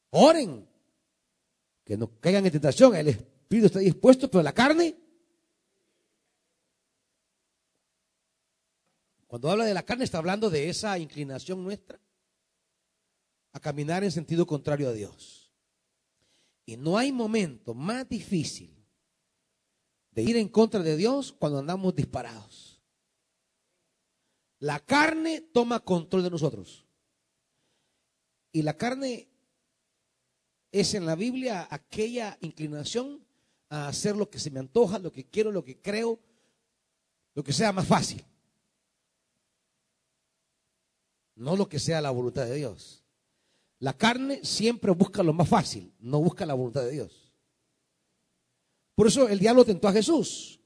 oren, 0.10 0.68
que 1.84 1.98
no 1.98 2.20
caigan 2.20 2.46
en 2.46 2.52
tentación, 2.52 2.96
el 2.96 3.10
espíritu 3.10 3.68
está 3.68 3.80
dispuesto, 3.80 4.30
pero 4.30 4.44
la 4.44 4.54
carne, 4.54 4.96
cuando 9.28 9.50
habla 9.50 9.66
de 9.66 9.74
la 9.74 9.84
carne 9.84 10.04
está 10.04 10.20
hablando 10.20 10.50
de 10.50 10.70
esa 10.70 10.98
inclinación 10.98 11.64
nuestra 11.64 12.00
a 13.52 13.60
caminar 13.60 14.04
en 14.04 14.12
sentido 14.12 14.46
contrario 14.46 14.90
a 14.90 14.94
Dios. 14.94 15.52
Y 16.66 16.78
no 16.78 16.98
hay 16.98 17.12
momento 17.12 17.74
más 17.74 18.08
difícil 18.08 18.74
de 20.12 20.24
ir 20.24 20.38
en 20.38 20.48
contra 20.48 20.82
de 20.82 20.96
Dios 20.96 21.34
cuando 21.34 21.60
andamos 21.60 21.96
disparados. 21.96 22.63
La 24.64 24.80
carne 24.80 25.42
toma 25.42 25.82
control 25.82 26.24
de 26.24 26.30
nosotros. 26.30 26.86
Y 28.54 28.62
la 28.62 28.78
carne 28.78 29.28
es 30.72 30.94
en 30.94 31.06
la 31.06 31.16
Biblia 31.16 31.68
aquella 31.70 32.38
inclinación 32.40 33.26
a 33.68 33.90
hacer 33.90 34.16
lo 34.16 34.30
que 34.30 34.40
se 34.40 34.52
me 34.52 34.62
antoja, 34.62 35.00
lo 35.00 35.12
que 35.12 35.26
quiero, 35.26 35.52
lo 35.52 35.66
que 35.66 35.82
creo, 35.82 36.18
lo 37.34 37.44
que 37.44 37.52
sea 37.52 37.74
más 37.74 37.86
fácil. 37.86 38.24
No 41.36 41.58
lo 41.58 41.68
que 41.68 41.78
sea 41.78 42.00
la 42.00 42.12
voluntad 42.12 42.46
de 42.46 42.56
Dios. 42.56 43.04
La 43.80 43.98
carne 43.98 44.46
siempre 44.46 44.92
busca 44.92 45.24
lo 45.24 45.34
más 45.34 45.50
fácil, 45.50 45.94
no 46.00 46.22
busca 46.22 46.46
la 46.46 46.54
voluntad 46.54 46.84
de 46.84 46.92
Dios. 46.92 47.34
Por 48.96 49.08
eso 49.08 49.28
el 49.28 49.40
diablo 49.40 49.66
tentó 49.66 49.90
a 49.90 49.92
Jesús. 49.92 50.63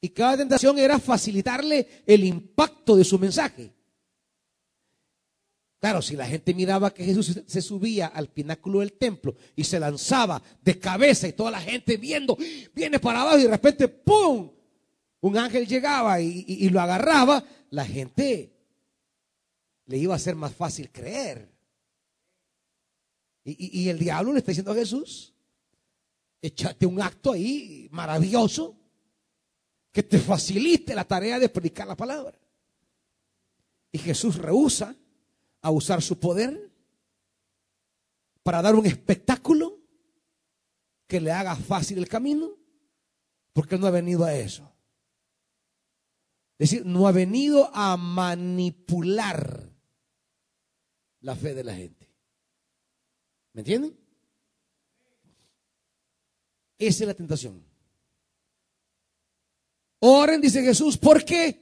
Y 0.00 0.10
cada 0.10 0.36
tentación 0.36 0.78
era 0.78 0.98
facilitarle 0.98 2.04
el 2.06 2.24
impacto 2.24 2.96
de 2.96 3.04
su 3.04 3.18
mensaje. 3.18 3.74
Claro, 5.80 6.02
si 6.02 6.16
la 6.16 6.26
gente 6.26 6.54
miraba 6.54 6.92
que 6.92 7.04
Jesús 7.04 7.40
se 7.46 7.62
subía 7.62 8.08
al 8.08 8.28
pináculo 8.28 8.80
del 8.80 8.94
templo 8.94 9.36
y 9.54 9.62
se 9.62 9.78
lanzaba 9.78 10.42
de 10.60 10.78
cabeza 10.78 11.28
y 11.28 11.32
toda 11.32 11.52
la 11.52 11.60
gente 11.60 11.96
viendo, 11.96 12.36
viene 12.74 12.98
para 12.98 13.20
abajo 13.20 13.38
y 13.38 13.44
de 13.44 13.48
repente, 13.48 13.86
¡pum! 13.86 14.50
Un 15.20 15.36
ángel 15.36 15.66
llegaba 15.66 16.20
y, 16.20 16.68
lo 16.68 16.80
agarraba, 16.80 17.44
la 17.70 17.84
gente 17.84 18.52
le 19.86 19.98
iba 19.98 20.14
a 20.14 20.18
ser 20.18 20.36
más 20.36 20.54
fácil 20.54 20.90
creer. 20.90 21.48
Y, 23.44 23.88
el 23.88 23.98
diablo 23.98 24.32
le 24.32 24.40
está 24.40 24.50
diciendo 24.50 24.72
a 24.72 24.76
Jesús, 24.76 25.32
échate 26.42 26.86
un 26.86 27.00
acto 27.00 27.32
ahí 27.32 27.88
maravilloso 27.90 28.77
que 29.92 30.02
te 30.02 30.18
facilite 30.18 30.94
la 30.94 31.04
tarea 31.04 31.38
de 31.38 31.48
predicar 31.48 31.86
la 31.86 31.96
palabra. 31.96 32.38
Y 33.90 33.98
Jesús 33.98 34.36
rehúsa 34.36 34.94
a 35.60 35.70
usar 35.70 36.02
su 36.02 36.18
poder 36.18 36.70
para 38.42 38.62
dar 38.62 38.74
un 38.74 38.86
espectáculo 38.86 39.78
que 41.06 41.20
le 41.20 41.32
haga 41.32 41.56
fácil 41.56 41.98
el 41.98 42.08
camino, 42.08 42.50
porque 43.52 43.78
no 43.78 43.86
ha 43.86 43.90
venido 43.90 44.24
a 44.24 44.34
eso. 44.34 44.70
Es 46.58 46.70
decir, 46.70 46.84
no 46.84 47.06
ha 47.06 47.12
venido 47.12 47.70
a 47.74 47.96
manipular 47.96 49.70
la 51.20 51.36
fe 51.36 51.54
de 51.54 51.64
la 51.64 51.74
gente. 51.74 52.12
¿Me 53.52 53.62
entienden? 53.62 53.98
Esa 56.78 57.04
es 57.04 57.08
la 57.08 57.14
tentación. 57.14 57.67
Oren, 60.00 60.40
dice 60.40 60.62
Jesús, 60.62 60.96
porque 60.96 61.60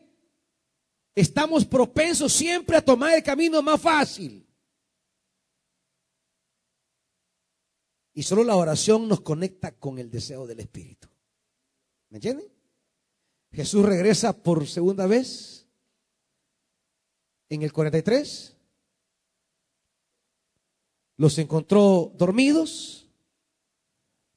estamos 1.15 1.65
propensos 1.65 2.33
siempre 2.33 2.77
a 2.77 2.85
tomar 2.85 3.15
el 3.15 3.23
camino 3.23 3.63
más 3.63 3.81
fácil. 3.81 4.47
Y 8.13 8.23
solo 8.23 8.45
la 8.45 8.57
oración 8.57 9.09
nos 9.09 9.21
conecta 9.21 9.73
con 9.73 9.99
el 9.99 10.11
deseo 10.11 10.47
del 10.47 10.61
Espíritu. 10.61 11.09
¿Me 12.11 12.19
entienden? 12.19 12.47
Jesús 13.53 13.85
regresa 13.85 14.33
por 14.35 14.67
segunda 14.67 15.07
vez 15.07 15.67
en 17.49 17.63
el 17.63 17.73
43. 17.73 18.57
Los 21.19 21.39
encontró 21.39 22.13
dormidos 22.17 23.07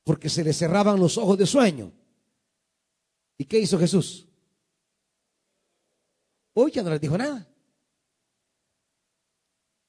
porque 0.04 0.30
se 0.30 0.43
les 0.43 0.58
cerraban 0.58 1.00
los 1.00 1.18
ojos 1.18 1.38
de 1.38 1.45
sueño. 1.45 1.91
¿Y 3.40 3.46
qué 3.46 3.58
hizo 3.58 3.80
Jesús? 3.80 4.28
Hoy 6.54 6.72
ya 6.72 6.84
no 6.84 6.90
les 6.90 7.00
dijo 7.00 7.18
nada. 7.18 7.48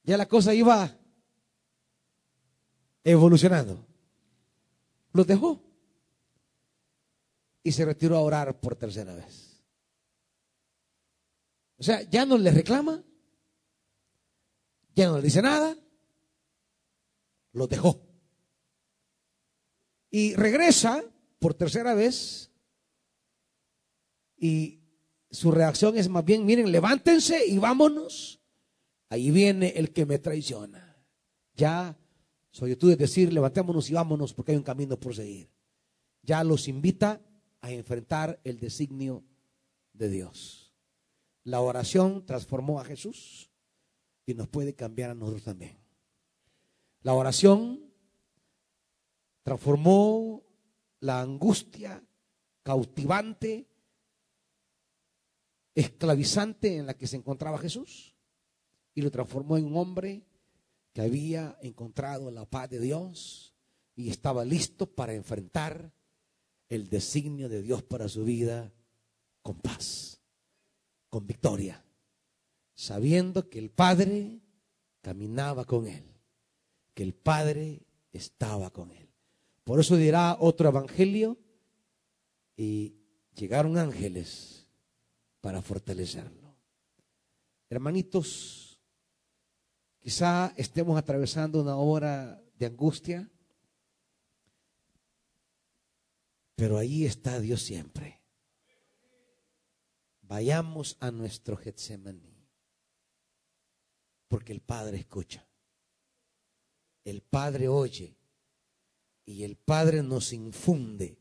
Ya 0.04 0.16
la 0.16 0.26
cosa 0.26 0.54
iba 0.54 0.96
evolucionando. 3.02 3.84
Los 5.12 5.26
dejó. 5.26 5.60
Y 7.64 7.72
se 7.72 7.84
retiró 7.84 8.16
a 8.16 8.20
orar 8.20 8.60
por 8.60 8.76
tercera 8.76 9.16
vez. 9.16 9.60
O 11.76 11.82
sea, 11.82 12.02
ya 12.02 12.24
no 12.24 12.38
le 12.38 12.52
reclama. 12.52 13.02
Ya 14.94 15.08
no 15.08 15.16
le 15.16 15.24
dice 15.24 15.42
nada. 15.42 15.76
Los 17.52 17.68
dejó. 17.68 18.00
Y 20.08 20.36
regresa 20.36 21.02
por 21.40 21.54
tercera 21.54 21.94
vez 21.94 22.49
y 24.40 24.80
su 25.30 25.52
reacción 25.52 25.96
es 25.96 26.08
más 26.08 26.24
bien, 26.24 26.44
miren, 26.44 26.72
levántense 26.72 27.46
y 27.46 27.58
vámonos. 27.58 28.40
Ahí 29.10 29.30
viene 29.30 29.74
el 29.76 29.92
que 29.92 30.06
me 30.06 30.18
traiciona. 30.18 30.96
Ya 31.54 31.96
soy 32.50 32.74
tú 32.74 32.88
de 32.88 32.96
decir, 32.96 33.32
levantémonos 33.32 33.90
y 33.90 33.92
vámonos 33.92 34.32
porque 34.32 34.52
hay 34.52 34.58
un 34.58 34.64
camino 34.64 34.98
por 34.98 35.14
seguir. 35.14 35.50
Ya 36.22 36.42
los 36.42 36.68
invita 36.68 37.20
a 37.60 37.70
enfrentar 37.70 38.40
el 38.42 38.58
designio 38.58 39.22
de 39.92 40.08
Dios. 40.08 40.74
La 41.44 41.60
oración 41.60 42.24
transformó 42.24 42.80
a 42.80 42.84
Jesús 42.84 43.50
y 44.24 44.34
nos 44.34 44.48
puede 44.48 44.74
cambiar 44.74 45.10
a 45.10 45.14
nosotros 45.14 45.44
también. 45.44 45.78
La 47.02 47.12
oración 47.12 47.92
transformó 49.42 50.42
la 51.00 51.20
angustia 51.20 52.02
cautivante 52.62 53.69
esclavizante 55.74 56.76
en 56.76 56.86
la 56.86 56.94
que 56.94 57.06
se 57.06 57.16
encontraba 57.16 57.58
Jesús 57.58 58.16
y 58.94 59.02
lo 59.02 59.10
transformó 59.10 59.56
en 59.56 59.66
un 59.66 59.76
hombre 59.76 60.26
que 60.92 61.02
había 61.02 61.56
encontrado 61.62 62.30
la 62.30 62.44
paz 62.44 62.70
de 62.70 62.80
Dios 62.80 63.54
y 63.94 64.10
estaba 64.10 64.44
listo 64.44 64.86
para 64.86 65.14
enfrentar 65.14 65.92
el 66.68 66.88
designio 66.88 67.48
de 67.48 67.62
Dios 67.62 67.82
para 67.82 68.08
su 68.08 68.24
vida 68.24 68.72
con 69.42 69.60
paz, 69.60 70.20
con 71.08 71.26
victoria, 71.26 71.84
sabiendo 72.74 73.48
que 73.48 73.58
el 73.58 73.70
Padre 73.70 74.40
caminaba 75.02 75.64
con 75.64 75.86
él, 75.86 76.04
que 76.94 77.02
el 77.02 77.14
Padre 77.14 77.82
estaba 78.12 78.70
con 78.70 78.90
él. 78.92 79.08
Por 79.64 79.80
eso 79.80 79.96
dirá 79.96 80.36
otro 80.40 80.68
evangelio 80.68 81.38
y 82.56 82.96
llegaron 83.34 83.78
ángeles 83.78 84.59
para 85.40 85.62
fortalecerlo. 85.62 86.54
Hermanitos, 87.68 88.80
quizá 90.00 90.52
estemos 90.56 90.98
atravesando 90.98 91.60
una 91.60 91.76
hora 91.76 92.42
de 92.56 92.66
angustia, 92.66 93.30
pero 96.56 96.76
ahí 96.76 97.04
está 97.04 97.40
Dios 97.40 97.62
siempre. 97.62 98.20
Vayamos 100.22 100.96
a 101.00 101.10
nuestro 101.10 101.56
Getsemaní, 101.56 102.46
porque 104.28 104.52
el 104.52 104.60
Padre 104.60 104.98
escucha, 104.98 105.46
el 107.04 107.22
Padre 107.22 107.68
oye 107.68 108.16
y 109.24 109.44
el 109.44 109.56
Padre 109.56 110.02
nos 110.02 110.32
infunde 110.32 111.18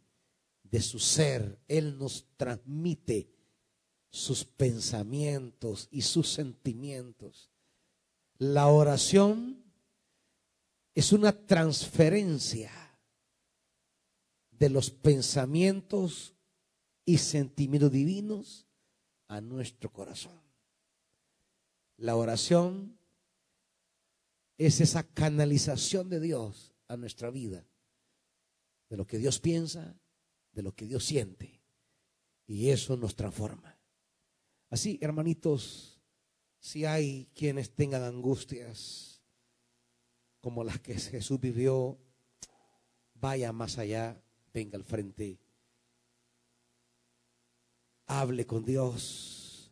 de 0.63 0.81
su 0.81 0.99
ser, 0.99 1.59
Él 1.67 1.97
nos 1.97 2.27
transmite 2.37 3.38
sus 4.09 4.43
pensamientos 4.43 5.87
y 5.91 6.01
sus 6.01 6.31
sentimientos. 6.31 7.51
La 8.37 8.67
oración 8.67 9.63
es 10.95 11.13
una 11.13 11.31
transferencia 11.45 12.71
de 14.51 14.69
los 14.69 14.91
pensamientos 14.91 16.35
y 17.05 17.17
sentimientos 17.17 17.91
divinos 17.91 18.67
a 19.27 19.41
nuestro 19.41 19.91
corazón. 19.91 20.39
La 21.97 22.15
oración 22.15 22.97
es 24.57 24.81
esa 24.81 25.03
canalización 25.03 26.09
de 26.09 26.19
Dios 26.19 26.73
a 26.87 26.97
nuestra 26.97 27.29
vida, 27.29 27.65
de 28.89 28.97
lo 28.97 29.05
que 29.07 29.17
Dios 29.17 29.39
piensa, 29.39 29.95
de 30.51 30.63
lo 30.63 30.73
que 30.73 30.85
Dios 30.85 31.05
siente, 31.05 31.61
y 32.45 32.69
eso 32.69 32.97
nos 32.97 33.15
transforma. 33.15 33.78
Así, 34.69 34.99
hermanitos, 35.01 35.99
si 36.59 36.85
hay 36.85 37.27
quienes 37.33 37.71
tengan 37.71 38.03
angustias 38.03 39.21
como 40.41 40.63
las 40.63 40.79
que 40.79 40.95
Jesús 40.95 41.39
vivió, 41.39 41.97
vaya 43.15 43.51
más 43.51 43.77
allá, 43.77 44.21
venga 44.53 44.77
al 44.77 44.83
frente, 44.83 45.39
hable 48.05 48.45
con 48.45 48.63
Dios 48.63 49.71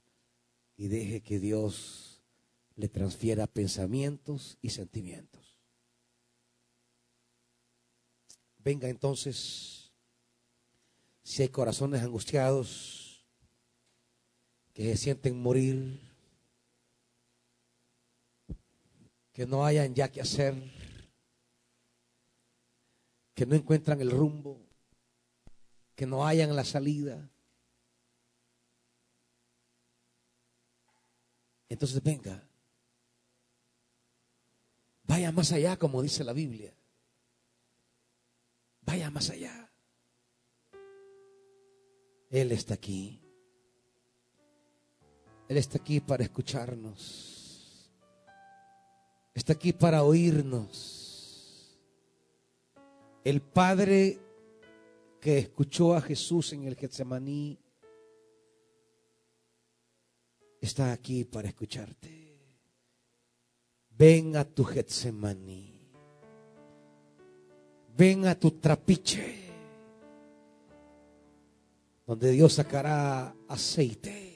y 0.75 0.87
deje 0.87 1.21
que 1.21 1.39
Dios 1.39 2.23
le 2.75 2.89
transfiera 2.89 3.47
pensamientos 3.47 4.57
y 4.61 4.69
sentimientos. 4.69 5.57
Venga 8.59 8.89
entonces, 8.89 9.91
si 11.23 11.41
hay 11.41 11.49
corazones 11.49 12.01
angustiados, 12.01 13.06
que 14.77 14.95
sienten 14.95 15.41
morir, 15.41 15.99
que 19.33 19.47
no 19.47 19.65
hayan 19.65 19.95
ya 19.95 20.11
que 20.11 20.21
hacer, 20.21 20.53
que 23.33 23.47
no 23.47 23.55
encuentran 23.55 23.99
el 24.01 24.11
rumbo, 24.11 24.61
que 25.95 26.05
no 26.05 26.27
hayan 26.27 26.55
la 26.55 26.63
salida. 26.63 27.27
Entonces 31.69 32.03
venga, 32.03 32.47
vaya 35.05 35.31
más 35.31 35.51
allá 35.53 35.75
como 35.77 36.03
dice 36.03 36.23
la 36.23 36.33
Biblia, 36.33 36.71
vaya 38.81 39.09
más 39.09 39.31
allá. 39.31 39.71
Él 42.29 42.51
está 42.51 42.75
aquí. 42.75 43.26
Él 45.47 45.57
está 45.57 45.77
aquí 45.77 45.99
para 45.99 46.23
escucharnos. 46.23 47.89
Está 49.33 49.53
aquí 49.53 49.71
para 49.71 50.03
oírnos. 50.03 51.77
El 53.23 53.41
Padre 53.41 54.19
que 55.21 55.37
escuchó 55.37 55.95
a 55.95 56.01
Jesús 56.01 56.53
en 56.53 56.63
el 56.63 56.75
Getsemaní 56.75 57.57
está 60.59 60.91
aquí 60.91 61.23
para 61.23 61.47
escucharte. 61.47 62.35
Ven 63.91 64.35
a 64.35 64.43
tu 64.43 64.63
Getsemaní. 64.63 65.87
Ven 67.95 68.27
a 68.27 68.35
tu 68.35 68.51
trapiche. 68.51 69.35
Donde 72.05 72.31
Dios 72.31 72.53
sacará 72.53 73.35
aceite 73.47 74.26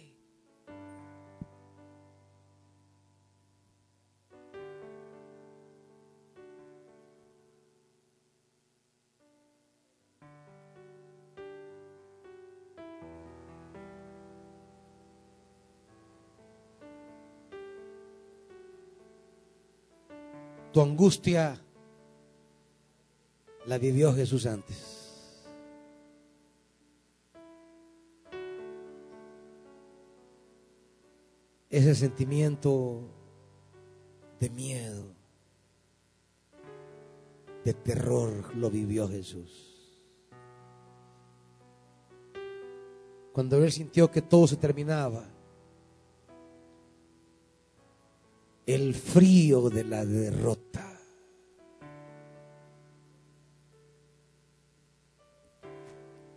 Angustia 20.84 21.60
la 23.66 23.78
vivió 23.78 24.14
Jesús 24.14 24.46
antes. 24.46 25.02
Ese 31.70 31.96
sentimiento 31.96 33.08
de 34.40 34.50
miedo, 34.50 35.06
de 37.64 37.74
terror, 37.74 38.56
lo 38.56 38.70
vivió 38.70 39.08
Jesús. 39.08 39.72
Cuando 43.32 43.64
él 43.64 43.72
sintió 43.72 44.12
que 44.12 44.22
todo 44.22 44.48
se 44.48 44.58
terminaba, 44.58 45.26
el 48.74 48.94
frío 48.94 49.70
de 49.70 49.84
la 49.84 50.06
derrota. 50.06 50.88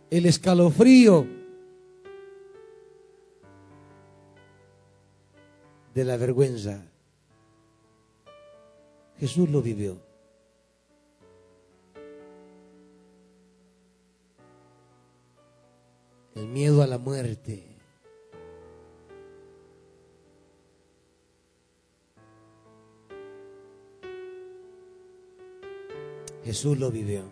El 0.09 0.25
escalofrío 0.25 1.25
de 5.93 6.03
la 6.03 6.17
vergüenza. 6.17 6.83
Jesús 9.19 9.49
lo 9.49 9.61
vivió. 9.61 9.97
El 16.35 16.47
miedo 16.47 16.81
a 16.83 16.87
la 16.87 16.97
muerte. 16.97 17.74
Jesús 26.45 26.77
lo 26.77 26.91
vivió. 26.91 27.23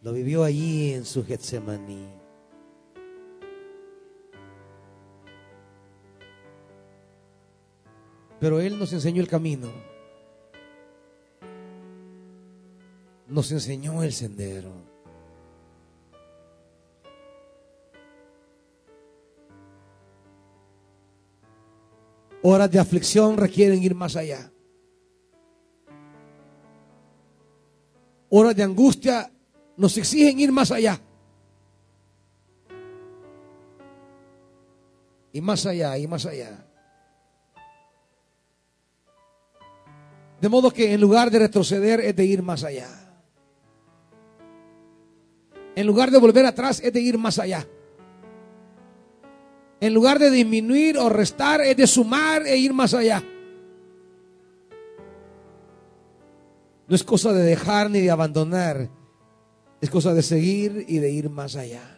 Lo 0.00 0.14
vivió 0.14 0.42
allí 0.42 0.94
en 0.94 1.04
su 1.04 1.22
Getsemaní. 1.22 2.08
Pero 8.40 8.58
Él 8.58 8.78
nos 8.78 8.94
enseñó 8.94 9.20
el 9.20 9.28
camino. 9.28 9.68
Nos 13.28 13.52
enseñó 13.52 14.02
el 14.02 14.12
sendero. 14.12 14.72
Horas 22.42 22.70
de 22.70 22.78
aflicción 22.78 23.36
requieren 23.36 23.82
ir 23.82 23.94
más 23.94 24.16
allá. 24.16 24.50
Horas 28.36 28.56
de 28.56 28.64
angustia 28.64 29.30
nos 29.76 29.96
exigen 29.96 30.40
ir 30.40 30.50
más 30.50 30.72
allá. 30.72 31.00
Y 35.32 35.40
más 35.40 35.64
allá, 35.66 35.96
y 35.98 36.06
más 36.06 36.26
allá. 36.26 36.66
De 40.40 40.48
modo 40.48 40.72
que 40.72 40.92
en 40.92 41.00
lugar 41.00 41.30
de 41.30 41.38
retroceder 41.38 42.00
es 42.00 42.16
de 42.16 42.24
ir 42.24 42.42
más 42.42 42.64
allá. 42.64 42.88
En 45.76 45.86
lugar 45.86 46.10
de 46.10 46.18
volver 46.18 46.44
atrás 46.44 46.80
es 46.80 46.92
de 46.92 47.00
ir 47.00 47.18
más 47.18 47.38
allá. 47.38 47.66
En 49.80 49.94
lugar 49.94 50.18
de 50.18 50.30
disminuir 50.30 50.98
o 50.98 51.08
restar 51.08 51.60
es 51.60 51.76
de 51.76 51.86
sumar 51.86 52.46
e 52.46 52.56
ir 52.56 52.72
más 52.72 52.94
allá. 52.94 53.22
No 56.86 56.94
es 56.94 57.02
cosa 57.02 57.32
de 57.32 57.42
dejar 57.42 57.90
ni 57.90 58.00
de 58.00 58.10
abandonar. 58.10 58.88
Es 59.80 59.90
cosa 59.90 60.14
de 60.14 60.22
seguir 60.22 60.84
y 60.88 60.98
de 60.98 61.10
ir 61.10 61.30
más 61.30 61.56
allá. 61.56 61.94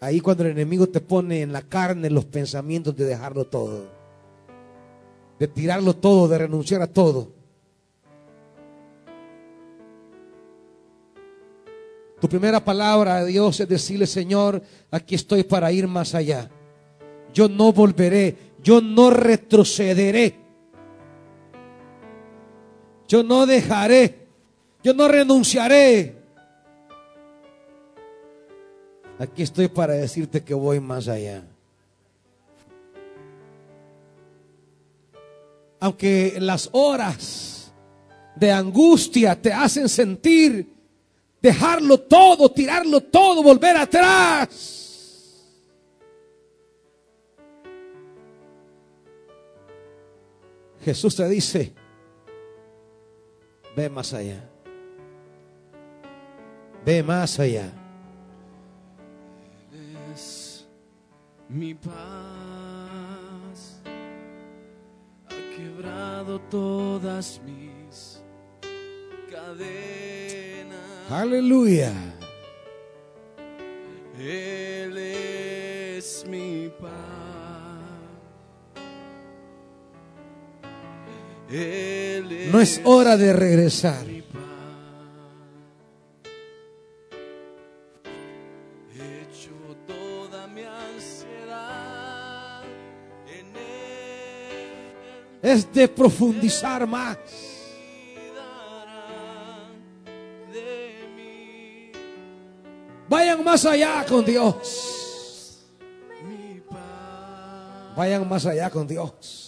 Ahí 0.00 0.20
cuando 0.20 0.44
el 0.44 0.50
enemigo 0.50 0.86
te 0.88 1.00
pone 1.00 1.40
en 1.40 1.52
la 1.52 1.62
carne 1.62 2.10
los 2.10 2.26
pensamientos 2.26 2.94
de 2.96 3.06
dejarlo 3.06 3.46
todo, 3.46 3.86
de 5.38 5.48
tirarlo 5.48 5.96
todo, 5.96 6.28
de 6.28 6.38
renunciar 6.38 6.82
a 6.82 6.86
todo. 6.86 7.32
Tu 12.20 12.28
primera 12.28 12.64
palabra 12.64 13.16
a 13.16 13.24
Dios 13.24 13.60
es 13.60 13.68
decirle, 13.68 14.06
Señor, 14.06 14.62
aquí 14.90 15.14
estoy 15.14 15.44
para 15.44 15.72
ir 15.72 15.86
más 15.86 16.14
allá. 16.14 16.50
Yo 17.32 17.48
no 17.48 17.72
volveré, 17.72 18.36
yo 18.62 18.80
no 18.80 19.10
retrocederé. 19.10 20.45
Yo 23.08 23.22
no 23.22 23.46
dejaré, 23.46 24.26
yo 24.82 24.94
no 24.94 25.08
renunciaré. 25.08 26.16
Aquí 29.18 29.42
estoy 29.42 29.68
para 29.68 29.94
decirte 29.94 30.42
que 30.42 30.54
voy 30.54 30.80
más 30.80 31.08
allá. 31.08 31.42
Aunque 35.80 36.36
las 36.40 36.68
horas 36.72 37.72
de 38.34 38.52
angustia 38.52 39.40
te 39.40 39.52
hacen 39.52 39.88
sentir 39.88 40.76
dejarlo 41.40 42.00
todo, 42.00 42.50
tirarlo 42.50 43.00
todo, 43.02 43.42
volver 43.42 43.76
atrás. 43.76 44.82
Jesús 50.84 51.16
te 51.16 51.28
dice, 51.28 51.72
ve 53.76 53.90
más 53.90 54.14
allá. 54.14 54.42
Ve 56.84 57.02
más 57.02 57.38
allá. 57.38 57.70
Es 60.14 60.66
mi 61.48 61.74
paz. 61.74 61.92
Ha 65.26 65.56
quebrado 65.56 66.40
todas 66.50 67.40
mis 67.44 68.22
cadenas. 69.30 71.10
Aleluya. 71.10 71.92
Él 74.18 74.96
es 74.96 76.24
mi 76.26 76.70
paz. 76.80 77.25
No 81.56 82.60
es 82.60 82.80
hora 82.84 83.16
de 83.16 83.32
regresar. 83.32 84.04
Es 95.42 95.72
de 95.72 95.88
profundizar 95.88 96.86
más. 96.86 97.18
Vayan 103.08 103.44
más 103.44 103.64
allá 103.64 104.04
con 104.04 104.24
Dios. 104.24 105.64
Vayan 107.96 108.28
más 108.28 108.44
allá 108.44 108.68
con 108.68 108.86
Dios. 108.86 109.45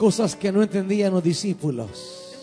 Cosas 0.00 0.34
que 0.34 0.50
no 0.50 0.62
entendían 0.62 1.12
los 1.12 1.22
discípulos. 1.22 2.34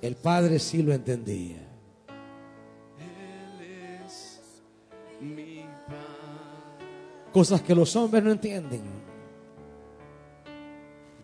El 0.00 0.14
Padre 0.14 0.60
sí 0.60 0.84
lo 0.84 0.92
entendía. 0.92 1.68
Cosas 7.32 7.60
que 7.62 7.74
los 7.74 7.96
hombres 7.96 8.22
no 8.22 8.30
entienden. 8.30 8.82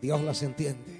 Dios 0.03 0.21
las 0.23 0.43
entiende. 0.43 0.98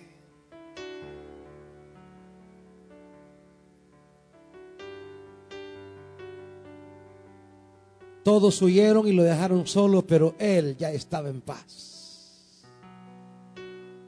Todos 8.39 8.63
huyeron 8.63 9.09
y 9.09 9.13
lo 9.13 9.25
dejaron 9.25 9.67
solo, 9.67 10.07
pero 10.07 10.37
él 10.39 10.77
ya 10.77 10.93
estaba 10.93 11.29
en 11.29 11.41
paz. 11.41 12.63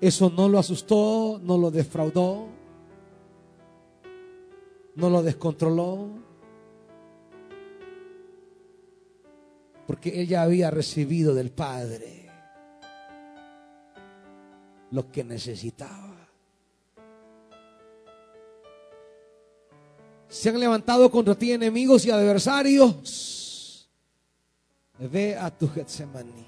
Eso 0.00 0.30
no 0.30 0.48
lo 0.48 0.60
asustó, 0.60 1.40
no 1.42 1.58
lo 1.58 1.72
defraudó, 1.72 2.46
no 4.94 5.10
lo 5.10 5.24
descontroló, 5.24 6.10
porque 9.88 10.20
él 10.20 10.28
ya 10.28 10.42
había 10.42 10.70
recibido 10.70 11.34
del 11.34 11.50
Padre 11.50 12.30
lo 14.92 15.10
que 15.10 15.24
necesitaba. 15.24 16.28
Se 20.28 20.50
han 20.50 20.60
levantado 20.60 21.10
contra 21.10 21.34
ti 21.34 21.50
enemigos 21.50 22.06
y 22.06 22.12
adversarios. 22.12 23.39
Ve 25.00 25.34
a 25.34 25.50
tu 25.50 25.66
Getsemaní. 25.66 26.46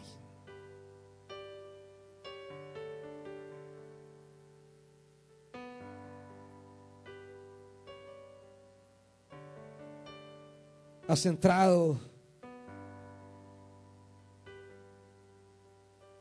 Has 11.08 11.26
entrado 11.26 11.98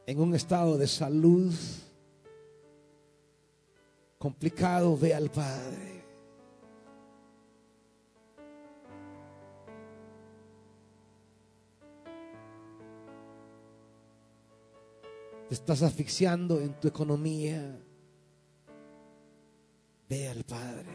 en 0.06 0.20
un 0.20 0.34
estado 0.34 0.78
de 0.78 0.88
salud 0.88 1.54
complicado, 4.18 4.98
ve 4.98 5.14
al 5.14 5.30
Padre. 5.30 6.01
Te 15.52 15.56
estás 15.56 15.82
asfixiando 15.82 16.62
en 16.62 16.80
tu 16.80 16.88
economía. 16.88 17.78
Ve 20.08 20.30
al 20.30 20.46
Padre. 20.46 20.94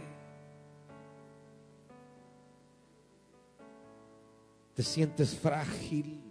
Te 4.72 4.82
sientes 4.82 5.38
frágil. 5.38 6.22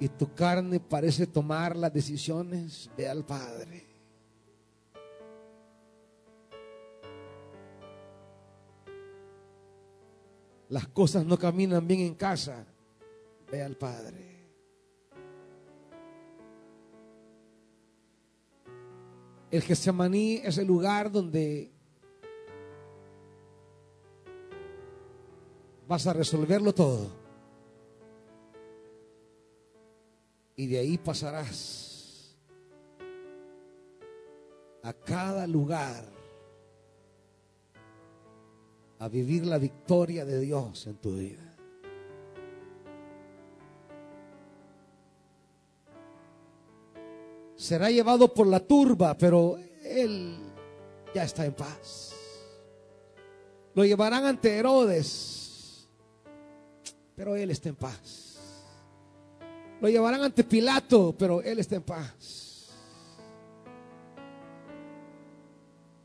y 0.00 0.08
tu 0.08 0.32
carne 0.32 0.80
parece 0.80 1.26
tomar 1.26 1.76
las 1.76 1.92
decisiones, 1.92 2.90
ve 2.96 3.06
al 3.06 3.22
Padre. 3.26 3.86
Las 10.70 10.88
cosas 10.88 11.26
no 11.26 11.38
caminan 11.38 11.86
bien 11.86 12.00
en 12.00 12.14
casa, 12.14 12.64
ve 13.52 13.62
al 13.62 13.76
Padre. 13.76 14.29
El 19.50 19.62
Getsemaní 19.62 20.40
es 20.44 20.58
el 20.58 20.66
lugar 20.66 21.10
donde 21.10 21.72
vas 25.88 26.06
a 26.06 26.12
resolverlo 26.12 26.72
todo. 26.72 27.10
Y 30.54 30.66
de 30.66 30.78
ahí 30.78 30.98
pasarás 30.98 32.36
a 34.82 34.92
cada 34.92 35.46
lugar 35.46 36.04
a 39.00 39.08
vivir 39.08 39.46
la 39.46 39.58
victoria 39.58 40.24
de 40.24 40.38
Dios 40.40 40.86
en 40.86 40.96
tu 40.96 41.12
vida. 41.16 41.49
Será 47.60 47.90
llevado 47.90 48.32
por 48.32 48.46
la 48.46 48.60
turba, 48.60 49.14
pero 49.18 49.58
él 49.84 50.34
ya 51.14 51.24
está 51.24 51.44
en 51.44 51.52
paz. 51.52 52.14
Lo 53.74 53.84
llevarán 53.84 54.24
ante 54.24 54.56
Herodes, 54.56 55.86
pero 57.14 57.36
él 57.36 57.50
está 57.50 57.68
en 57.68 57.76
paz. 57.76 58.38
Lo 59.78 59.90
llevarán 59.90 60.22
ante 60.22 60.42
Pilato, 60.42 61.14
pero 61.18 61.42
él 61.42 61.58
está 61.58 61.76
en 61.76 61.82
paz. 61.82 62.70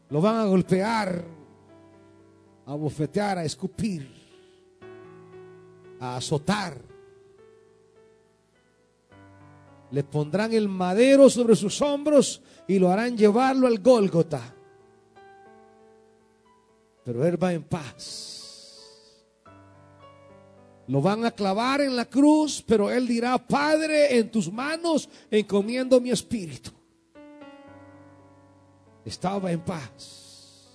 Lo 0.09 0.19
van 0.19 0.35
a 0.35 0.43
golpear, 0.43 1.23
a 2.65 2.75
bofetear, 2.75 3.37
a 3.37 3.45
escupir, 3.45 4.11
a 6.01 6.17
azotar. 6.17 6.94
Le 9.95 10.03
pondrán 10.03 10.51
el 10.51 10.67
madero 10.67 11.29
sobre 11.29 11.55
sus 11.55 11.81
hombros 11.81 12.41
y 12.67 12.79
lo 12.79 12.89
harán 12.89 13.15
llevarlo 13.15 13.65
al 13.65 13.79
Gólgota. 13.79 14.41
Pero 17.05 17.25
él 17.25 17.41
va 17.41 17.53
en 17.53 17.63
paz. 17.63 19.45
Lo 20.87 21.01
van 21.01 21.23
a 21.23 21.31
clavar 21.31 21.79
en 21.79 21.95
la 21.95 22.03
cruz, 22.03 22.61
pero 22.67 22.91
él 22.91 23.07
dirá, 23.07 23.37
Padre, 23.37 24.17
en 24.17 24.29
tus 24.29 24.51
manos 24.51 25.07
encomiendo 25.31 26.01
mi 26.01 26.11
espíritu. 26.11 26.71
Estaba 29.05 29.49
en 29.49 29.61
paz. 29.61 30.67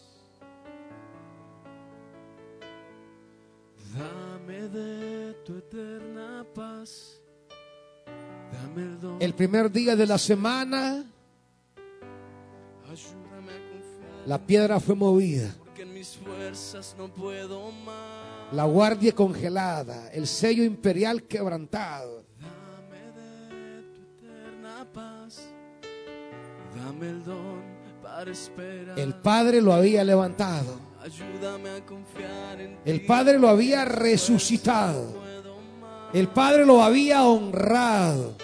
Dame 3.94 4.62
de 4.68 5.34
tu 5.44 5.56
eterna 5.58 6.46
paz. 6.54 7.19
El 9.20 9.34
primer 9.34 9.70
día 9.70 9.96
de 9.96 10.06
la 10.06 10.18
semana, 10.18 11.04
la 14.26 14.38
piedra 14.38 14.80
fue 14.80 14.94
movida, 14.94 15.54
la 18.52 18.64
guardia 18.64 19.14
congelada, 19.14 20.10
el 20.12 20.26
sello 20.26 20.64
imperial 20.64 21.24
quebrantado. 21.24 22.24
El 28.96 29.14
Padre 29.14 29.60
lo 29.60 29.72
había 29.72 30.04
levantado, 30.04 30.78
el 32.84 33.06
Padre 33.06 33.38
lo 33.38 33.48
había 33.48 33.84
resucitado. 33.84 35.20
El 36.12 36.26
Padre 36.28 36.66
lo 36.66 36.82
había 36.82 37.24
honrado. 37.24 38.34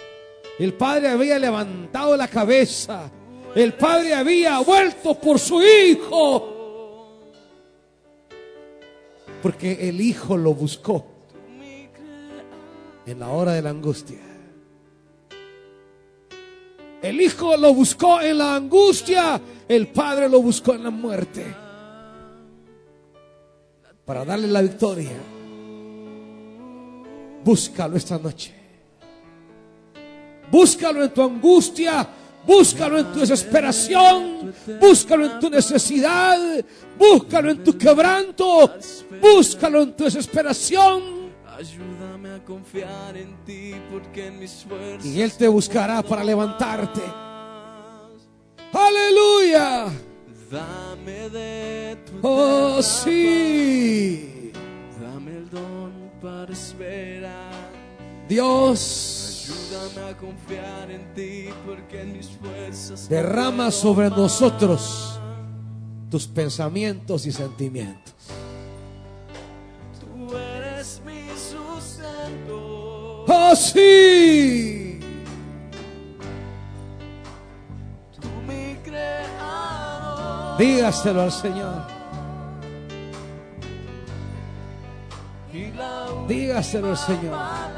El 0.58 0.72
Padre 0.74 1.08
había 1.08 1.38
levantado 1.38 2.16
la 2.16 2.28
cabeza. 2.28 3.10
El 3.54 3.74
Padre 3.74 4.14
había 4.14 4.58
vuelto 4.60 5.14
por 5.14 5.38
su 5.38 5.60
Hijo. 5.62 6.54
Porque 9.42 9.88
el 9.88 10.00
Hijo 10.00 10.36
lo 10.36 10.54
buscó 10.54 11.04
en 13.06 13.20
la 13.20 13.28
hora 13.28 13.52
de 13.52 13.62
la 13.62 13.70
angustia. 13.70 14.18
El 17.02 17.20
Hijo 17.20 17.56
lo 17.56 17.74
buscó 17.74 18.20
en 18.20 18.38
la 18.38 18.56
angustia. 18.56 19.40
El 19.68 19.88
Padre 19.88 20.28
lo 20.28 20.40
buscó 20.40 20.74
en 20.74 20.84
la 20.84 20.90
muerte. 20.90 21.44
Para 24.04 24.24
darle 24.24 24.48
la 24.48 24.62
victoria. 24.62 25.16
Búscalo 27.44 27.96
esta 27.96 28.18
noche. 28.18 28.55
Búscalo 30.50 31.04
en 31.04 31.10
tu 31.12 31.22
angustia. 31.22 32.08
Búscalo 32.46 32.98
en 32.98 33.12
tu 33.12 33.20
desesperación. 33.20 34.54
Búscalo 34.80 35.26
en 35.26 35.40
tu 35.40 35.50
necesidad. 35.50 36.38
Búscalo 36.98 37.50
en 37.50 37.64
tu 37.64 37.76
quebranto. 37.76 38.72
Búscalo 39.20 39.82
en 39.82 39.96
tu 39.96 40.04
desesperación. 40.04 41.16
Ayúdame 41.58 42.30
a 42.34 42.44
confiar 42.44 43.16
en 43.16 43.34
ti 43.44 43.74
porque 43.90 44.26
en 44.26 44.38
mis 44.38 44.64
fuerzas 44.68 45.06
Y 45.06 45.22
Él 45.22 45.32
te 45.32 45.48
buscará 45.48 46.02
para 46.02 46.22
levantarte. 46.22 47.00
Aleluya. 48.72 49.86
Dame 50.50 51.30
de 51.30 51.96
tu 52.06 52.12
Oh, 52.22 52.82
sí. 52.82 54.52
Dame 55.00 55.38
el 55.38 55.50
don 55.50 55.92
para 56.22 56.52
esperar. 56.52 57.70
Dios 58.28 59.25
Ayúdame 59.46 60.10
a 60.10 60.16
confiar 60.16 60.90
en 60.90 61.14
ti 61.14 61.50
porque 61.64 62.02
en 62.02 62.14
mis 62.14 62.26
fuerzas 62.30 63.08
derrama 63.08 63.70
sobre 63.70 64.10
nosotros 64.10 65.20
tus 66.10 66.26
pensamientos 66.26 67.26
y 67.26 67.32
sentimientos. 67.32 68.12
Tú 70.00 70.36
eres 70.36 71.00
mi 71.06 71.28
sustento. 71.28 73.24
Oh, 73.28 73.54
sí. 73.54 74.98
Tú 78.20 78.28
mi 78.48 78.74
creador. 78.82 80.58
Dígaselo 80.58 81.22
al 81.22 81.30
Señor. 81.30 81.86
Dígaselo 86.26 86.90
al 86.90 86.98
Señor. 86.98 87.75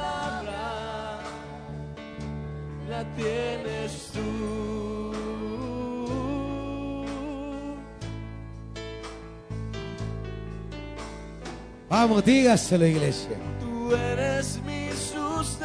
Vamos, 12.00 12.24
dígaselo, 12.24 12.86
iglesia. 12.86 13.36
Tú 13.58 13.92
eres 13.92 14.60
mi 14.64 14.88
sustento. 14.90 15.64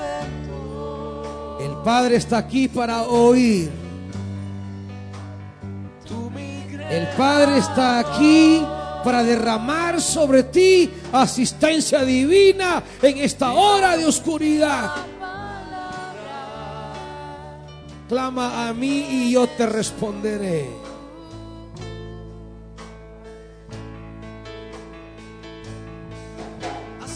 El 1.62 1.74
Padre 1.84 2.16
está 2.16 2.40
aquí 2.40 2.68
para 2.68 3.04
oír. 3.04 3.70
El 6.90 7.08
Padre 7.10 7.60
está 7.60 8.00
aquí 8.00 8.66
para 9.04 9.22
derramar 9.22 10.02
sobre 10.02 10.42
ti 10.42 10.90
asistencia 11.12 12.04
divina 12.04 12.82
en 13.04 13.20
esta 13.20 13.54
hora 13.54 13.96
de 13.96 14.08
oscuridad. 14.08 14.92
Clama 18.10 18.70
a 18.70 18.74
mí 18.74 19.06
y 19.08 19.34
yo 19.34 19.46
te 19.46 19.68
responderé. 19.68 20.83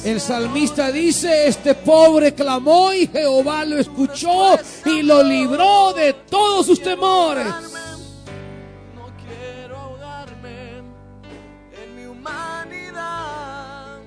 El 0.08 0.22
salmista 0.22 0.90
dice, 0.90 1.50
este 1.50 1.76
pobre 1.76 2.34
clamó 2.34 2.94
y 2.94 3.08
Jehová 3.08 3.66
lo 3.66 3.78
escuchó 3.78 4.58
y 4.86 5.02
lo 5.02 5.22
libró 5.22 5.92
de 5.92 6.14
todos 6.14 6.66
sus 6.66 6.82
temores. 6.82 7.46
No 8.96 9.12
quiero 9.28 9.78
ahogarme 9.78 10.78
en 10.78 11.96
mi 11.98 12.06
humanidad. 12.06 13.98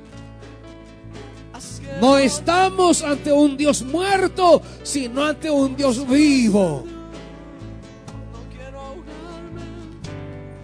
Haz 1.53 1.81
que 1.81 2.01
No 2.01 2.17
estamos 2.17 3.03
ante 3.03 3.31
un 3.31 3.59
Dios 3.59 3.83
muerto, 3.83 4.63
sino 4.83 5.23
ante 5.23 5.51
un 5.51 5.77
Dios 5.77 6.09
vivo. 6.09 6.83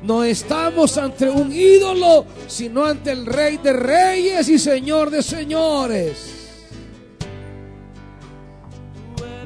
No 0.03 0.23
estamos 0.23 0.97
ante 0.97 1.29
un 1.29 1.53
ídolo, 1.53 2.25
sino 2.49 2.85
ante 2.85 3.13
el 3.13 3.27
Rey 3.27 3.59
de 3.59 3.73
Reyes 3.73 4.49
y 4.49 4.59
Señor 4.59 5.11
de 5.11 5.23
Señores. 5.23 6.33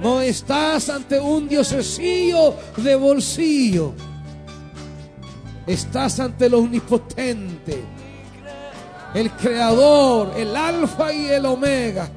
No 0.03 0.21
estás 0.21 0.89
ante 0.89 1.21
un 1.21 1.49
diosecillo 1.49 2.55
de 2.77 2.95
bolsillo. 2.95 3.93
Estás 5.67 6.19
ante 6.21 6.47
el 6.47 6.55
omnipotente, 6.55 7.85
el 9.15 9.31
creador, 9.33 10.33
el 10.37 10.57
alfa 10.57 11.13
y 11.13 11.27
el 11.27 11.45
omega. 11.45 12.11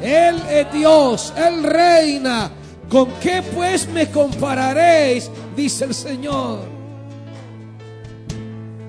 Él 0.00 0.42
es 0.50 0.72
Dios, 0.72 1.32
Él 1.36 1.62
reina. 1.62 2.50
¿Con 2.88 3.08
qué 3.20 3.42
pues 3.54 3.88
me 3.88 4.10
compararéis? 4.10 5.30
Dice 5.56 5.84
el 5.84 5.94
Señor. 5.94 6.60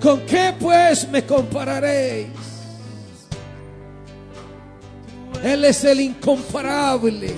¿Con 0.01 0.21
qué 0.25 0.53
pues 0.59 1.07
me 1.09 1.25
compararéis? 1.25 2.27
Él 5.43 5.65
es 5.65 5.83
el 5.83 5.99
incomparable. 6.01 7.33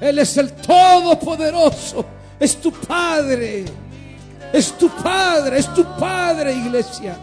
Él 0.00 0.18
es 0.18 0.36
el 0.36 0.52
todopoderoso, 0.52 2.04
Es 2.40 2.56
tu 2.60 2.72
Padre. 2.72 3.64
Es 4.52 4.72
tu 4.76 4.88
Padre, 4.88 5.58
es 5.58 5.72
tu 5.72 5.84
Padre, 5.96 6.52
iglesia. 6.54 7.16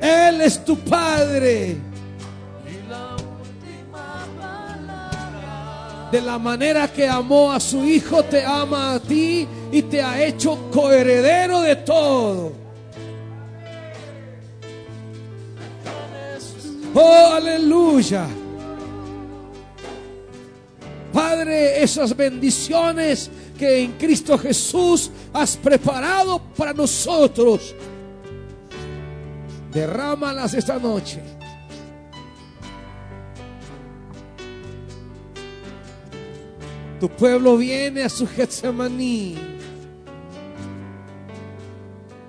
Él 0.00 0.40
es 0.40 0.64
tu 0.64 0.78
Padre. 0.78 1.76
De 6.14 6.20
la 6.20 6.38
manera 6.38 6.86
que 6.86 7.08
amó 7.08 7.50
a 7.50 7.58
su 7.58 7.84
Hijo, 7.84 8.22
te 8.22 8.44
ama 8.44 8.94
a 8.94 9.00
ti 9.00 9.48
y 9.72 9.82
te 9.82 10.00
ha 10.00 10.24
hecho 10.24 10.70
coheredero 10.70 11.60
de 11.60 11.74
todo. 11.74 12.52
Oh, 16.94 17.30
aleluya. 17.34 18.28
Padre, 21.12 21.82
esas 21.82 22.16
bendiciones 22.16 23.28
que 23.58 23.80
en 23.80 23.94
Cristo 23.94 24.38
Jesús 24.38 25.10
has 25.32 25.56
preparado 25.56 26.40
para 26.56 26.72
nosotros, 26.72 27.74
derrámalas 29.72 30.54
esta 30.54 30.78
noche. 30.78 31.33
Tu 37.04 37.10
pueblo 37.10 37.58
viene 37.58 38.02
a 38.02 38.08
su 38.08 38.26
Getsemaní. 38.26 39.34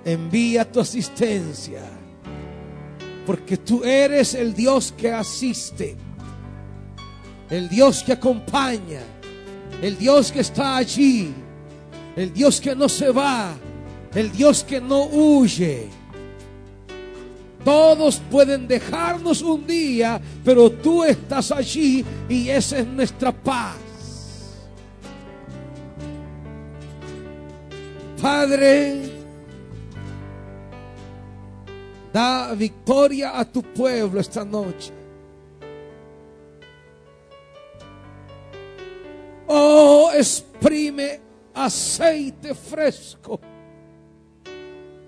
Envía 0.04 0.70
tu 0.70 0.80
asistencia. 0.80 1.80
Porque 3.24 3.56
tú 3.56 3.82
eres 3.82 4.34
el 4.34 4.52
Dios 4.52 4.92
que 4.94 5.10
asiste. 5.10 5.96
El 7.48 7.70
Dios 7.70 8.02
que 8.02 8.12
acompaña. 8.12 9.00
El 9.80 9.96
Dios 9.96 10.30
que 10.30 10.40
está 10.40 10.76
allí. 10.76 11.32
El 12.14 12.34
Dios 12.34 12.60
que 12.60 12.76
no 12.76 12.86
se 12.86 13.10
va. 13.10 13.54
El 14.14 14.30
Dios 14.30 14.62
que 14.62 14.78
no 14.78 15.04
huye. 15.04 15.88
Todos 17.64 18.20
pueden 18.30 18.68
dejarnos 18.68 19.40
un 19.40 19.66
día, 19.66 20.20
pero 20.44 20.70
tú 20.70 21.02
estás 21.02 21.50
allí 21.50 22.04
y 22.28 22.50
esa 22.50 22.80
es 22.80 22.86
nuestra 22.86 23.32
paz. 23.32 23.85
Padre, 28.26 29.02
da 32.12 32.52
victoria 32.54 33.30
a 33.38 33.44
tu 33.44 33.62
pueblo 33.62 34.18
esta 34.18 34.44
noche. 34.44 34.92
Oh, 39.46 40.10
exprime 40.12 41.20
aceite 41.54 42.52
fresco 42.54 43.38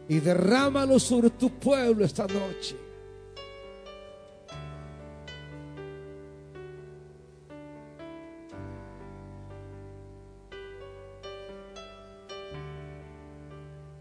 y 0.06 0.20
derrámalo 0.20 1.00
sobre 1.00 1.30
tu 1.30 1.50
pueblo 1.50 2.04
esta 2.04 2.28
noche. 2.28 2.87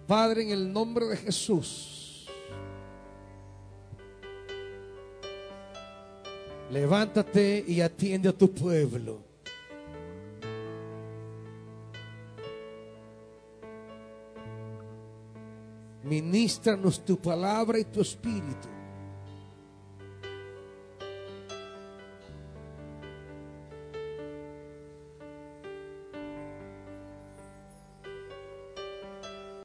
Padre, 0.07 0.43
en 0.43 0.51
el 0.51 0.71
nombre 0.71 1.05
de 1.05 1.17
Jesús, 1.17 2.25
levántate 6.71 7.65
y 7.67 7.81
atiende 7.81 8.29
a 8.29 8.31
tu 8.31 8.49
pueblo. 8.49 9.19
Ministranos 16.03 17.03
tu 17.03 17.17
palabra 17.17 17.77
y 17.77 17.83
tu 17.83 17.99
espíritu. 17.99 18.76